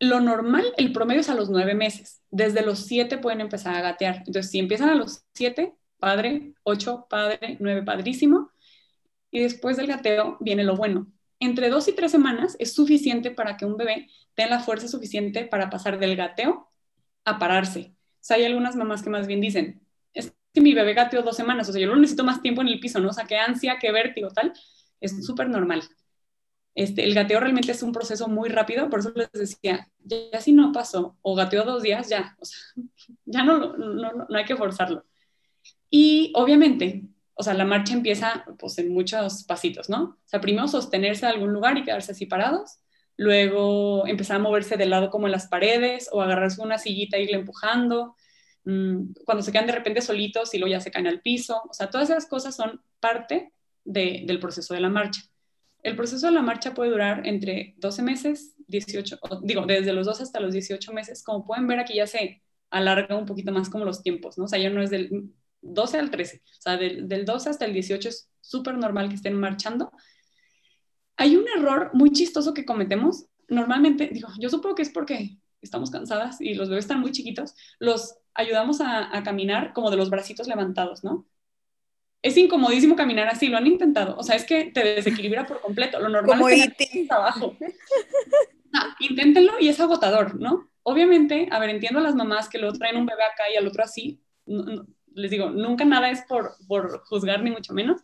lo 0.00 0.20
normal, 0.20 0.64
el 0.76 0.92
promedio 0.92 1.20
es 1.20 1.28
a 1.28 1.34
los 1.34 1.50
nueve 1.50 1.74
meses. 1.74 2.22
Desde 2.30 2.62
los 2.62 2.80
siete 2.80 3.18
pueden 3.18 3.40
empezar 3.40 3.74
a 3.74 3.80
gatear. 3.80 4.18
Entonces, 4.26 4.50
si 4.50 4.58
empiezan 4.58 4.90
a 4.90 4.94
los 4.94 5.24
siete, 5.34 5.74
padre, 5.98 6.54
ocho, 6.62 7.06
padre, 7.08 7.56
nueve, 7.60 7.82
padrísimo. 7.82 8.50
Y 9.30 9.40
después 9.40 9.76
del 9.76 9.86
gateo 9.86 10.36
viene 10.40 10.64
lo 10.64 10.76
bueno. 10.76 11.06
Entre 11.40 11.68
dos 11.68 11.88
y 11.88 11.92
tres 11.92 12.10
semanas 12.12 12.56
es 12.58 12.74
suficiente 12.74 13.30
para 13.30 13.56
que 13.56 13.66
un 13.66 13.76
bebé 13.76 14.08
tenga 14.34 14.50
la 14.50 14.60
fuerza 14.60 14.88
suficiente 14.88 15.44
para 15.44 15.70
pasar 15.70 15.98
del 15.98 16.16
gateo 16.16 16.70
a 17.24 17.38
pararse. 17.38 17.93
Sea, 18.24 18.38
hay 18.38 18.44
algunas 18.46 18.74
mamás 18.74 19.02
que 19.02 19.10
más 19.10 19.26
bien 19.26 19.42
dicen, 19.42 19.82
es 20.14 20.34
que 20.54 20.62
mi 20.62 20.72
bebé 20.72 20.94
gateó 20.94 21.22
dos 21.22 21.36
semanas, 21.36 21.68
o 21.68 21.72
sea, 21.72 21.82
yo 21.82 21.88
lo 21.88 21.96
necesito 21.96 22.24
más 22.24 22.40
tiempo 22.40 22.62
en 22.62 22.68
el 22.68 22.80
piso, 22.80 22.98
¿no? 22.98 23.10
O 23.10 23.12
sea, 23.12 23.26
qué 23.26 23.36
ansia, 23.36 23.76
qué 23.78 23.92
vértigo, 23.92 24.30
tal. 24.30 24.54
Es 24.98 25.26
súper 25.26 25.50
normal. 25.50 25.82
Este, 26.74 27.04
el 27.04 27.14
gateo 27.14 27.38
realmente 27.38 27.72
es 27.72 27.82
un 27.82 27.92
proceso 27.92 28.26
muy 28.26 28.48
rápido, 28.48 28.88
por 28.88 29.00
eso 29.00 29.12
les 29.14 29.30
decía, 29.32 29.90
ya, 29.98 30.40
si 30.40 30.52
no 30.54 30.72
pasó 30.72 31.18
o 31.20 31.34
gateó 31.34 31.64
dos 31.64 31.82
días, 31.82 32.08
ya, 32.08 32.34
o 32.40 32.44
sea, 32.46 32.58
ya 33.26 33.44
no, 33.44 33.76
no, 33.76 34.12
no, 34.12 34.26
hay 34.34 34.46
que 34.46 34.56
forzarlo. 34.56 35.04
Y 35.90 36.32
obviamente, 36.34 37.04
o 37.34 37.42
sea, 37.42 37.52
la 37.52 37.66
marcha 37.66 37.92
empieza 37.92 38.46
pues 38.58 38.78
en 38.78 38.90
muchos 38.94 39.44
pasitos, 39.44 39.90
¿no? 39.90 40.02
O 40.02 40.18
sea, 40.24 40.40
primero 40.40 40.66
sostenerse 40.66 41.26
a 41.26 41.28
algún 41.28 41.52
lugar 41.52 41.76
y 41.76 41.84
quedarse 41.84 42.12
así 42.12 42.24
parados, 42.24 42.78
luego 43.16 44.06
empezar 44.06 44.36
a 44.36 44.40
moverse 44.40 44.76
de 44.76 44.86
lado 44.86 45.10
como 45.10 45.26
en 45.26 45.32
las 45.32 45.48
paredes 45.48 46.08
o 46.12 46.22
agarrarse 46.22 46.62
una 46.62 46.78
sillita 46.78 47.16
e 47.16 47.22
irle 47.22 47.36
empujando, 47.36 48.16
mm, 48.64 49.12
cuando 49.24 49.42
se 49.42 49.52
quedan 49.52 49.66
de 49.66 49.72
repente 49.72 50.00
solitos 50.00 50.54
y 50.54 50.58
luego 50.58 50.72
ya 50.72 50.80
se 50.80 50.90
caen 50.90 51.06
al 51.06 51.20
piso, 51.20 51.62
o 51.68 51.74
sea, 51.74 51.90
todas 51.90 52.10
esas 52.10 52.26
cosas 52.26 52.56
son 52.56 52.82
parte 53.00 53.52
del 53.84 54.38
proceso 54.40 54.74
de 54.74 54.80
la 54.80 54.88
marcha. 54.88 55.22
El 55.82 55.96
proceso 55.96 56.26
de 56.26 56.32
la 56.32 56.42
marcha 56.42 56.72
puede 56.72 56.90
durar 56.90 57.26
entre 57.26 57.74
12 57.76 58.02
meses, 58.02 58.54
18, 58.68 59.18
digo, 59.42 59.66
desde 59.66 59.92
los 59.92 60.06
12 60.06 60.22
hasta 60.22 60.40
los 60.40 60.54
18 60.54 60.92
meses. 60.94 61.22
Como 61.22 61.44
pueden 61.44 61.66
ver 61.66 61.78
aquí 61.78 61.96
ya 61.96 62.06
se 62.06 62.42
alarga 62.70 63.16
un 63.16 63.26
poquito 63.26 63.52
más 63.52 63.68
como 63.68 63.84
los 63.84 64.02
tiempos, 64.02 64.38
¿no? 64.38 64.44
O 64.44 64.48
sea, 64.48 64.58
ya 64.58 64.70
no 64.70 64.82
es 64.82 64.90
del 64.90 65.30
12 65.60 65.98
al 65.98 66.10
13, 66.10 66.42
o 66.42 66.62
sea, 66.62 66.76
del, 66.76 67.24
12 67.24 67.50
hasta 67.50 67.64
el 67.64 67.72
18 67.72 68.08
es 68.08 68.30
súper 68.40 68.76
normal 68.76 69.08
que 69.08 69.14
estén 69.16 69.34
marchando. 69.34 69.92
Hay 71.16 71.36
un 71.36 71.46
error 71.56 71.90
muy 71.94 72.10
chistoso 72.10 72.54
que 72.54 72.64
cometemos. 72.64 73.26
Normalmente, 73.48 74.08
digo, 74.12 74.28
yo 74.38 74.48
supongo 74.48 74.74
que 74.74 74.82
es 74.82 74.90
porque 74.90 75.38
estamos 75.62 75.90
cansadas 75.90 76.40
y 76.40 76.54
los 76.54 76.68
bebés 76.68 76.84
están 76.84 77.00
muy 77.00 77.12
chiquitos, 77.12 77.54
los 77.78 78.16
ayudamos 78.34 78.80
a, 78.80 79.16
a 79.16 79.22
caminar 79.22 79.72
como 79.72 79.90
de 79.90 79.96
los 79.96 80.10
bracitos 80.10 80.46
levantados, 80.46 81.04
¿no? 81.04 81.26
es 82.24 82.38
incomodísimo 82.38 82.96
caminar 82.96 83.28
así, 83.28 83.48
lo 83.48 83.58
han 83.58 83.66
intentado. 83.66 84.16
O 84.16 84.22
sea, 84.22 84.34
es 84.34 84.46
que 84.46 84.70
te 84.72 84.82
desequilibra 84.82 85.46
por 85.46 85.60
completo. 85.60 86.00
Lo 86.00 86.08
normal 86.08 86.40
es 86.52 86.72
que 86.74 87.06
abajo. 87.10 87.54
inténtenlo 88.98 89.60
y 89.60 89.68
es 89.68 89.78
agotador, 89.78 90.40
¿no? 90.40 90.70
Obviamente, 90.84 91.48
a 91.50 91.58
ver, 91.58 91.68
entiendo 91.68 92.00
a 92.00 92.02
las 92.02 92.14
mamás 92.14 92.48
que 92.48 92.56
lo 92.56 92.72
traen 92.72 92.96
un 92.96 93.04
bebé 93.04 93.22
acá 93.24 93.44
y 93.52 93.58
al 93.58 93.66
otro 93.66 93.84
así. 93.84 94.22
les 95.12 95.30
digo, 95.30 95.50
nunca 95.50 95.84
nada 95.84 96.08
es 96.08 96.22
por, 96.22 96.54
por 96.66 97.04
juzgar 97.04 97.42
ni 97.42 97.50
mucho 97.50 97.74
menos, 97.74 98.00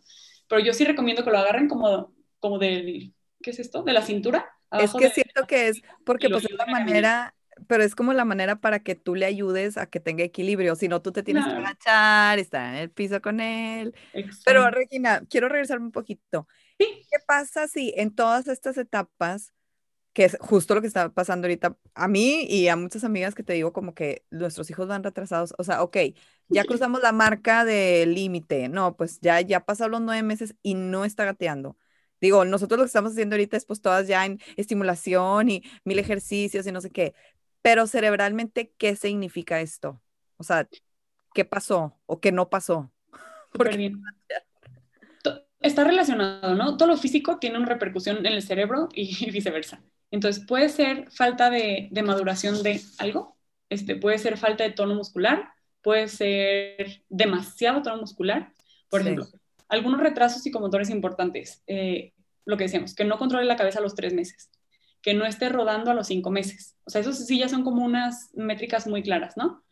pero 0.47 0.61
yo 0.61 0.71
sí 0.71 0.83
recomiendo 0.85 1.23
que 1.23 1.31
lo 1.31 1.39
agarren 1.39 1.67
como, 1.67 2.13
como 2.41 2.59
del, 2.59 3.13
¿qué 3.41 3.51
es 3.51 3.59
esto? 3.59 3.83
De 3.83 3.93
la 3.93 4.01
cintura. 4.01 4.51
Es 4.71 4.93
que 4.93 5.09
siento 5.09 5.47
que 5.47 5.69
es 5.69 5.81
porque 6.05 6.29
pues 6.29 6.45
es 6.45 6.51
la 6.51 6.65
manera, 6.65 7.35
pero 7.67 7.83
es 7.83 7.95
como 7.95 8.13
la 8.13 8.25
manera 8.25 8.57
para 8.57 8.79
que 8.79 8.95
tú 8.95 9.15
le 9.15 9.25
ayudes 9.25 9.77
a 9.77 9.85
que 9.85 9.99
tenga 9.99 10.23
equilibrio, 10.23 10.75
si 10.75 10.87
no 10.87 11.01
tú 11.01 11.11
te 11.11 11.23
tienes 11.23 11.45
que 11.45 11.51
agachar, 11.51 12.39
estar 12.39 12.73
en 12.73 12.79
el 12.79 12.89
piso 12.89 13.21
con 13.21 13.39
él. 13.39 13.93
Pero 14.45 14.69
Regina, 14.71 15.23
quiero 15.29 15.49
regresarme 15.49 15.85
un 15.85 15.91
poquito. 15.91 16.47
¿Qué 16.77 17.17
pasa 17.27 17.67
si 17.67 17.93
en 17.95 18.15
todas 18.15 18.47
estas 18.47 18.77
etapas, 18.77 19.53
que 20.13 20.25
es 20.25 20.37
justo 20.39 20.73
lo 20.73 20.81
que 20.81 20.87
está 20.87 21.09
pasando 21.09 21.45
ahorita 21.45 21.77
a 21.93 22.07
mí 22.07 22.45
y 22.49 22.67
a 22.69 22.75
muchas 22.75 23.03
amigas 23.03 23.35
que 23.35 23.43
te 23.43 23.53
digo 23.53 23.71
como 23.71 23.93
que 23.93 24.25
nuestros 24.31 24.69
hijos 24.69 24.87
van 24.87 25.03
retrasados, 25.03 25.53
o 25.57 25.63
sea, 25.63 25.83
ok, 25.83 25.97
ya 26.47 26.63
cruzamos 26.63 27.01
la 27.01 27.11
marca 27.11 27.65
de 27.65 28.05
límite, 28.05 28.67
no, 28.67 28.95
pues 28.95 29.19
ya, 29.21 29.39
ya 29.41 29.65
pasaron 29.65 29.91
los 29.91 30.01
nueve 30.01 30.23
meses 30.23 30.55
y 30.63 30.73
no 30.73 31.05
está 31.05 31.25
gateando. 31.25 31.77
Digo, 32.21 32.45
nosotros 32.45 32.77
lo 32.77 32.83
que 32.83 32.87
estamos 32.87 33.11
haciendo 33.13 33.35
ahorita 33.35 33.57
es 33.57 33.65
pues 33.65 33.81
todas 33.81 34.07
ya 34.07 34.25
en 34.25 34.39
estimulación 34.55 35.49
y 35.49 35.63
mil 35.83 35.99
ejercicios 35.99 36.67
y 36.67 36.71
no 36.71 36.79
sé 36.79 36.91
qué, 36.91 37.13
pero 37.61 37.87
cerebralmente, 37.87 38.73
¿qué 38.77 38.95
significa 38.95 39.59
esto? 39.59 40.01
O 40.37 40.43
sea, 40.43 40.69
¿qué 41.33 41.45
pasó 41.45 41.97
o 42.05 42.19
qué 42.19 42.31
no 42.31 42.49
pasó? 42.49 42.91
bien. 43.77 44.01
Está 45.59 45.83
relacionado, 45.83 46.55
¿no? 46.55 46.75
Todo 46.75 46.89
lo 46.89 46.97
físico 46.97 47.37
tiene 47.37 47.57
una 47.57 47.67
repercusión 47.67 48.17
en 48.17 48.33
el 48.33 48.41
cerebro 48.41 48.89
y 48.93 49.29
viceversa. 49.31 49.83
Entonces, 50.09 50.43
puede 50.45 50.69
ser 50.69 51.09
falta 51.11 51.49
de, 51.49 51.89
maduración 52.03 52.63
de 52.63 52.81
algo, 52.97 53.37
este, 53.69 53.95
puede 53.95 54.17
ser 54.17 54.37
falta 54.37 54.63
de 54.63 54.71
tono 54.71 54.95
muscular, 54.95 55.49
puede 55.81 56.07
ser 56.07 57.03
demasiado 57.09 57.81
tono 57.81 57.97
muscular. 57.97 58.53
Por 58.89 59.01
ejemplo, 59.01 59.27
algunos 59.71 59.99
retrasos 59.99 60.43
psicomotores 60.43 60.89
importantes. 60.89 61.63
Eh, 61.67 62.13
lo 62.45 62.57
que 62.57 62.65
decíamos, 62.65 62.95
que 62.95 63.05
no 63.05 63.17
controle 63.17 63.45
la 63.45 63.55
cabeza 63.55 63.79
a 63.79 63.81
los 63.81 63.95
tres 63.95 64.13
meses 64.13 64.51
que 65.01 65.13
no 65.13 65.25
esté 65.25 65.49
rodando 65.49 65.91
a 65.91 65.93
los 65.93 66.07
cinco 66.07 66.29
meses. 66.31 66.77
O 66.85 66.89
sea, 66.89 67.01
eso 67.01 67.13
sí 67.13 67.39
ya 67.39 67.49
son 67.49 67.63
como 67.63 67.83
unas 67.83 68.29
métricas 68.33 68.87
muy 68.87 69.03
claras, 69.03 69.35
¿no? 69.35 69.63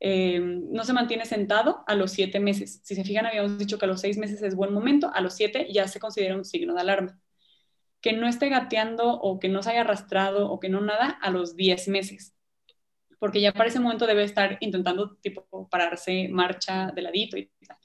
Eh, 0.00 0.40
no 0.40 0.84
se 0.84 0.92
mantiene 0.92 1.24
sentado 1.26 1.84
a 1.86 1.94
los 1.94 2.10
siete 2.10 2.40
meses. 2.40 2.80
Si 2.82 2.96
se 2.96 3.04
fijan, 3.04 3.26
habíamos 3.26 3.58
dicho 3.58 3.78
que 3.78 3.84
a 3.84 3.88
los 3.88 4.00
seis 4.00 4.18
meses 4.18 4.42
es 4.42 4.56
buen 4.56 4.72
momento, 4.72 5.12
a 5.14 5.20
los 5.20 5.34
siete 5.34 5.68
ya 5.72 5.86
se 5.86 6.00
considera 6.00 6.34
un 6.36 6.44
signo 6.44 6.74
de 6.74 6.80
alarma. 6.80 7.20
Que 8.00 8.12
no 8.12 8.26
esté 8.28 8.48
gateando 8.48 9.12
o 9.12 9.38
que 9.38 9.48
no 9.48 9.62
se 9.62 9.70
haya 9.70 9.82
arrastrado 9.82 10.50
o 10.50 10.58
que 10.58 10.68
no 10.68 10.80
nada 10.80 11.10
a 11.22 11.30
los 11.30 11.54
diez 11.54 11.86
meses. 11.86 12.34
Porque 13.20 13.40
ya 13.40 13.52
para 13.52 13.68
ese 13.68 13.78
momento 13.78 14.06
debe 14.08 14.24
estar 14.24 14.58
intentando 14.60 15.16
tipo 15.18 15.68
pararse, 15.70 16.28
marcha 16.28 16.90
de 16.92 17.02
ladito 17.02 17.36
y 17.36 17.48
tal. 17.66 17.76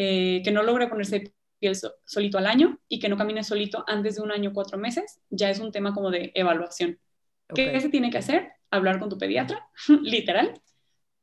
Eh, 0.00 0.42
que 0.44 0.52
no 0.52 0.62
logre 0.62 0.86
ponerse 0.86 1.34
piel 1.58 1.76
solito 2.04 2.38
al 2.38 2.46
año 2.46 2.78
y 2.86 3.00
que 3.00 3.08
no 3.08 3.16
camine 3.16 3.42
solito 3.42 3.82
antes 3.88 4.14
de 4.14 4.22
un 4.22 4.30
año, 4.30 4.52
cuatro 4.52 4.78
meses, 4.78 5.20
ya 5.28 5.50
es 5.50 5.58
un 5.58 5.72
tema 5.72 5.92
como 5.92 6.12
de 6.12 6.30
evaluación. 6.36 7.00
¿Qué 7.52 7.80
se 7.80 7.88
tiene 7.88 8.08
que 8.08 8.18
hacer? 8.18 8.52
Hablar 8.70 9.00
con 9.00 9.08
tu 9.08 9.18
pediatra, 9.18 9.68
literal, 10.02 10.54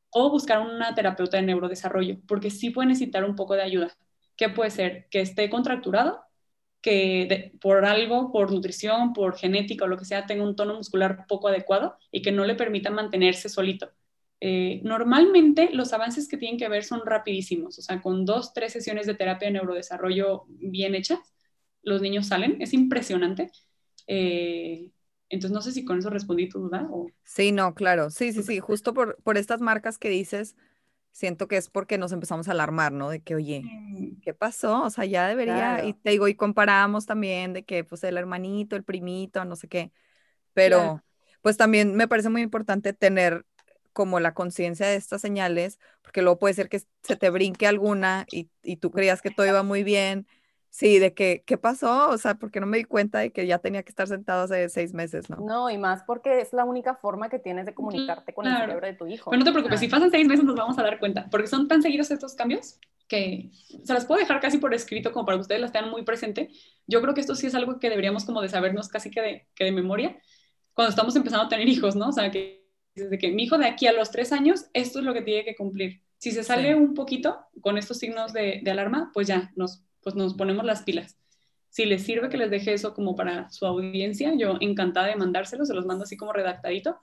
o 0.10 0.30
buscar 0.30 0.60
una 0.60 0.94
terapeuta 0.94 1.38
de 1.38 1.44
neurodesarrollo, 1.44 2.18
porque 2.28 2.52
sí 2.52 2.70
puede 2.70 2.90
necesitar 2.90 3.24
un 3.24 3.38
poco 3.38 3.54
de 3.54 3.62
ayuda. 3.62 3.96
¿Qué 4.36 4.50
puede 4.50 4.72
ser? 4.72 5.08
Que 5.10 5.22
esté 5.22 5.50
contracturado, 5.50 6.26
que 6.82 7.54
por 7.62 7.86
algo, 7.86 8.34
por 8.34 8.52
nutrición, 8.52 9.14
por 9.14 9.38
genética 9.38 9.86
o 9.86 9.88
lo 9.88 9.98
que 9.98 10.04
sea, 10.04 10.26
tenga 10.26 10.44
un 10.44 10.58
tono 10.58 10.74
muscular 10.76 11.28
poco 11.30 11.48
adecuado 11.48 11.96
y 12.12 12.22
que 12.22 12.34
no 12.34 12.44
le 12.44 12.56
permita 12.56 12.90
mantenerse 12.90 13.48
solito. 13.48 13.90
Eh, 14.42 14.82
normalmente 14.84 15.70
los 15.72 15.94
avances 15.94 16.28
que 16.28 16.38
tienen 16.38 16.60
que 16.60 16.68
ver 16.68 16.84
son 16.84 17.06
rapidísimos, 17.06 17.80
o 17.80 17.82
sea, 17.82 18.02
con 18.02 18.26
dos, 18.26 18.54
tres 18.54 18.74
sesiones 18.74 19.08
de 19.08 19.16
terapia 19.16 19.48
de 19.48 19.54
neurodesarrollo 19.54 20.46
bien 20.48 20.94
hechas, 20.94 21.20
los 21.82 22.02
niños 22.02 22.28
salen, 22.28 22.62
es 22.62 22.74
impresionante. 22.74 23.50
Eh, 24.08 24.92
entonces, 25.30 25.52
no 25.56 25.62
sé 25.62 25.72
si 25.72 25.86
con 25.86 26.00
eso 26.00 26.10
respondí 26.10 26.50
tu 26.50 26.60
duda. 26.60 26.88
O... 26.92 27.08
Sí, 27.24 27.52
no, 27.52 27.74
claro, 27.74 28.10
sí, 28.10 28.34
sí, 28.34 28.44
sí, 28.44 28.60
justo 28.60 28.94
por, 28.94 29.18
por 29.24 29.38
estas 29.38 29.62
marcas 29.62 29.98
que 29.98 30.10
dices, 30.10 30.56
siento 31.12 31.48
que 31.48 31.58
es 31.58 31.70
porque 31.70 31.98
nos 31.98 32.12
empezamos 32.12 32.48
a 32.48 32.52
alarmar, 32.52 32.92
¿no? 32.92 33.10
De 33.10 33.22
que, 33.22 33.36
oye, 33.36 33.64
¿qué 34.22 34.34
pasó? 34.34 34.84
O 34.84 34.90
sea, 34.90 35.06
ya 35.06 35.28
debería, 35.28 35.86
y 35.86 35.94
te 35.94 36.12
digo, 36.12 36.28
y 36.28 36.36
comparamos 36.36 37.06
también 37.06 37.54
de 37.54 37.64
que, 37.64 37.84
pues, 37.84 38.04
el 38.04 38.18
hermanito, 38.18 38.76
el 38.76 38.84
primito, 38.84 39.46
no 39.46 39.56
sé 39.56 39.68
qué, 39.68 39.92
pero, 40.54 41.02
pues 41.42 41.58
también 41.58 41.96
me 41.96 42.08
parece 42.08 42.30
muy 42.30 42.42
importante 42.42 42.94
tener 42.94 43.46
como 43.96 44.20
la 44.20 44.34
conciencia 44.34 44.88
de 44.88 44.98
estas 44.98 45.22
señales, 45.22 45.80
porque 46.02 46.22
luego 46.22 46.38
puede 46.38 46.54
ser 46.54 46.68
que 46.68 46.82
se 47.02 47.16
te 47.16 47.30
brinque 47.30 47.66
alguna 47.66 48.28
y, 48.30 48.50
tú 48.76 48.92
creías 48.92 49.22
que 49.22 49.32
todo 49.32 49.48
iba 49.48 49.64
muy 49.64 49.84
bien, 49.84 50.28
Sí, 50.70 51.00
de 51.00 51.14
que, 51.14 51.42
¿qué 51.46 51.58
pasó? 51.58 52.10
O 52.10 52.18
sea, 52.18 52.36
porque 52.36 52.60
no 52.60 52.66
me 52.66 52.76
di 52.76 52.84
cuenta 52.84 53.20
de 53.20 53.32
que 53.32 53.48
ya 53.48 53.60
tenía 53.60 53.82
que 53.84 53.92
estar 53.92 54.10
sentado 54.10 54.44
hace 54.44 54.68
seis 54.68 54.94
meses, 54.94 55.30
¿no? 55.30 55.38
No, 55.38 55.70
y 55.70 55.78
más 55.78 56.04
porque 56.04 56.42
es 56.42 56.52
la 56.52 56.66
única 56.66 56.96
forma 56.96 57.30
que 57.30 57.40
tienes 57.40 57.66
de 57.66 57.74
comunicarte 57.74 58.34
con 58.34 58.46
el 58.46 58.58
cerebro 58.58 58.86
de 58.86 58.94
tu 58.94 59.08
hijo. 59.08 59.30
Pero 59.30 59.40
no 59.40 59.46
te 59.46 59.54
preocupes, 59.54 59.80
si 59.80 59.88
pasan 59.88 60.12
seis 60.12 60.28
meses 60.28 60.44
nos 60.44 60.54
vamos 60.54 60.78
a 60.78 60.84
dar 60.84 61.00
cuenta, 61.00 61.30
porque 61.32 61.48
son 61.48 61.70
tan 61.70 61.82
seguidos 61.82 62.12
estos 62.12 62.36
cambios 62.36 62.78
que 63.08 63.52
se 63.86 63.94
las 63.94 64.04
puedo 64.04 64.20
dejar 64.20 64.42
casi 64.42 64.58
por 64.58 64.74
escrito 64.74 65.14
como 65.14 65.26
para 65.26 65.38
que 65.38 65.44
ustedes 65.44 65.62
las 65.62 65.72
tengan 65.72 65.92
muy 65.92 66.04
presente. 66.04 66.50
Yo 66.88 67.02
creo 67.02 67.14
que 67.14 67.22
esto 67.22 67.36
sí 67.36 67.48
es 67.48 67.56
algo 67.56 67.80
que 67.80 67.90
deberíamos 67.90 68.26
como 68.26 68.42
de 68.42 68.50
sabernos 68.50 68.90
casi 68.90 69.10
que 69.10 69.22
de, 69.22 69.48
que 69.56 69.64
de 69.64 69.72
memoria 69.72 70.18
cuando 70.76 70.90
estamos 70.90 71.16
empezando 71.16 71.46
a 71.46 71.50
tener 71.50 71.68
hijos, 71.68 71.96
¿no? 71.96 72.10
O 72.10 72.12
sea, 72.12 72.30
que 72.30 72.65
desde 72.96 73.18
que 73.18 73.32
mi 73.32 73.44
hijo 73.44 73.58
de 73.58 73.68
aquí 73.68 73.88
a 73.88 73.94
los 73.94 74.12
tres 74.12 74.32
años, 74.32 74.66
esto 74.74 75.00
es 75.00 75.06
lo 75.06 75.14
que 75.14 75.22
tiene 75.22 75.44
que 75.44 75.56
cumplir. 75.56 76.02
Si 76.18 76.32
se 76.32 76.44
sale 76.44 76.76
un 76.76 76.94
poquito 76.94 77.46
con 77.62 77.78
estos 77.78 78.00
signos 78.00 78.34
de, 78.34 78.62
de 78.64 78.72
alarma, 78.72 79.12
pues 79.14 79.28
ya 79.28 79.52
nos 79.56 79.86
pues 80.06 80.16
nos 80.16 80.36
ponemos 80.36 80.64
las 80.64 80.84
pilas. 80.84 81.18
Si 81.70 81.84
les 81.84 82.04
sirve 82.04 82.30
que 82.30 82.38
les 82.38 82.52
deje 82.52 82.74
eso 82.74 82.94
como 82.94 83.16
para 83.16 83.50
su 83.50 83.66
audiencia, 83.66 84.34
yo 84.38 84.58
encantada 84.62 85.08
de 85.08 85.16
mandárselos, 85.16 85.68
se 85.68 85.74
los 85.74 85.88
mando 85.88 86.04
así 86.04 86.16
como 86.16 86.32
redactadito 86.32 87.02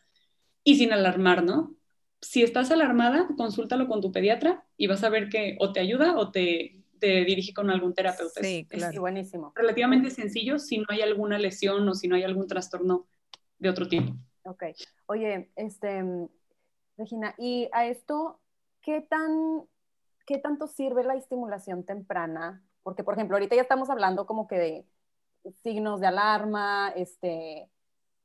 y 0.63 0.77
sin 0.77 0.93
alarmar, 0.93 1.43
¿no? 1.43 1.75
Si 2.21 2.45
estás 2.45 2.71
alarmada, 2.71 3.29
consúltalo 3.37 3.89
con 3.89 4.01
tu 4.01 4.13
pediatra 4.13 4.65
y 4.77 4.87
vas 4.87 5.03
a 5.03 5.09
ver 5.09 5.29
que 5.29 5.57
o 5.59 5.73
te 5.73 5.81
ayuda 5.81 6.17
o 6.17 6.31
te, 6.31 6.81
te 7.01 7.25
dirige 7.25 7.53
con 7.53 7.71
algún 7.71 7.93
terapeuta. 7.93 8.41
Sí, 8.41 8.65
claro. 8.71 9.01
buenísimo. 9.01 9.53
Relativamente 9.57 10.11
sencillo 10.11 10.61
si 10.61 10.79
no 10.79 10.87
hay 10.91 11.01
alguna 11.01 11.39
lesión 11.39 11.87
o 11.89 11.95
si 11.95 12.07
no 12.07 12.15
hay 12.15 12.23
algún 12.23 12.47
trastorno 12.47 13.09
de 13.59 13.69
otro 13.69 13.89
tipo. 13.89 14.17
Ok. 14.45 14.65
Oye, 15.07 15.51
este, 15.57 16.05
Regina, 16.97 17.35
y 17.39 17.69
a 17.73 17.87
esto, 17.87 18.41
¿qué 18.81 19.01
tan, 19.01 19.63
qué 20.27 20.39
tanto 20.39 20.67
sirve 20.67 21.05
la 21.05 21.15
estimulación 21.15 21.85
temprana 21.85 22.63
porque, 22.83 23.05
por 23.05 23.15
ejemplo, 23.15 23.37
ahorita 23.37 23.55
ya 23.55 23.63
estamos 23.63 23.91
hablando 23.91 24.27
como 24.27 24.47
que 24.47 24.57
de 24.57 24.87
signos 25.63 26.01
de 26.01 26.09
alarma, 26.09 26.93
este, 26.97 27.71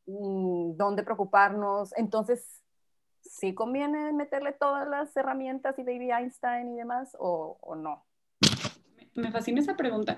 mm, 0.06 0.76
dónde 0.76 1.04
preocuparnos. 1.04 1.96
Entonces, 1.98 2.64
¿sí 3.22 3.54
conviene 3.54 4.14
meterle 4.14 4.54
todas 4.54 4.88
las 4.88 5.16
herramientas 5.16 5.78
y 5.78 5.84
Baby 5.84 6.12
Einstein 6.12 6.70
y 6.70 6.78
demás 6.78 7.16
o, 7.20 7.58
o 7.62 7.76
no? 7.76 8.06
Me 9.16 9.32
fascina 9.32 9.62
esa 9.62 9.76
pregunta. 9.76 10.18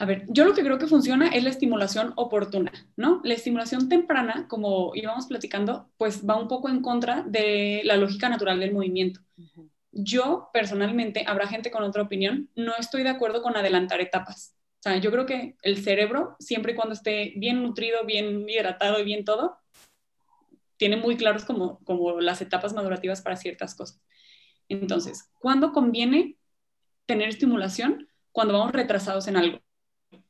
A 0.00 0.04
ver, 0.04 0.26
yo 0.28 0.44
lo 0.44 0.54
que 0.54 0.62
creo 0.62 0.78
que 0.78 0.86
funciona 0.86 1.28
es 1.28 1.42
la 1.42 1.50
estimulación 1.50 2.12
oportuna, 2.14 2.72
¿no? 2.96 3.20
La 3.24 3.34
estimulación 3.34 3.88
temprana, 3.88 4.46
como 4.46 4.92
íbamos 4.94 5.26
platicando, 5.26 5.90
pues 5.96 6.24
va 6.28 6.36
un 6.36 6.46
poco 6.46 6.68
en 6.68 6.82
contra 6.82 7.22
de 7.22 7.82
la 7.84 7.96
lógica 7.96 8.28
natural 8.28 8.60
del 8.60 8.72
movimiento. 8.72 9.20
Yo 9.90 10.50
personalmente, 10.52 11.24
habrá 11.26 11.48
gente 11.48 11.72
con 11.72 11.82
otra 11.82 12.02
opinión, 12.02 12.48
no 12.54 12.76
estoy 12.78 13.02
de 13.02 13.08
acuerdo 13.08 13.42
con 13.42 13.56
adelantar 13.56 14.00
etapas. 14.00 14.54
O 14.78 14.82
sea, 14.82 14.98
yo 14.98 15.10
creo 15.10 15.26
que 15.26 15.56
el 15.62 15.82
cerebro, 15.82 16.36
siempre 16.38 16.72
y 16.72 16.74
cuando 16.76 16.94
esté 16.94 17.32
bien 17.36 17.60
nutrido, 17.64 18.04
bien 18.04 18.48
hidratado 18.48 19.00
y 19.00 19.04
bien 19.04 19.24
todo, 19.24 19.58
tiene 20.76 20.96
muy 20.96 21.16
claros 21.16 21.44
como, 21.44 21.80
como 21.80 22.20
las 22.20 22.40
etapas 22.40 22.72
madurativas 22.72 23.20
para 23.20 23.36
ciertas 23.36 23.74
cosas. 23.74 24.00
Entonces, 24.68 25.28
¿cuándo 25.40 25.72
conviene 25.72 26.36
tener 27.06 27.30
estimulación? 27.30 28.08
Cuando 28.30 28.54
vamos 28.54 28.72
retrasados 28.72 29.26
en 29.26 29.36
algo, 29.36 29.58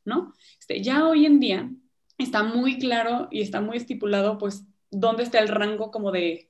¿no? 0.09 0.35
Este, 0.59 0.83
ya 0.83 1.07
hoy 1.07 1.27
en 1.27 1.39
día 1.39 1.71
está 2.19 2.43
muy 2.43 2.79
claro 2.79 3.29
y 3.31 3.43
está 3.43 3.61
muy 3.61 3.77
estipulado, 3.77 4.39
pues, 4.39 4.65
dónde 4.91 5.23
está 5.23 5.39
el 5.39 5.49
rango 5.49 5.91
como 5.91 6.11
de 6.11 6.49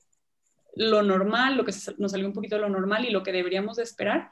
lo 0.75 1.03
normal, 1.03 1.57
lo 1.57 1.65
que 1.65 1.73
nos 1.97 2.11
salió 2.11 2.27
un 2.27 2.33
poquito 2.33 2.55
de 2.55 2.61
lo 2.61 2.69
normal 2.69 3.05
y 3.05 3.11
lo 3.11 3.23
que 3.23 3.31
deberíamos 3.31 3.77
de 3.77 3.83
esperar. 3.83 4.31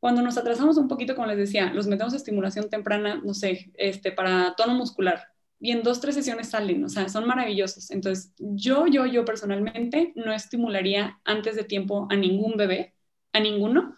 Cuando 0.00 0.22
nos 0.22 0.38
atrasamos 0.38 0.76
un 0.76 0.88
poquito, 0.88 1.14
como 1.14 1.26
les 1.26 1.38
decía, 1.38 1.72
los 1.74 1.86
metemos 1.86 2.14
a 2.14 2.16
estimulación 2.16 2.70
temprana, 2.70 3.20
no 3.24 3.34
sé, 3.34 3.72
este, 3.74 4.12
para 4.12 4.54
tono 4.56 4.74
muscular. 4.74 5.24
Y 5.60 5.72
en 5.72 5.82
dos, 5.82 6.00
tres 6.00 6.14
sesiones 6.14 6.50
salen, 6.50 6.84
o 6.84 6.88
sea, 6.88 7.08
son 7.08 7.26
maravillosos. 7.26 7.90
Entonces, 7.90 8.32
yo, 8.38 8.86
yo, 8.86 9.06
yo 9.06 9.24
personalmente 9.24 10.12
no 10.14 10.32
estimularía 10.32 11.20
antes 11.24 11.56
de 11.56 11.64
tiempo 11.64 12.06
a 12.10 12.16
ningún 12.16 12.56
bebé, 12.56 12.94
a 13.32 13.40
ninguno, 13.40 13.96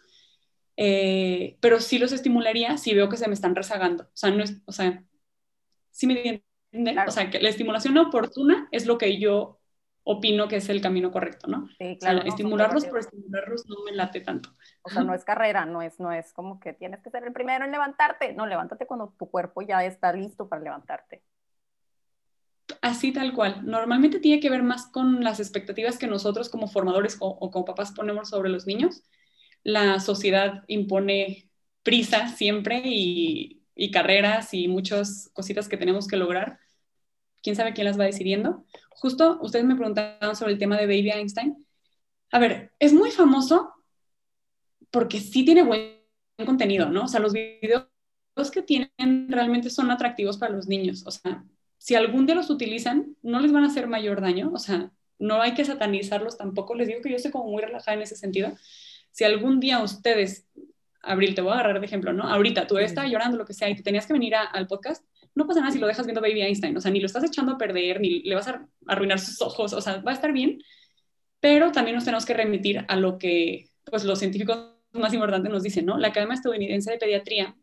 eh, 0.83 1.59
pero 1.61 1.79
sí 1.79 1.99
los 1.99 2.11
estimularía 2.11 2.79
si 2.79 2.95
veo 2.95 3.11
que 3.11 3.19
se 3.19 3.29
me 3.29 3.35
están 3.35 3.55
rezagando. 3.55 4.05
O 4.05 4.17
sea, 4.17 4.31
no 4.31 4.43
es, 4.43 4.63
o 4.65 4.73
sea, 4.73 5.05
sí 5.91 6.07
me 6.07 6.43
entienden. 6.73 6.99
O 7.07 7.11
sea, 7.11 7.29
que 7.29 7.39
la 7.39 7.51
estimulación 7.51 7.99
oportuna 7.99 8.67
es 8.73 8.87
lo 8.87 8.97
que 8.97 9.21
yo 9.21 9.61
opino 10.05 10.49
que 10.49 10.57
es 10.57 10.71
el 10.71 10.81
camino 10.81 11.11
correcto, 11.11 11.49
¿no? 11.49 11.69
Sí, 11.77 11.99
claro. 12.01 12.23
estimularlos 12.23 12.87
por 12.87 13.01
estimularlos 13.01 13.67
no 13.69 13.77
me 13.85 13.93
late 13.93 14.23
tanto. 14.23 14.57
O 14.81 14.89
sea, 14.89 15.05
no 15.05 15.13
es 15.13 15.23
carrera, 15.23 15.67
no 15.67 15.83
es, 15.83 16.01
no 16.01 16.13
es 16.13 16.33
como 16.33 16.59
que 16.59 16.73
tienes 16.73 17.03
que 17.03 17.11
ser 17.11 17.25
el 17.25 17.33
primero 17.35 17.67
en 17.67 17.73
levantarte. 17.73 18.33
No, 18.33 18.47
levántate 18.47 18.87
cuando 18.87 19.15
tu 19.19 19.31
cuerpo 19.31 19.61
ya 19.61 19.85
está 19.85 20.15
listo 20.15 20.49
para 20.49 20.63
levantarte. 20.63 21.23
Así 22.81 23.13
tal 23.13 23.35
cual. 23.35 23.67
Normalmente 23.67 24.19
tiene 24.19 24.41
que 24.41 24.49
ver 24.49 24.63
más 24.63 24.87
con 24.87 25.23
las 25.23 25.41
expectativas 25.41 25.99
que 25.99 26.07
nosotros 26.07 26.49
como 26.49 26.69
formadores 26.69 27.19
o, 27.21 27.51
como 27.51 27.67
papás 27.67 27.93
ponemos 27.93 28.31
sobre 28.31 28.49
los 28.49 28.67
niños. 28.67 29.03
La 29.63 30.01
sociedad 30.01 30.65
impone 30.69 31.51
prisa 31.83 32.29
siempre 32.29 32.83
y, 32.85 33.57
carreras 33.93 34.53
y 34.53 34.69
muchas 34.69 35.31
cositas 35.33 35.69
que 35.69 35.79
tenemos 35.79 36.07
que 36.07 36.17
lograr 36.17 36.59
quién 37.43 37.57
sabe 37.57 37.73
quién 37.73 37.87
las 37.87 37.99
va 37.99 38.05
decidiendo. 38.05 38.65
Justo 38.91 39.39
ustedes 39.41 39.65
me 39.65 39.75
preguntaban 39.75 40.37
sobre 40.37 40.53
el 40.53 40.59
tema 40.59 40.77
de 40.77 40.87
Baby 40.87 41.11
Einstein. 41.11 41.67
A 42.31 42.39
ver, 42.39 42.73
es 42.79 42.93
muy 42.93 43.11
famoso 43.11 43.73
porque 44.91 45.21
sí 45.21 45.45
tiene 45.45 45.63
buen 45.63 46.01
contenido, 46.45 46.91
¿no? 46.91 47.05
O 47.05 47.09
sea, 47.09 47.21
los 47.21 47.33
videos 47.33 47.87
que 48.53 48.63
tienen 48.63 48.91
realmente 49.29 49.71
son 49.71 49.91
atractivos 49.91 50.39
para 50.39 50.55
los 50.55 50.67
niños. 50.69 51.05
O 51.07 51.11
sea, 51.11 51.45
si 51.79 51.95
algún 51.95 52.27
día 52.27 52.35
los 52.35 52.51
utilizan, 52.51 53.17
no 53.23 53.41
les 53.41 53.53
van 53.53 53.65
a 53.65 53.69
hacer 53.69 53.87
mayor 53.87 54.21
daño. 54.21 54.51
O 54.53 54.59
sea, 54.59 54.93
no 55.19 55.41
hay 55.41 55.55
que 55.55 55.65
satanizarlos 55.65 56.37
tampoco. 56.37 56.75
Les 56.75 56.89
digo 56.89 57.01
que 57.01 57.11
yo 57.11 57.17
estoy 57.17 57.31
como 57.31 57.51
muy 57.51 57.63
relajada 57.63 57.97
en 57.97 58.03
ese 58.03 58.17
sentido. 58.17 58.53
Si 59.11 59.25
algún 59.25 59.61
día 59.61 59.83
ustedes, 59.83 60.47
Abril, 61.03 61.35
te 61.35 61.41
voy 61.41 61.53
a 61.53 61.55
agarrar 61.55 61.81
de 61.81 61.87
ejemplo, 61.87 62.13
¿no? 62.13 62.25
Ahorita 62.25 62.67
tú 62.67 62.79
estás 62.79 63.11
llorando, 63.11 63.37
lo 63.37 63.45
que 63.45 63.55
sea, 63.55 63.69
y 63.71 63.75
te 63.75 63.83
tenías 63.83 64.07
que 64.07 64.13
venir 64.13 64.35
al 64.35 64.67
podcast, 64.67 65.05
no 65.35 65.47
pasa 65.47 65.61
nada 65.61 65.73
si 65.73 65.79
lo 65.79 65.87
dejas 65.87 66.07
viendo 66.07 66.21
Baby 66.21 66.43
Einstein, 66.43 66.77
o 66.77 66.81
sea, 66.81 66.91
ni 66.91 67.01
lo 67.01 67.07
estás 67.07 67.25
echando 67.25 67.53
a 67.53 67.59
perder, 67.59 68.01
ni 68.01 68.23
le 68.23 68.35
vas 68.35 68.49
a 68.49 68.67
arruinar 68.87 69.19
sus 69.19 69.41
ojos, 69.41 69.73
o 69.73 69.81
sea, 69.81 69.99
va 69.99 70.11
a 70.13 70.15
estar 70.15 70.33
bien, 70.33 70.63
pero 71.41 71.73
también 71.73 71.95
nos 71.95 72.05
tenemos 72.05 72.27
que 72.27 72.35
remitir 72.35 72.85
a 72.89 72.97
lo 72.97 73.19
que, 73.19 73.69
pues, 73.85 74.05
los 74.05 74.19
científicos 74.19 74.75
más 74.93 75.15
importantes 75.15 75.51
nos 75.51 75.63
dicen, 75.63 75.87
¿no? 75.87 75.99
La 75.99 76.09
Academia 76.09 76.35
Estadounidense 76.35 76.91
de 76.91 76.99
Pediatría 76.99 77.57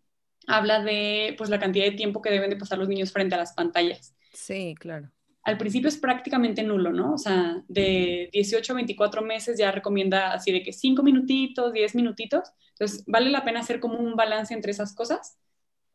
habla 0.47 0.81
de, 0.81 1.35
pues, 1.37 1.49
la 1.49 1.59
cantidad 1.59 1.85
de 1.85 1.91
tiempo 1.91 2.21
que 2.21 2.31
deben 2.31 2.49
de 2.49 2.55
pasar 2.55 2.77
los 2.79 2.87
niños 2.87 3.11
frente 3.11 3.35
a 3.35 3.39
las 3.39 3.53
pantallas. 3.53 4.15
Sí, 4.33 4.75
claro. 4.79 5.11
Al 5.47 5.57
principio 5.57 5.87
es 5.87 5.97
prácticamente 5.97 6.61
nulo, 6.61 6.91
¿no? 6.91 7.13
O 7.13 7.17
sea, 7.17 7.63
de 7.67 8.29
18 8.33 8.73
a 8.73 8.75
24 8.75 9.21
meses 9.23 9.57
ya 9.57 9.71
recomienda 9.71 10.33
así 10.33 10.51
de 10.51 10.61
que 10.61 10.73
5 10.73 11.03
minutitos, 11.03 11.73
10 11.73 11.95
minutitos. 11.95 12.49
Entonces, 12.71 13.03
vale 13.07 13.31
la 13.31 13.43
pena 13.43 13.61
hacer 13.61 13.79
como 13.79 13.97
un 13.97 14.15
balance 14.15 14.53
entre 14.53 14.71
esas 14.71 14.93
cosas 14.93 15.37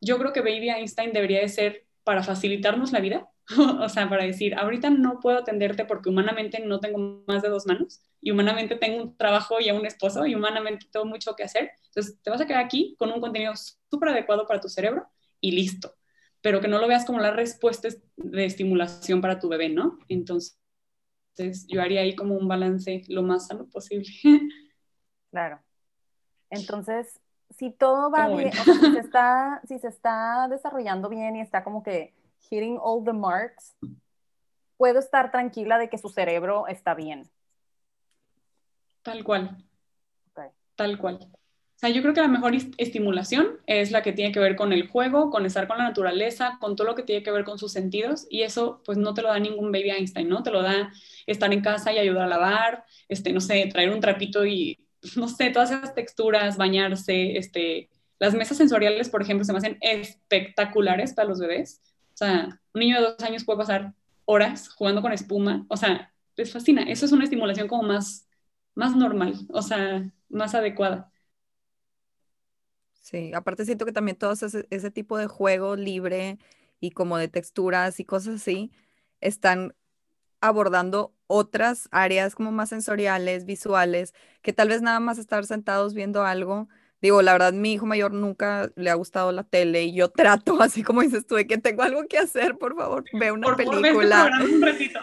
yo 0.02 0.18
creo 0.18 0.32
que 0.32 0.40
Baby 0.40 0.68
Einstein 0.70 1.12
debería 1.12 1.40
de 1.40 1.48
ser 1.48 1.86
para 2.04 2.22
facilitarnos 2.22 2.92
la 2.92 3.00
vida, 3.00 3.30
o 3.80 3.88
sea, 3.88 4.08
para 4.08 4.24
decir, 4.24 4.54
ahorita 4.54 4.90
no 4.90 5.20
puedo 5.20 5.38
atenderte 5.38 5.84
porque 5.84 6.10
humanamente 6.10 6.60
no 6.60 6.80
tengo 6.80 7.22
más 7.26 7.42
de 7.42 7.48
dos 7.48 7.66
manos 7.66 8.02
y 8.20 8.32
humanamente 8.32 8.76
tengo 8.76 9.02
un 9.02 9.16
trabajo 9.16 9.60
y 9.60 9.68
a 9.68 9.74
un 9.74 9.86
esposo 9.86 10.26
y 10.26 10.34
humanamente 10.34 10.86
tengo 10.90 11.06
mucho 11.06 11.34
que 11.36 11.44
hacer. 11.44 11.70
Entonces, 11.86 12.20
te 12.22 12.30
vas 12.30 12.40
a 12.40 12.46
quedar 12.46 12.64
aquí 12.64 12.96
con 12.98 13.10
un 13.12 13.20
contenido 13.20 13.52
súper 13.90 14.10
adecuado 14.10 14.46
para 14.46 14.60
tu 14.60 14.68
cerebro 14.68 15.06
y 15.40 15.52
listo. 15.52 15.94
Pero 16.42 16.60
que 16.60 16.68
no 16.68 16.78
lo 16.78 16.88
veas 16.88 17.04
como 17.04 17.20
las 17.20 17.34
respuestas 17.34 17.98
de 18.16 18.44
estimulación 18.44 19.20
para 19.20 19.38
tu 19.38 19.48
bebé, 19.48 19.68
¿no? 19.68 19.98
Entonces, 20.08 20.58
yo 21.68 21.80
haría 21.80 22.00
ahí 22.00 22.14
como 22.14 22.34
un 22.34 22.48
balance 22.48 23.02
lo 23.08 23.22
más 23.22 23.46
sano 23.46 23.66
posible. 23.66 24.08
Claro. 25.30 25.62
Entonces, 26.50 27.18
si 27.56 27.70
todo 27.70 28.10
va 28.10 28.28
bien, 28.28 28.52
si, 28.52 28.92
se 28.92 28.98
está, 29.00 29.62
si 29.66 29.78
se 29.78 29.88
está 29.88 30.46
desarrollando 30.50 31.08
bien 31.08 31.36
y 31.36 31.40
está 31.40 31.64
como 31.64 31.82
que 31.82 32.12
hitting 32.50 32.78
all 32.78 33.02
the 33.02 33.14
marks, 33.14 33.74
puedo 34.76 34.98
estar 34.98 35.30
tranquila 35.30 35.78
de 35.78 35.88
que 35.88 35.96
su 35.96 36.10
cerebro 36.10 36.66
está 36.66 36.92
bien. 36.92 37.30
Tal 39.02 39.24
cual. 39.24 39.64
Tal 40.76 40.98
cual. 40.98 41.18
Sea, 41.82 41.90
yo 41.90 42.00
creo 42.00 42.14
que 42.14 42.20
la 42.20 42.28
mejor 42.28 42.54
estimulación 42.78 43.58
es 43.66 43.90
la 43.90 44.02
que 44.02 44.12
tiene 44.12 44.30
que 44.30 44.38
ver 44.38 44.54
con 44.54 44.72
el 44.72 44.86
juego, 44.88 45.30
con 45.30 45.44
estar 45.46 45.66
con 45.66 45.78
la 45.78 45.84
naturaleza, 45.84 46.56
con 46.60 46.76
todo 46.76 46.86
lo 46.86 46.94
que 46.94 47.02
tiene 47.02 47.24
que 47.24 47.32
ver 47.32 47.42
con 47.42 47.58
sus 47.58 47.72
sentidos 47.72 48.24
y 48.30 48.42
eso 48.42 48.80
pues 48.84 48.98
no 48.98 49.14
te 49.14 49.22
lo 49.22 49.28
da 49.28 49.40
ningún 49.40 49.72
baby 49.72 49.90
Einstein, 49.90 50.28
¿no? 50.28 50.44
Te 50.44 50.52
lo 50.52 50.62
da 50.62 50.92
estar 51.26 51.52
en 51.52 51.60
casa 51.60 51.92
y 51.92 51.98
ayudar 51.98 52.26
a 52.26 52.28
lavar, 52.28 52.84
este, 53.08 53.32
no 53.32 53.40
sé, 53.40 53.66
traer 53.72 53.90
un 53.90 53.98
trapito 54.00 54.46
y 54.46 54.78
no 55.16 55.26
sé, 55.28 55.50
todas 55.50 55.72
esas 55.72 55.92
texturas, 55.94 56.56
bañarse, 56.56 57.36
este, 57.36 57.90
las 58.20 58.34
mesas 58.34 58.58
sensoriales, 58.58 59.10
por 59.10 59.22
ejemplo, 59.22 59.44
se 59.44 59.52
me 59.52 59.58
hacen 59.58 59.78
espectaculares 59.80 61.14
para 61.14 61.28
los 61.28 61.40
bebés. 61.40 61.82
O 62.14 62.16
sea, 62.16 62.60
un 62.74 62.78
niño 62.80 62.96
de 63.00 63.02
dos 63.02 63.20
años 63.24 63.44
puede 63.44 63.58
pasar 63.58 63.92
horas 64.24 64.68
jugando 64.68 65.02
con 65.02 65.12
espuma. 65.12 65.66
O 65.68 65.76
sea, 65.76 66.12
les 66.36 66.52
fascina. 66.52 66.84
Eso 66.84 67.06
es 67.06 67.12
una 67.12 67.24
estimulación 67.24 67.66
como 67.66 67.82
más, 67.82 68.28
más 68.76 68.94
normal, 68.96 69.34
o 69.48 69.62
sea, 69.62 70.08
más 70.28 70.54
adecuada. 70.54 71.11
Sí, 73.02 73.32
aparte 73.34 73.64
siento 73.66 73.86
que 73.86 73.92
también 73.92 74.16
todo 74.18 74.32
ese, 74.32 74.66
ese 74.70 74.90
tipo 74.92 75.18
de 75.18 75.26
juego 75.28 75.76
libre 75.76 76.38
y 76.80 76.92
como 76.92 77.18
de 77.18 77.28
texturas 77.28 78.00
y 78.00 78.04
cosas 78.04 78.36
así 78.36 78.72
están 79.20 79.74
abordando 80.40 81.14
otras 81.28 81.88
áreas 81.92 82.34
como 82.36 82.52
más 82.52 82.70
sensoriales, 82.70 83.46
visuales, 83.46 84.14
que 84.42 84.52
tal 84.54 84.68
vez 84.68 84.82
nada 84.82 85.00
más 85.00 85.18
estar 85.18 85.46
sentados 85.46 85.94
viendo 85.94 86.24
algo 86.24 86.68
Digo, 87.02 87.20
la 87.20 87.32
verdad, 87.32 87.52
mi 87.52 87.72
hijo 87.72 87.84
mayor 87.84 88.12
nunca 88.12 88.70
le 88.76 88.88
ha 88.88 88.94
gustado 88.94 89.32
la 89.32 89.42
tele 89.42 89.82
y 89.82 89.92
yo 89.92 90.10
trato, 90.10 90.56
así 90.62 90.84
como 90.84 91.02
dices 91.02 91.26
tú, 91.26 91.34
de 91.34 91.48
que 91.48 91.58
tengo 91.58 91.82
algo 91.82 92.06
que 92.06 92.16
hacer, 92.16 92.56
por 92.56 92.76
favor, 92.76 93.04
ve 93.12 93.32
una 93.32 93.56
película. 93.56 94.30
un 94.40 94.62
ratito. 94.62 95.00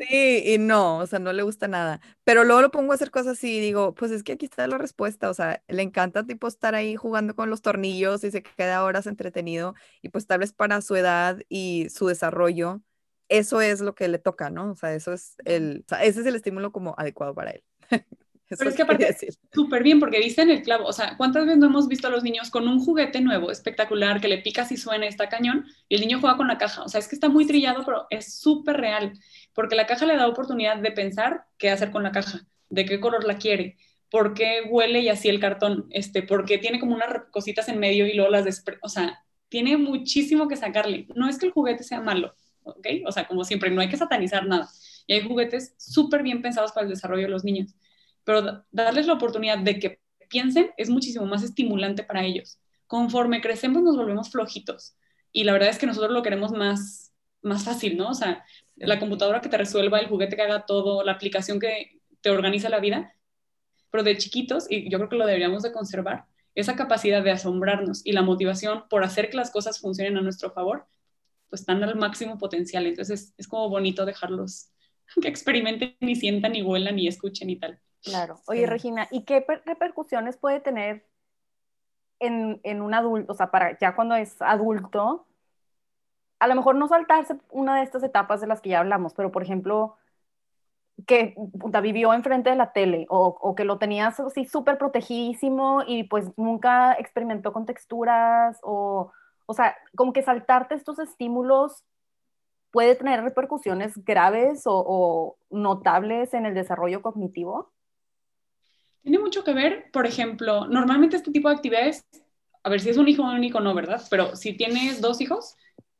Sí, 0.00 0.42
y 0.46 0.58
no, 0.58 0.98
o 0.98 1.06
sea, 1.06 1.18
no 1.18 1.30
le 1.34 1.42
gusta 1.42 1.68
nada. 1.68 2.00
Pero 2.24 2.44
luego 2.44 2.62
lo 2.62 2.70
pongo 2.70 2.92
a 2.92 2.94
hacer 2.94 3.10
cosas 3.10 3.36
así 3.38 3.58
y 3.58 3.60
digo, 3.60 3.94
pues 3.94 4.10
es 4.12 4.22
que 4.22 4.32
aquí 4.32 4.46
está 4.46 4.66
la 4.66 4.78
respuesta, 4.78 5.28
o 5.28 5.34
sea, 5.34 5.62
le 5.68 5.82
encanta 5.82 6.24
tipo 6.24 6.48
estar 6.48 6.74
ahí 6.74 6.96
jugando 6.96 7.36
con 7.36 7.50
los 7.50 7.60
tornillos 7.60 8.24
y 8.24 8.30
se 8.30 8.42
queda 8.42 8.82
horas 8.82 9.06
entretenido 9.06 9.74
y 10.00 10.08
pues 10.08 10.26
tal 10.26 10.38
vez 10.38 10.54
para 10.54 10.80
su 10.80 10.96
edad 10.96 11.38
y 11.50 11.88
su 11.90 12.06
desarrollo, 12.06 12.80
eso 13.28 13.60
es 13.60 13.80
lo 13.82 13.94
que 13.94 14.08
le 14.08 14.18
toca, 14.18 14.48
¿no? 14.48 14.70
O 14.70 14.74
sea, 14.74 14.94
eso 14.94 15.12
es 15.12 15.36
el, 15.44 15.84
o 15.86 15.88
sea, 15.88 16.02
ese 16.02 16.20
es 16.20 16.26
el 16.26 16.34
estímulo 16.36 16.72
como 16.72 16.94
adecuado 16.96 17.34
para 17.34 17.50
él. 17.50 17.62
Pero 18.58 18.70
es 18.70 18.76
que 18.76 18.82
aparte, 18.82 19.16
súper 19.52 19.82
bien, 19.82 20.00
porque 20.00 20.18
viste 20.18 20.42
en 20.42 20.50
el 20.50 20.62
clavo, 20.62 20.86
o 20.86 20.92
sea, 20.92 21.16
¿cuántas 21.16 21.44
veces 21.44 21.58
no 21.58 21.66
hemos 21.66 21.88
visto 21.88 22.08
a 22.08 22.10
los 22.10 22.22
niños 22.22 22.50
con 22.50 22.68
un 22.68 22.84
juguete 22.84 23.20
nuevo, 23.20 23.50
espectacular, 23.50 24.20
que 24.20 24.28
le 24.28 24.38
picas 24.38 24.72
y 24.72 24.76
suena, 24.76 25.06
está 25.06 25.28
cañón, 25.28 25.66
y 25.88 25.96
el 25.96 26.00
niño 26.00 26.20
juega 26.20 26.36
con 26.36 26.48
la 26.48 26.58
caja? 26.58 26.82
O 26.82 26.88
sea, 26.88 26.98
es 26.98 27.08
que 27.08 27.14
está 27.14 27.28
muy 27.28 27.46
trillado, 27.46 27.84
pero 27.84 28.06
es 28.10 28.38
súper 28.38 28.76
real, 28.76 29.12
porque 29.54 29.76
la 29.76 29.86
caja 29.86 30.06
le 30.06 30.16
da 30.16 30.26
oportunidad 30.26 30.76
de 30.78 30.92
pensar 30.92 31.44
qué 31.58 31.70
hacer 31.70 31.90
con 31.90 32.02
la 32.02 32.12
caja, 32.12 32.46
de 32.68 32.84
qué 32.84 33.00
color 33.00 33.24
la 33.24 33.38
quiere, 33.38 33.76
por 34.10 34.34
qué 34.34 34.62
huele 34.68 35.00
y 35.00 35.08
así 35.08 35.28
el 35.28 35.40
cartón, 35.40 35.86
este, 35.90 36.22
porque 36.22 36.58
tiene 36.58 36.78
como 36.78 36.94
unas 36.94 37.24
cositas 37.30 37.68
en 37.68 37.78
medio 37.78 38.06
y 38.06 38.14
luego 38.14 38.30
las 38.30 38.44
despre 38.44 38.78
o 38.82 38.88
sea, 38.88 39.24
tiene 39.48 39.76
muchísimo 39.76 40.48
que 40.48 40.56
sacarle. 40.56 41.06
No 41.14 41.28
es 41.28 41.38
que 41.38 41.46
el 41.46 41.52
juguete 41.52 41.84
sea 41.84 42.00
malo, 42.00 42.34
¿ok? 42.62 42.86
O 43.06 43.12
sea, 43.12 43.26
como 43.26 43.44
siempre, 43.44 43.70
no 43.70 43.80
hay 43.80 43.88
que 43.88 43.96
satanizar 43.96 44.46
nada. 44.46 44.68
Y 45.06 45.14
hay 45.14 45.20
juguetes 45.20 45.74
súper 45.78 46.22
bien 46.22 46.42
pensados 46.42 46.72
para 46.72 46.84
el 46.84 46.90
desarrollo 46.90 47.24
de 47.24 47.28
los 47.28 47.44
niños 47.44 47.74
pero 48.24 48.64
darles 48.70 49.06
la 49.06 49.14
oportunidad 49.14 49.58
de 49.58 49.78
que 49.78 50.00
piensen 50.28 50.70
es 50.76 50.90
muchísimo 50.90 51.26
más 51.26 51.42
estimulante 51.42 52.04
para 52.04 52.24
ellos. 52.24 52.58
Conforme 52.86 53.40
crecemos 53.40 53.82
nos 53.82 53.96
volvemos 53.96 54.30
flojitos 54.30 54.96
y 55.32 55.44
la 55.44 55.52
verdad 55.52 55.70
es 55.70 55.78
que 55.78 55.86
nosotros 55.86 56.12
lo 56.12 56.22
queremos 56.22 56.52
más, 56.52 57.12
más 57.42 57.64
fácil, 57.64 57.96
¿no? 57.96 58.10
O 58.10 58.14
sea, 58.14 58.44
la 58.76 58.98
computadora 58.98 59.40
que 59.40 59.48
te 59.48 59.58
resuelva, 59.58 59.98
el 59.98 60.08
juguete 60.08 60.36
que 60.36 60.42
haga 60.42 60.66
todo, 60.66 61.02
la 61.04 61.12
aplicación 61.12 61.58
que 61.58 62.00
te 62.20 62.30
organiza 62.30 62.68
la 62.68 62.80
vida, 62.80 63.14
pero 63.90 64.02
de 64.04 64.16
chiquitos, 64.16 64.66
y 64.70 64.90
yo 64.90 64.98
creo 64.98 65.08
que 65.08 65.16
lo 65.16 65.26
deberíamos 65.26 65.62
de 65.62 65.72
conservar, 65.72 66.26
esa 66.54 66.76
capacidad 66.76 67.22
de 67.22 67.30
asombrarnos 67.30 68.04
y 68.04 68.12
la 68.12 68.22
motivación 68.22 68.84
por 68.88 69.04
hacer 69.04 69.30
que 69.30 69.36
las 69.36 69.50
cosas 69.50 69.80
funcionen 69.80 70.18
a 70.18 70.22
nuestro 70.22 70.50
favor, 70.52 70.86
pues 71.48 71.62
están 71.62 71.82
al 71.82 71.96
máximo 71.96 72.38
potencial. 72.38 72.86
Entonces 72.86 73.34
es, 73.36 73.48
como 73.48 73.68
bonito 73.68 74.04
dejarlos 74.04 74.70
que 75.20 75.28
experimenten 75.28 75.96
y 76.00 76.16
sientan 76.16 76.54
y 76.54 76.62
vuelan 76.62 76.98
y 76.98 77.08
escuchen 77.08 77.50
y 77.50 77.56
tal. 77.56 77.80
Claro. 78.02 78.40
Oye, 78.46 78.66
Regina, 78.66 79.08
¿y 79.10 79.24
qué 79.24 79.44
repercusiones 79.64 80.36
puede 80.36 80.60
tener 80.60 81.06
en, 82.18 82.60
en, 82.64 82.82
un 82.82 82.94
adulto, 82.94 83.32
o 83.32 83.36
sea, 83.36 83.50
para 83.50 83.78
ya 83.78 83.94
cuando 83.94 84.14
es 84.14 84.40
adulto? 84.42 85.26
A 86.40 86.48
lo 86.48 86.54
mejor 86.56 86.74
no 86.74 86.88
saltarse 86.88 87.36
una 87.50 87.76
de 87.76 87.82
estas 87.82 88.02
etapas 88.02 88.40
de 88.40 88.48
las 88.48 88.60
que 88.60 88.70
ya 88.70 88.80
hablamos, 88.80 89.14
pero 89.14 89.30
por 89.30 89.42
ejemplo, 89.42 89.96
que 91.06 91.34
vivió 91.82 92.12
enfrente 92.12 92.50
de 92.50 92.56
la 92.56 92.72
tele 92.72 93.06
o, 93.08 93.38
o 93.40 93.54
que 93.54 93.64
lo 93.64 93.78
tenías 93.78 94.18
así 94.20 94.44
súper 94.44 94.78
protegidísimo 94.78 95.82
y 95.86 96.04
pues 96.04 96.30
nunca 96.36 96.94
experimentó 96.94 97.52
con 97.52 97.66
texturas 97.66 98.58
o, 98.62 99.12
o 99.46 99.54
sea, 99.54 99.76
como 99.96 100.12
que 100.12 100.22
saltarte 100.22 100.74
estos 100.74 100.98
estímulos 100.98 101.84
puede 102.70 102.94
tener 102.94 103.22
repercusiones 103.22 103.92
graves 104.04 104.66
o, 104.66 104.84
o 104.86 105.36
notables 105.50 106.34
en 106.34 106.46
el 106.46 106.54
desarrollo 106.54 107.02
cognitivo. 107.02 107.70
Tiene 109.02 109.18
mucho 109.18 109.44
que 109.44 109.52
ver, 109.52 109.90
por 109.92 110.06
ejemplo, 110.06 110.66
normalmente 110.66 111.16
este 111.16 111.32
tipo 111.32 111.48
de 111.48 111.56
actividades, 111.56 112.04
a 112.62 112.70
ver 112.70 112.80
si 112.80 112.90
es 112.90 112.96
un 112.96 113.08
hijo 113.08 113.22
o 113.22 113.30
un 113.30 113.42
hijo 113.44 113.60
no, 113.60 113.74
¿verdad? 113.74 114.02
Pero 114.10 114.36
si 114.36 114.54
tienes 114.56 115.00
dos 115.00 115.20
hijos, 115.20 115.56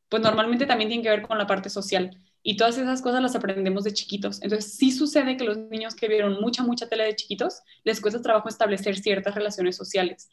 pues 0.09 0.21
normalmente 0.23 0.65
también 0.65 0.89
tienen 0.89 1.03
que 1.03 1.09
ver 1.09 1.21
con 1.23 1.37
la 1.37 1.47
parte 1.47 1.69
social. 1.69 2.17
Y 2.43 2.57
todas 2.57 2.77
esas 2.77 3.01
cosas 3.01 3.21
las 3.21 3.35
aprendemos 3.35 3.83
de 3.83 3.93
chiquitos. 3.93 4.41
Entonces, 4.41 4.73
sí 4.75 4.91
sucede 4.91 5.37
que 5.37 5.45
los 5.45 5.57
niños 5.57 5.95
que 5.95 6.07
vieron 6.07 6.41
mucha, 6.41 6.63
mucha 6.63 6.87
tele 6.87 7.05
de 7.05 7.15
chiquitos, 7.15 7.61
les 7.83 8.01
cuesta 8.01 8.21
trabajo 8.21 8.49
establecer 8.49 8.97
ciertas 8.97 9.35
relaciones 9.35 9.75
sociales. 9.77 10.29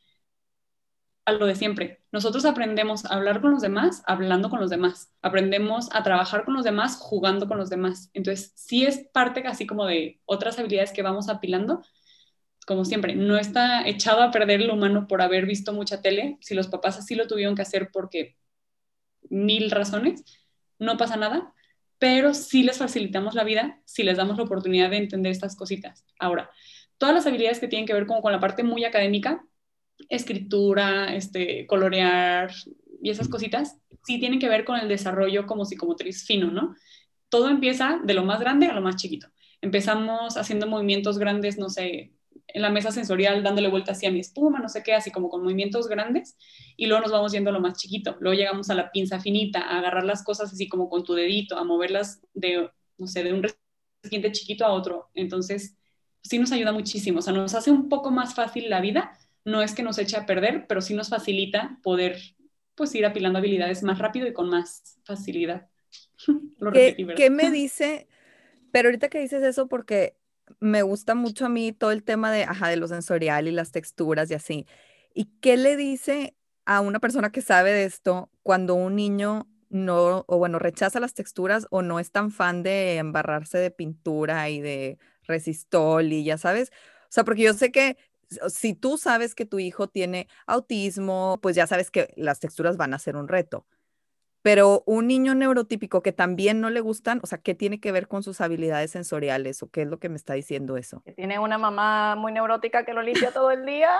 A 1.24 1.32
lo 1.32 1.46
de 1.46 1.54
siempre. 1.54 2.02
Nosotros 2.12 2.44
aprendemos 2.44 3.04
a 3.04 3.14
hablar 3.14 3.40
con 3.40 3.52
los 3.52 3.62
demás 3.62 4.02
hablando 4.06 4.50
con 4.50 4.60
los 4.60 4.70
demás. 4.70 5.12
Aprendemos 5.22 5.88
a 5.92 6.02
trabajar 6.02 6.44
con 6.44 6.54
los 6.54 6.64
demás 6.64 6.96
jugando 6.98 7.46
con 7.46 7.58
los 7.58 7.70
demás. 7.70 8.10
Entonces, 8.14 8.52
sí 8.56 8.84
es 8.84 9.06
parte 9.12 9.42
casi 9.42 9.66
como 9.66 9.86
de 9.86 10.20
otras 10.24 10.58
habilidades 10.58 10.92
que 10.92 11.02
vamos 11.02 11.28
apilando, 11.28 11.82
como 12.70 12.84
siempre, 12.84 13.16
no 13.16 13.36
está 13.36 13.84
echado 13.84 14.22
a 14.22 14.30
perder 14.30 14.62
el 14.62 14.70
humano 14.70 15.08
por 15.08 15.22
haber 15.22 15.44
visto 15.44 15.72
mucha 15.72 16.02
tele. 16.02 16.38
Si 16.40 16.54
los 16.54 16.68
papás 16.68 16.98
así 16.98 17.16
lo 17.16 17.26
tuvieron 17.26 17.56
que 17.56 17.62
hacer 17.62 17.90
porque 17.92 18.36
mil 19.28 19.72
razones, 19.72 20.24
no 20.78 20.96
pasa 20.96 21.16
nada, 21.16 21.52
pero 21.98 22.32
sí 22.32 22.62
les 22.62 22.78
facilitamos 22.78 23.34
la 23.34 23.42
vida 23.42 23.80
si 23.86 24.04
les 24.04 24.16
damos 24.16 24.36
la 24.36 24.44
oportunidad 24.44 24.88
de 24.88 24.98
entender 24.98 25.32
estas 25.32 25.56
cositas. 25.56 26.06
Ahora, 26.20 26.48
todas 26.96 27.12
las 27.12 27.26
habilidades 27.26 27.58
que 27.58 27.66
tienen 27.66 27.88
que 27.88 27.92
ver 27.92 28.06
como 28.06 28.22
con 28.22 28.30
la 28.30 28.38
parte 28.38 28.62
muy 28.62 28.84
académica, 28.84 29.44
escritura, 30.08 31.12
este, 31.12 31.66
colorear 31.66 32.52
y 33.02 33.10
esas 33.10 33.26
cositas, 33.26 33.80
sí 34.04 34.20
tienen 34.20 34.38
que 34.38 34.48
ver 34.48 34.64
con 34.64 34.78
el 34.78 34.86
desarrollo 34.86 35.44
como 35.44 35.64
psicomotriz 35.64 36.24
fino, 36.24 36.52
¿no? 36.52 36.76
Todo 37.30 37.48
empieza 37.48 37.98
de 38.04 38.14
lo 38.14 38.22
más 38.22 38.38
grande 38.38 38.66
a 38.66 38.74
lo 38.74 38.80
más 38.80 38.94
chiquito. 38.94 39.26
Empezamos 39.60 40.36
haciendo 40.36 40.68
movimientos 40.68 41.18
grandes, 41.18 41.58
no 41.58 41.68
sé, 41.68 42.12
en 42.54 42.62
la 42.62 42.70
mesa 42.70 42.90
sensorial 42.90 43.42
dándole 43.42 43.68
vuelta 43.68 43.92
hacia 43.92 44.10
mi 44.10 44.20
espuma, 44.20 44.60
no 44.60 44.68
sé 44.68 44.82
qué, 44.82 44.94
así 44.94 45.10
como 45.10 45.28
con 45.28 45.42
movimientos 45.42 45.88
grandes, 45.88 46.36
y 46.76 46.86
luego 46.86 47.02
nos 47.02 47.12
vamos 47.12 47.32
yendo 47.32 47.50
a 47.50 47.52
lo 47.52 47.60
más 47.60 47.78
chiquito. 47.78 48.16
Luego 48.20 48.36
llegamos 48.36 48.70
a 48.70 48.74
la 48.74 48.90
pinza 48.90 49.20
finita, 49.20 49.60
a 49.60 49.78
agarrar 49.78 50.04
las 50.04 50.22
cosas 50.22 50.52
así 50.52 50.68
como 50.68 50.88
con 50.88 51.04
tu 51.04 51.14
dedito, 51.14 51.56
a 51.56 51.64
moverlas 51.64 52.20
de, 52.34 52.70
no 52.98 53.06
sé, 53.06 53.22
de 53.22 53.32
un 53.32 53.42
recipiente 53.42 54.32
chiquito 54.32 54.64
a 54.64 54.72
otro. 54.72 55.10
Entonces, 55.14 55.76
sí 56.22 56.38
nos 56.38 56.52
ayuda 56.52 56.72
muchísimo, 56.72 57.18
o 57.18 57.22
sea, 57.22 57.32
nos 57.32 57.54
hace 57.54 57.70
un 57.70 57.88
poco 57.88 58.10
más 58.10 58.34
fácil 58.34 58.70
la 58.70 58.80
vida, 58.80 59.18
no 59.44 59.62
es 59.62 59.74
que 59.74 59.82
nos 59.82 59.98
eche 59.98 60.16
a 60.16 60.26
perder, 60.26 60.66
pero 60.68 60.80
sí 60.80 60.94
nos 60.94 61.08
facilita 61.08 61.78
poder, 61.82 62.18
pues, 62.74 62.94
ir 62.94 63.06
apilando 63.06 63.38
habilidades 63.38 63.82
más 63.82 63.98
rápido 63.98 64.26
y 64.26 64.32
con 64.32 64.48
más 64.48 64.98
facilidad. 65.04 65.68
¿Qué, 66.72 67.06
¿Qué 67.16 67.30
me 67.30 67.50
dice? 67.50 68.06
Pero 68.72 68.88
ahorita 68.88 69.08
que 69.08 69.20
dices 69.20 69.42
eso, 69.42 69.66
porque 69.66 70.19
me 70.60 70.82
gusta 70.82 71.14
mucho 71.14 71.46
a 71.46 71.48
mí 71.48 71.72
todo 71.72 71.90
el 71.92 72.02
tema 72.04 72.32
de, 72.32 72.44
ajá, 72.44 72.68
de 72.68 72.76
lo 72.76 72.88
sensorial 72.88 73.48
y 73.48 73.52
las 73.52 73.70
texturas 73.72 74.30
y 74.30 74.34
así. 74.34 74.66
¿Y 75.14 75.26
qué 75.40 75.56
le 75.56 75.76
dice 75.76 76.34
a 76.64 76.80
una 76.80 77.00
persona 77.00 77.30
que 77.32 77.42
sabe 77.42 77.72
de 77.72 77.84
esto 77.84 78.30
cuando 78.42 78.74
un 78.74 78.96
niño 78.96 79.48
no, 79.68 80.24
o 80.26 80.38
bueno, 80.38 80.58
rechaza 80.58 81.00
las 81.00 81.14
texturas 81.14 81.66
o 81.70 81.82
no 81.82 82.00
es 82.00 82.10
tan 82.12 82.30
fan 82.32 82.62
de 82.62 82.96
embarrarse 82.96 83.58
de 83.58 83.70
pintura 83.70 84.48
y 84.50 84.60
de 84.60 84.98
resistol 85.24 86.12
y 86.12 86.24
ya 86.24 86.38
sabes? 86.38 86.70
O 87.04 87.12
sea, 87.12 87.24
porque 87.24 87.42
yo 87.42 87.54
sé 87.54 87.70
que 87.72 87.96
si 88.48 88.74
tú 88.74 88.98
sabes 88.98 89.34
que 89.34 89.46
tu 89.46 89.58
hijo 89.58 89.88
tiene 89.88 90.28
autismo, 90.46 91.38
pues 91.42 91.56
ya 91.56 91.66
sabes 91.66 91.90
que 91.90 92.12
las 92.16 92.40
texturas 92.40 92.76
van 92.76 92.94
a 92.94 92.98
ser 92.98 93.16
un 93.16 93.28
reto. 93.28 93.66
Pero 94.42 94.82
un 94.86 95.06
niño 95.06 95.34
neurotípico 95.34 96.02
que 96.02 96.12
también 96.12 96.60
no 96.60 96.70
le 96.70 96.80
gustan, 96.80 97.20
o 97.22 97.26
sea, 97.26 97.38
¿qué 97.38 97.54
tiene 97.54 97.78
que 97.78 97.92
ver 97.92 98.08
con 98.08 98.22
sus 98.22 98.40
habilidades 98.40 98.90
sensoriales 98.90 99.62
o 99.62 99.70
qué 99.70 99.82
es 99.82 99.88
lo 99.88 99.98
que 99.98 100.08
me 100.08 100.16
está 100.16 100.32
diciendo 100.34 100.78
eso? 100.78 101.02
Que 101.04 101.12
tiene 101.12 101.38
una 101.38 101.58
mamá 101.58 102.16
muy 102.16 102.32
neurótica 102.32 102.84
que 102.84 102.94
lo 102.94 103.02
limpia 103.02 103.32
todo 103.32 103.50
el 103.50 103.66
día. 103.66 103.90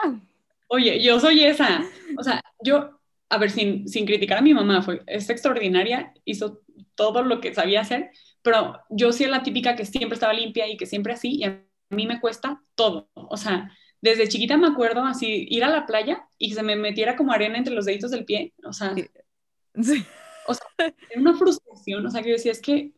Oye, 0.69 1.03
yo 1.03 1.21
soy 1.21 1.45
esa. 1.45 1.83
O 2.17 2.23
sea, 2.23 2.41
yo, 2.63 3.01
a 3.29 3.39
ver, 3.39 3.51
sin, 3.51 3.87
sin 3.87 4.07
criticar 4.07 4.39
a 4.39 4.43
mi 4.43 4.55
mamá, 4.55 4.81
fue, 4.81 5.03
es 5.07 5.29
extraordinaria, 5.29 6.15
hizo 6.25 6.63
todo 6.95 7.23
lo 7.23 7.41
que 7.41 7.55
sabía 7.55 7.83
hacer, 7.83 8.11
pero 8.41 8.81
yo 8.89 9.13
sí 9.13 9.25
era 9.25 9.39
la 9.39 9.43
típica 9.43 9.77
que 9.77 9.85
siempre 9.85 10.15
estaba 10.15 10.33
limpia 10.33 10.69
y 10.69 10.79
que 10.79 10.87
siempre 10.87 11.13
así, 11.13 11.37
y 11.37 11.45
a 11.45 11.63
mí 11.91 12.07
me 12.07 12.19
cuesta 12.19 12.63
todo. 12.75 13.11
O 13.13 13.37
sea, 13.37 13.71
desde 14.01 14.29
chiquita 14.29 14.57
me 14.57 14.69
acuerdo 14.69 15.05
así, 15.05 15.47
ir 15.51 15.65
a 15.65 15.69
la 15.69 15.85
playa 15.85 16.27
y 16.39 16.49
que 16.49 16.55
se 16.55 16.63
me 16.63 16.77
metiera 16.77 17.15
como 17.15 17.33
arena 17.33 17.59
entre 17.59 17.75
los 17.75 17.85
deditos 17.85 18.11
del 18.11 18.25
pie. 18.25 18.55
O 18.65 18.73
sea, 18.73 18.95
sí 18.95 20.07
o 20.47 20.55
sea, 20.55 20.67
era 20.79 20.95
una 21.17 21.37
frustración, 21.37 22.05
o 22.07 22.11
sea, 22.11 22.23
que 22.23 22.31
yo 22.31 22.35
decía, 22.37 22.53
es 22.53 22.61
que, 22.61 22.93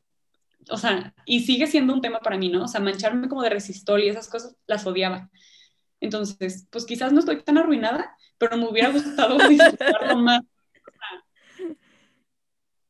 o 0.70 0.76
sea, 0.76 1.14
y 1.26 1.40
sigue 1.40 1.66
siendo 1.66 1.92
un 1.92 2.00
tema 2.00 2.20
para 2.20 2.38
mí, 2.38 2.48
¿no? 2.48 2.64
O 2.64 2.68
sea, 2.68 2.80
mancharme 2.80 3.28
como 3.28 3.42
de 3.42 3.50
resistol 3.50 4.02
y 4.02 4.08
esas 4.08 4.28
cosas 4.28 4.56
las 4.66 4.86
odiaba. 4.86 5.30
Entonces, 6.00 6.66
pues 6.70 6.84
quizás 6.84 7.12
no 7.12 7.20
estoy 7.20 7.42
tan 7.42 7.58
arruinada, 7.58 8.16
pero 8.38 8.56
me 8.56 8.68
hubiera 8.68 8.90
gustado 8.90 9.36
disfrutarlo 9.48 10.18
más. 10.18 10.42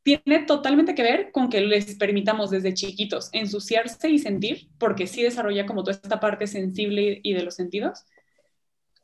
tiene 0.02 0.44
totalmente 0.46 0.94
que 0.94 1.02
ver 1.02 1.30
con 1.30 1.48
que 1.48 1.60
les 1.60 1.94
permitamos 1.96 2.50
desde 2.50 2.74
chiquitos 2.74 3.30
ensuciarse 3.32 4.10
y 4.10 4.18
sentir, 4.18 4.68
porque 4.78 5.06
sí 5.06 5.22
desarrolla 5.22 5.66
como 5.66 5.84
toda 5.84 5.96
esta 5.96 6.20
parte 6.20 6.46
sensible 6.46 7.20
y 7.22 7.34
de 7.34 7.42
los 7.42 7.54
sentidos, 7.54 8.04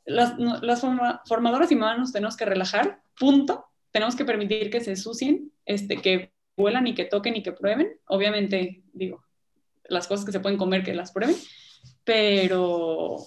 las, 0.05 0.37
las 0.39 0.81
formadoras 1.25 1.71
y 1.71 1.75
mamás 1.75 1.99
nos 1.99 2.11
tenemos 2.11 2.35
que 2.35 2.45
relajar, 2.45 3.01
punto. 3.17 3.68
Tenemos 3.91 4.15
que 4.15 4.25
permitir 4.25 4.69
que 4.69 4.81
se 4.81 4.95
sucien, 4.95 5.51
este, 5.65 5.97
que 5.97 6.31
vuelan 6.55 6.87
y 6.87 6.93
que 6.93 7.05
toquen 7.05 7.35
y 7.35 7.43
que 7.43 7.53
prueben. 7.53 7.99
Obviamente, 8.07 8.83
digo, 8.93 9.23
las 9.85 10.07
cosas 10.07 10.25
que 10.25 10.31
se 10.31 10.39
pueden 10.39 10.57
comer, 10.57 10.83
que 10.83 10.93
las 10.93 11.11
prueben, 11.11 11.35
pero 12.03 13.17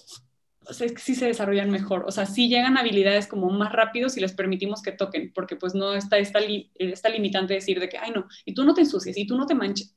es 0.69 0.91
que 0.91 0.99
sí 0.99 1.15
se 1.15 1.25
desarrollan 1.25 1.69
mejor. 1.69 2.05
O 2.07 2.11
sea, 2.11 2.25
sí 2.25 2.47
llegan 2.47 2.77
habilidades 2.77 3.27
como 3.27 3.49
más 3.49 3.71
rápido 3.71 4.09
si 4.09 4.19
les 4.19 4.33
permitimos 4.33 4.81
que 4.81 4.91
toquen, 4.91 5.31
porque 5.33 5.55
pues 5.55 5.75
no 5.75 5.93
está 5.93 6.17
esta, 6.17 6.39
esta 6.75 7.09
limitante 7.09 7.53
de 7.53 7.59
decir 7.59 7.79
de 7.79 7.89
que, 7.89 7.97
ay 7.97 8.11
no, 8.11 8.27
y 8.45 8.53
tú 8.53 8.63
no 8.63 8.73
te 8.73 8.81
ensucies, 8.81 9.17
y 9.17 9.27
tú 9.27 9.37
no 9.37 9.45
te 9.45 9.55
manches. 9.55 9.95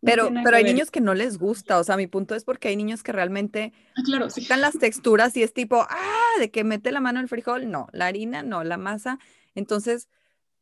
pero, 0.00 0.30
pero 0.44 0.56
hay 0.56 0.64
niños 0.64 0.90
que 0.90 1.00
no 1.00 1.14
les 1.14 1.38
gusta, 1.38 1.78
o 1.78 1.84
sea, 1.84 1.96
mi 1.96 2.06
punto 2.06 2.34
es 2.34 2.44
porque 2.44 2.68
hay 2.68 2.76
niños 2.76 3.02
que 3.02 3.12
realmente 3.12 3.72
ah, 3.96 4.02
claro, 4.04 4.26
están 4.26 4.60
las 4.60 4.78
texturas 4.78 5.36
y 5.36 5.42
es 5.42 5.52
tipo, 5.52 5.86
ah, 5.88 6.40
de 6.40 6.50
que 6.50 6.64
mete 6.64 6.92
la 6.92 7.00
mano 7.00 7.20
el 7.20 7.28
frijol, 7.28 7.70
no, 7.70 7.88
la 7.92 8.06
harina, 8.06 8.42
no, 8.42 8.64
la 8.64 8.76
masa. 8.76 9.18
Entonces, 9.58 10.08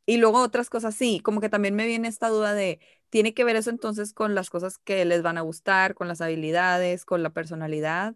y 0.06 0.18
luego 0.18 0.42
otras 0.42 0.70
cosas, 0.70 0.94
sí, 0.94 1.20
como 1.20 1.40
que 1.40 1.48
también 1.48 1.74
me 1.74 1.86
viene 1.86 2.08
esta 2.08 2.28
duda 2.28 2.54
de, 2.54 2.80
¿tiene 3.10 3.34
que 3.34 3.44
ver 3.44 3.56
eso 3.56 3.70
entonces 3.70 4.12
con 4.12 4.34
las 4.34 4.50
cosas 4.50 4.78
que 4.78 5.04
les 5.04 5.22
van 5.22 5.38
a 5.38 5.42
gustar, 5.42 5.94
con 5.94 6.08
las 6.08 6.20
habilidades, 6.20 7.04
con 7.04 7.22
la 7.22 7.30
personalidad? 7.30 8.14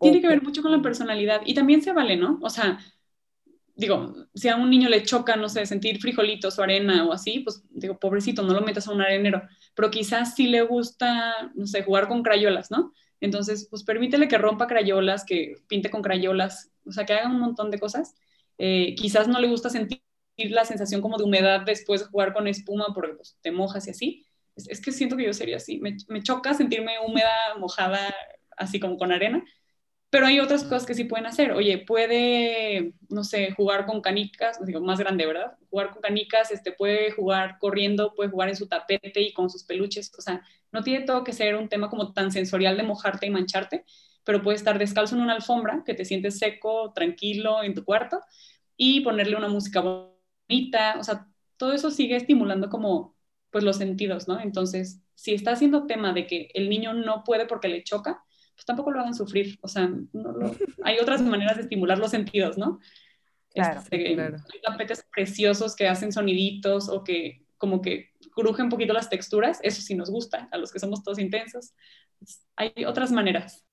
Tiene 0.00 0.20
que 0.20 0.28
ver 0.28 0.42
mucho 0.42 0.62
con 0.62 0.72
la 0.72 0.82
personalidad 0.82 1.40
y 1.44 1.54
también 1.54 1.82
se 1.82 1.92
vale, 1.92 2.16
¿no? 2.16 2.38
O 2.42 2.50
sea, 2.50 2.78
digo, 3.74 4.14
si 4.34 4.48
a 4.48 4.56
un 4.56 4.70
niño 4.70 4.88
le 4.88 5.02
choca, 5.02 5.36
no 5.36 5.48
sé, 5.48 5.66
sentir 5.66 6.00
frijolitos 6.00 6.58
o 6.58 6.62
arena 6.62 7.06
o 7.06 7.12
así, 7.12 7.40
pues 7.40 7.62
digo, 7.70 7.98
pobrecito, 7.98 8.42
no 8.42 8.52
lo 8.54 8.60
metas 8.60 8.86
a 8.86 8.92
un 8.92 9.00
arenero, 9.00 9.42
pero 9.74 9.90
quizás 9.90 10.34
sí 10.34 10.46
le 10.46 10.62
gusta, 10.62 11.50
no 11.54 11.66
sé, 11.66 11.82
jugar 11.82 12.08
con 12.08 12.22
crayolas, 12.22 12.70
¿no? 12.70 12.92
Entonces, 13.20 13.66
pues 13.70 13.82
permítele 13.84 14.28
que 14.28 14.38
rompa 14.38 14.66
crayolas, 14.66 15.24
que 15.24 15.56
pinte 15.66 15.90
con 15.90 16.02
crayolas, 16.02 16.70
o 16.84 16.92
sea, 16.92 17.06
que 17.06 17.14
haga 17.14 17.30
un 17.30 17.40
montón 17.40 17.70
de 17.70 17.78
cosas. 17.80 18.14
Eh, 18.58 18.94
quizás 18.96 19.28
no 19.28 19.40
le 19.40 19.48
gusta 19.48 19.70
sentir 19.70 20.00
la 20.36 20.64
sensación 20.64 21.00
como 21.00 21.18
de 21.18 21.24
humedad 21.24 21.62
después 21.64 22.00
de 22.02 22.06
jugar 22.08 22.32
con 22.32 22.46
espuma 22.46 22.86
porque 22.94 23.14
pues, 23.14 23.38
te 23.40 23.52
mojas 23.52 23.86
y 23.86 23.90
así. 23.90 24.26
Es, 24.56 24.80
que 24.80 24.92
siento 24.92 25.16
que 25.16 25.24
yo 25.24 25.32
sería 25.32 25.56
así. 25.56 25.78
Me, 25.80 25.96
me 26.08 26.22
choca 26.22 26.54
sentirme 26.54 26.98
húmeda, 27.04 27.56
mojada, 27.58 28.14
así 28.56 28.80
como 28.80 28.96
con 28.96 29.12
arena 29.12 29.44
pero 30.14 30.26
hay 30.26 30.38
otras 30.38 30.62
cosas 30.62 30.86
que 30.86 30.94
sí 30.94 31.02
pueden 31.02 31.26
hacer. 31.26 31.50
Oye, 31.50 31.76
puede, 31.76 32.94
no 33.08 33.24
sé, 33.24 33.50
jugar 33.50 33.84
con 33.84 34.00
canicas, 34.00 34.64
digo, 34.64 34.80
más 34.80 35.00
grande, 35.00 35.26
¿verdad? 35.26 35.56
Jugar 35.70 35.90
con 35.90 36.02
canicas, 36.02 36.52
este, 36.52 36.70
puede 36.70 37.10
jugar 37.10 37.58
corriendo, 37.58 38.14
puede 38.14 38.30
jugar 38.30 38.48
en 38.48 38.54
su 38.54 38.68
tapete 38.68 39.20
y 39.20 39.32
con 39.32 39.50
sus 39.50 39.64
peluches. 39.64 40.12
O 40.16 40.20
sea, 40.22 40.40
no 40.70 40.84
tiene 40.84 41.04
todo 41.04 41.24
que 41.24 41.32
ser 41.32 41.56
un 41.56 41.68
tema 41.68 41.90
como 41.90 42.12
tan 42.12 42.30
sensorial 42.30 42.76
de 42.76 42.84
mojarte 42.84 43.26
y 43.26 43.30
mancharte, 43.30 43.84
pero 44.22 44.40
puede 44.40 44.56
estar 44.56 44.78
descalzo 44.78 45.16
en 45.16 45.22
una 45.22 45.32
alfombra, 45.34 45.82
que 45.84 45.94
te 45.94 46.04
sientes 46.04 46.38
seco, 46.38 46.92
tranquilo 46.94 47.64
en 47.64 47.74
tu 47.74 47.84
cuarto, 47.84 48.20
y 48.76 49.00
ponerle 49.00 49.34
una 49.34 49.48
música 49.48 49.80
bonita. 49.80 50.94
O 51.00 51.02
sea, 51.02 51.26
todo 51.56 51.72
eso 51.72 51.90
sigue 51.90 52.14
estimulando 52.14 52.70
como, 52.70 53.16
pues, 53.50 53.64
los 53.64 53.78
sentidos, 53.78 54.28
¿no? 54.28 54.38
Entonces, 54.38 55.02
si 55.16 55.34
está 55.34 55.50
haciendo 55.50 55.88
tema 55.88 56.12
de 56.12 56.28
que 56.28 56.50
el 56.54 56.70
niño 56.70 56.94
no 56.94 57.24
puede 57.24 57.46
porque 57.46 57.66
le 57.66 57.82
choca, 57.82 58.24
pues 58.54 58.64
tampoco 58.64 58.90
lo 58.90 59.00
hagan 59.00 59.14
sufrir. 59.14 59.58
O 59.62 59.68
sea, 59.68 59.90
hay 60.82 60.98
otras 60.98 61.22
maneras 61.22 61.56
de 61.56 61.62
estimular 61.62 61.98
los 61.98 62.10
sentidos, 62.10 62.56
¿no? 62.58 62.80
Claro, 63.52 63.80
este, 63.80 64.14
claro. 64.14 64.36
Hay 64.52 64.60
tapetes 64.60 65.04
preciosos 65.12 65.76
que 65.76 65.88
hacen 65.88 66.12
soniditos 66.12 66.88
o 66.88 67.04
que 67.04 67.44
como 67.56 67.80
que 67.80 68.10
crujen 68.34 68.64
un 68.64 68.70
poquito 68.70 68.92
las 68.92 69.08
texturas, 69.08 69.58
eso 69.62 69.80
sí 69.80 69.94
nos 69.94 70.10
gusta, 70.10 70.48
a 70.50 70.58
los 70.58 70.72
que 70.72 70.80
somos 70.80 71.02
todos 71.02 71.18
intensos. 71.18 71.72
Hay 72.56 72.84
otras 72.84 73.12
maneras. 73.12 73.64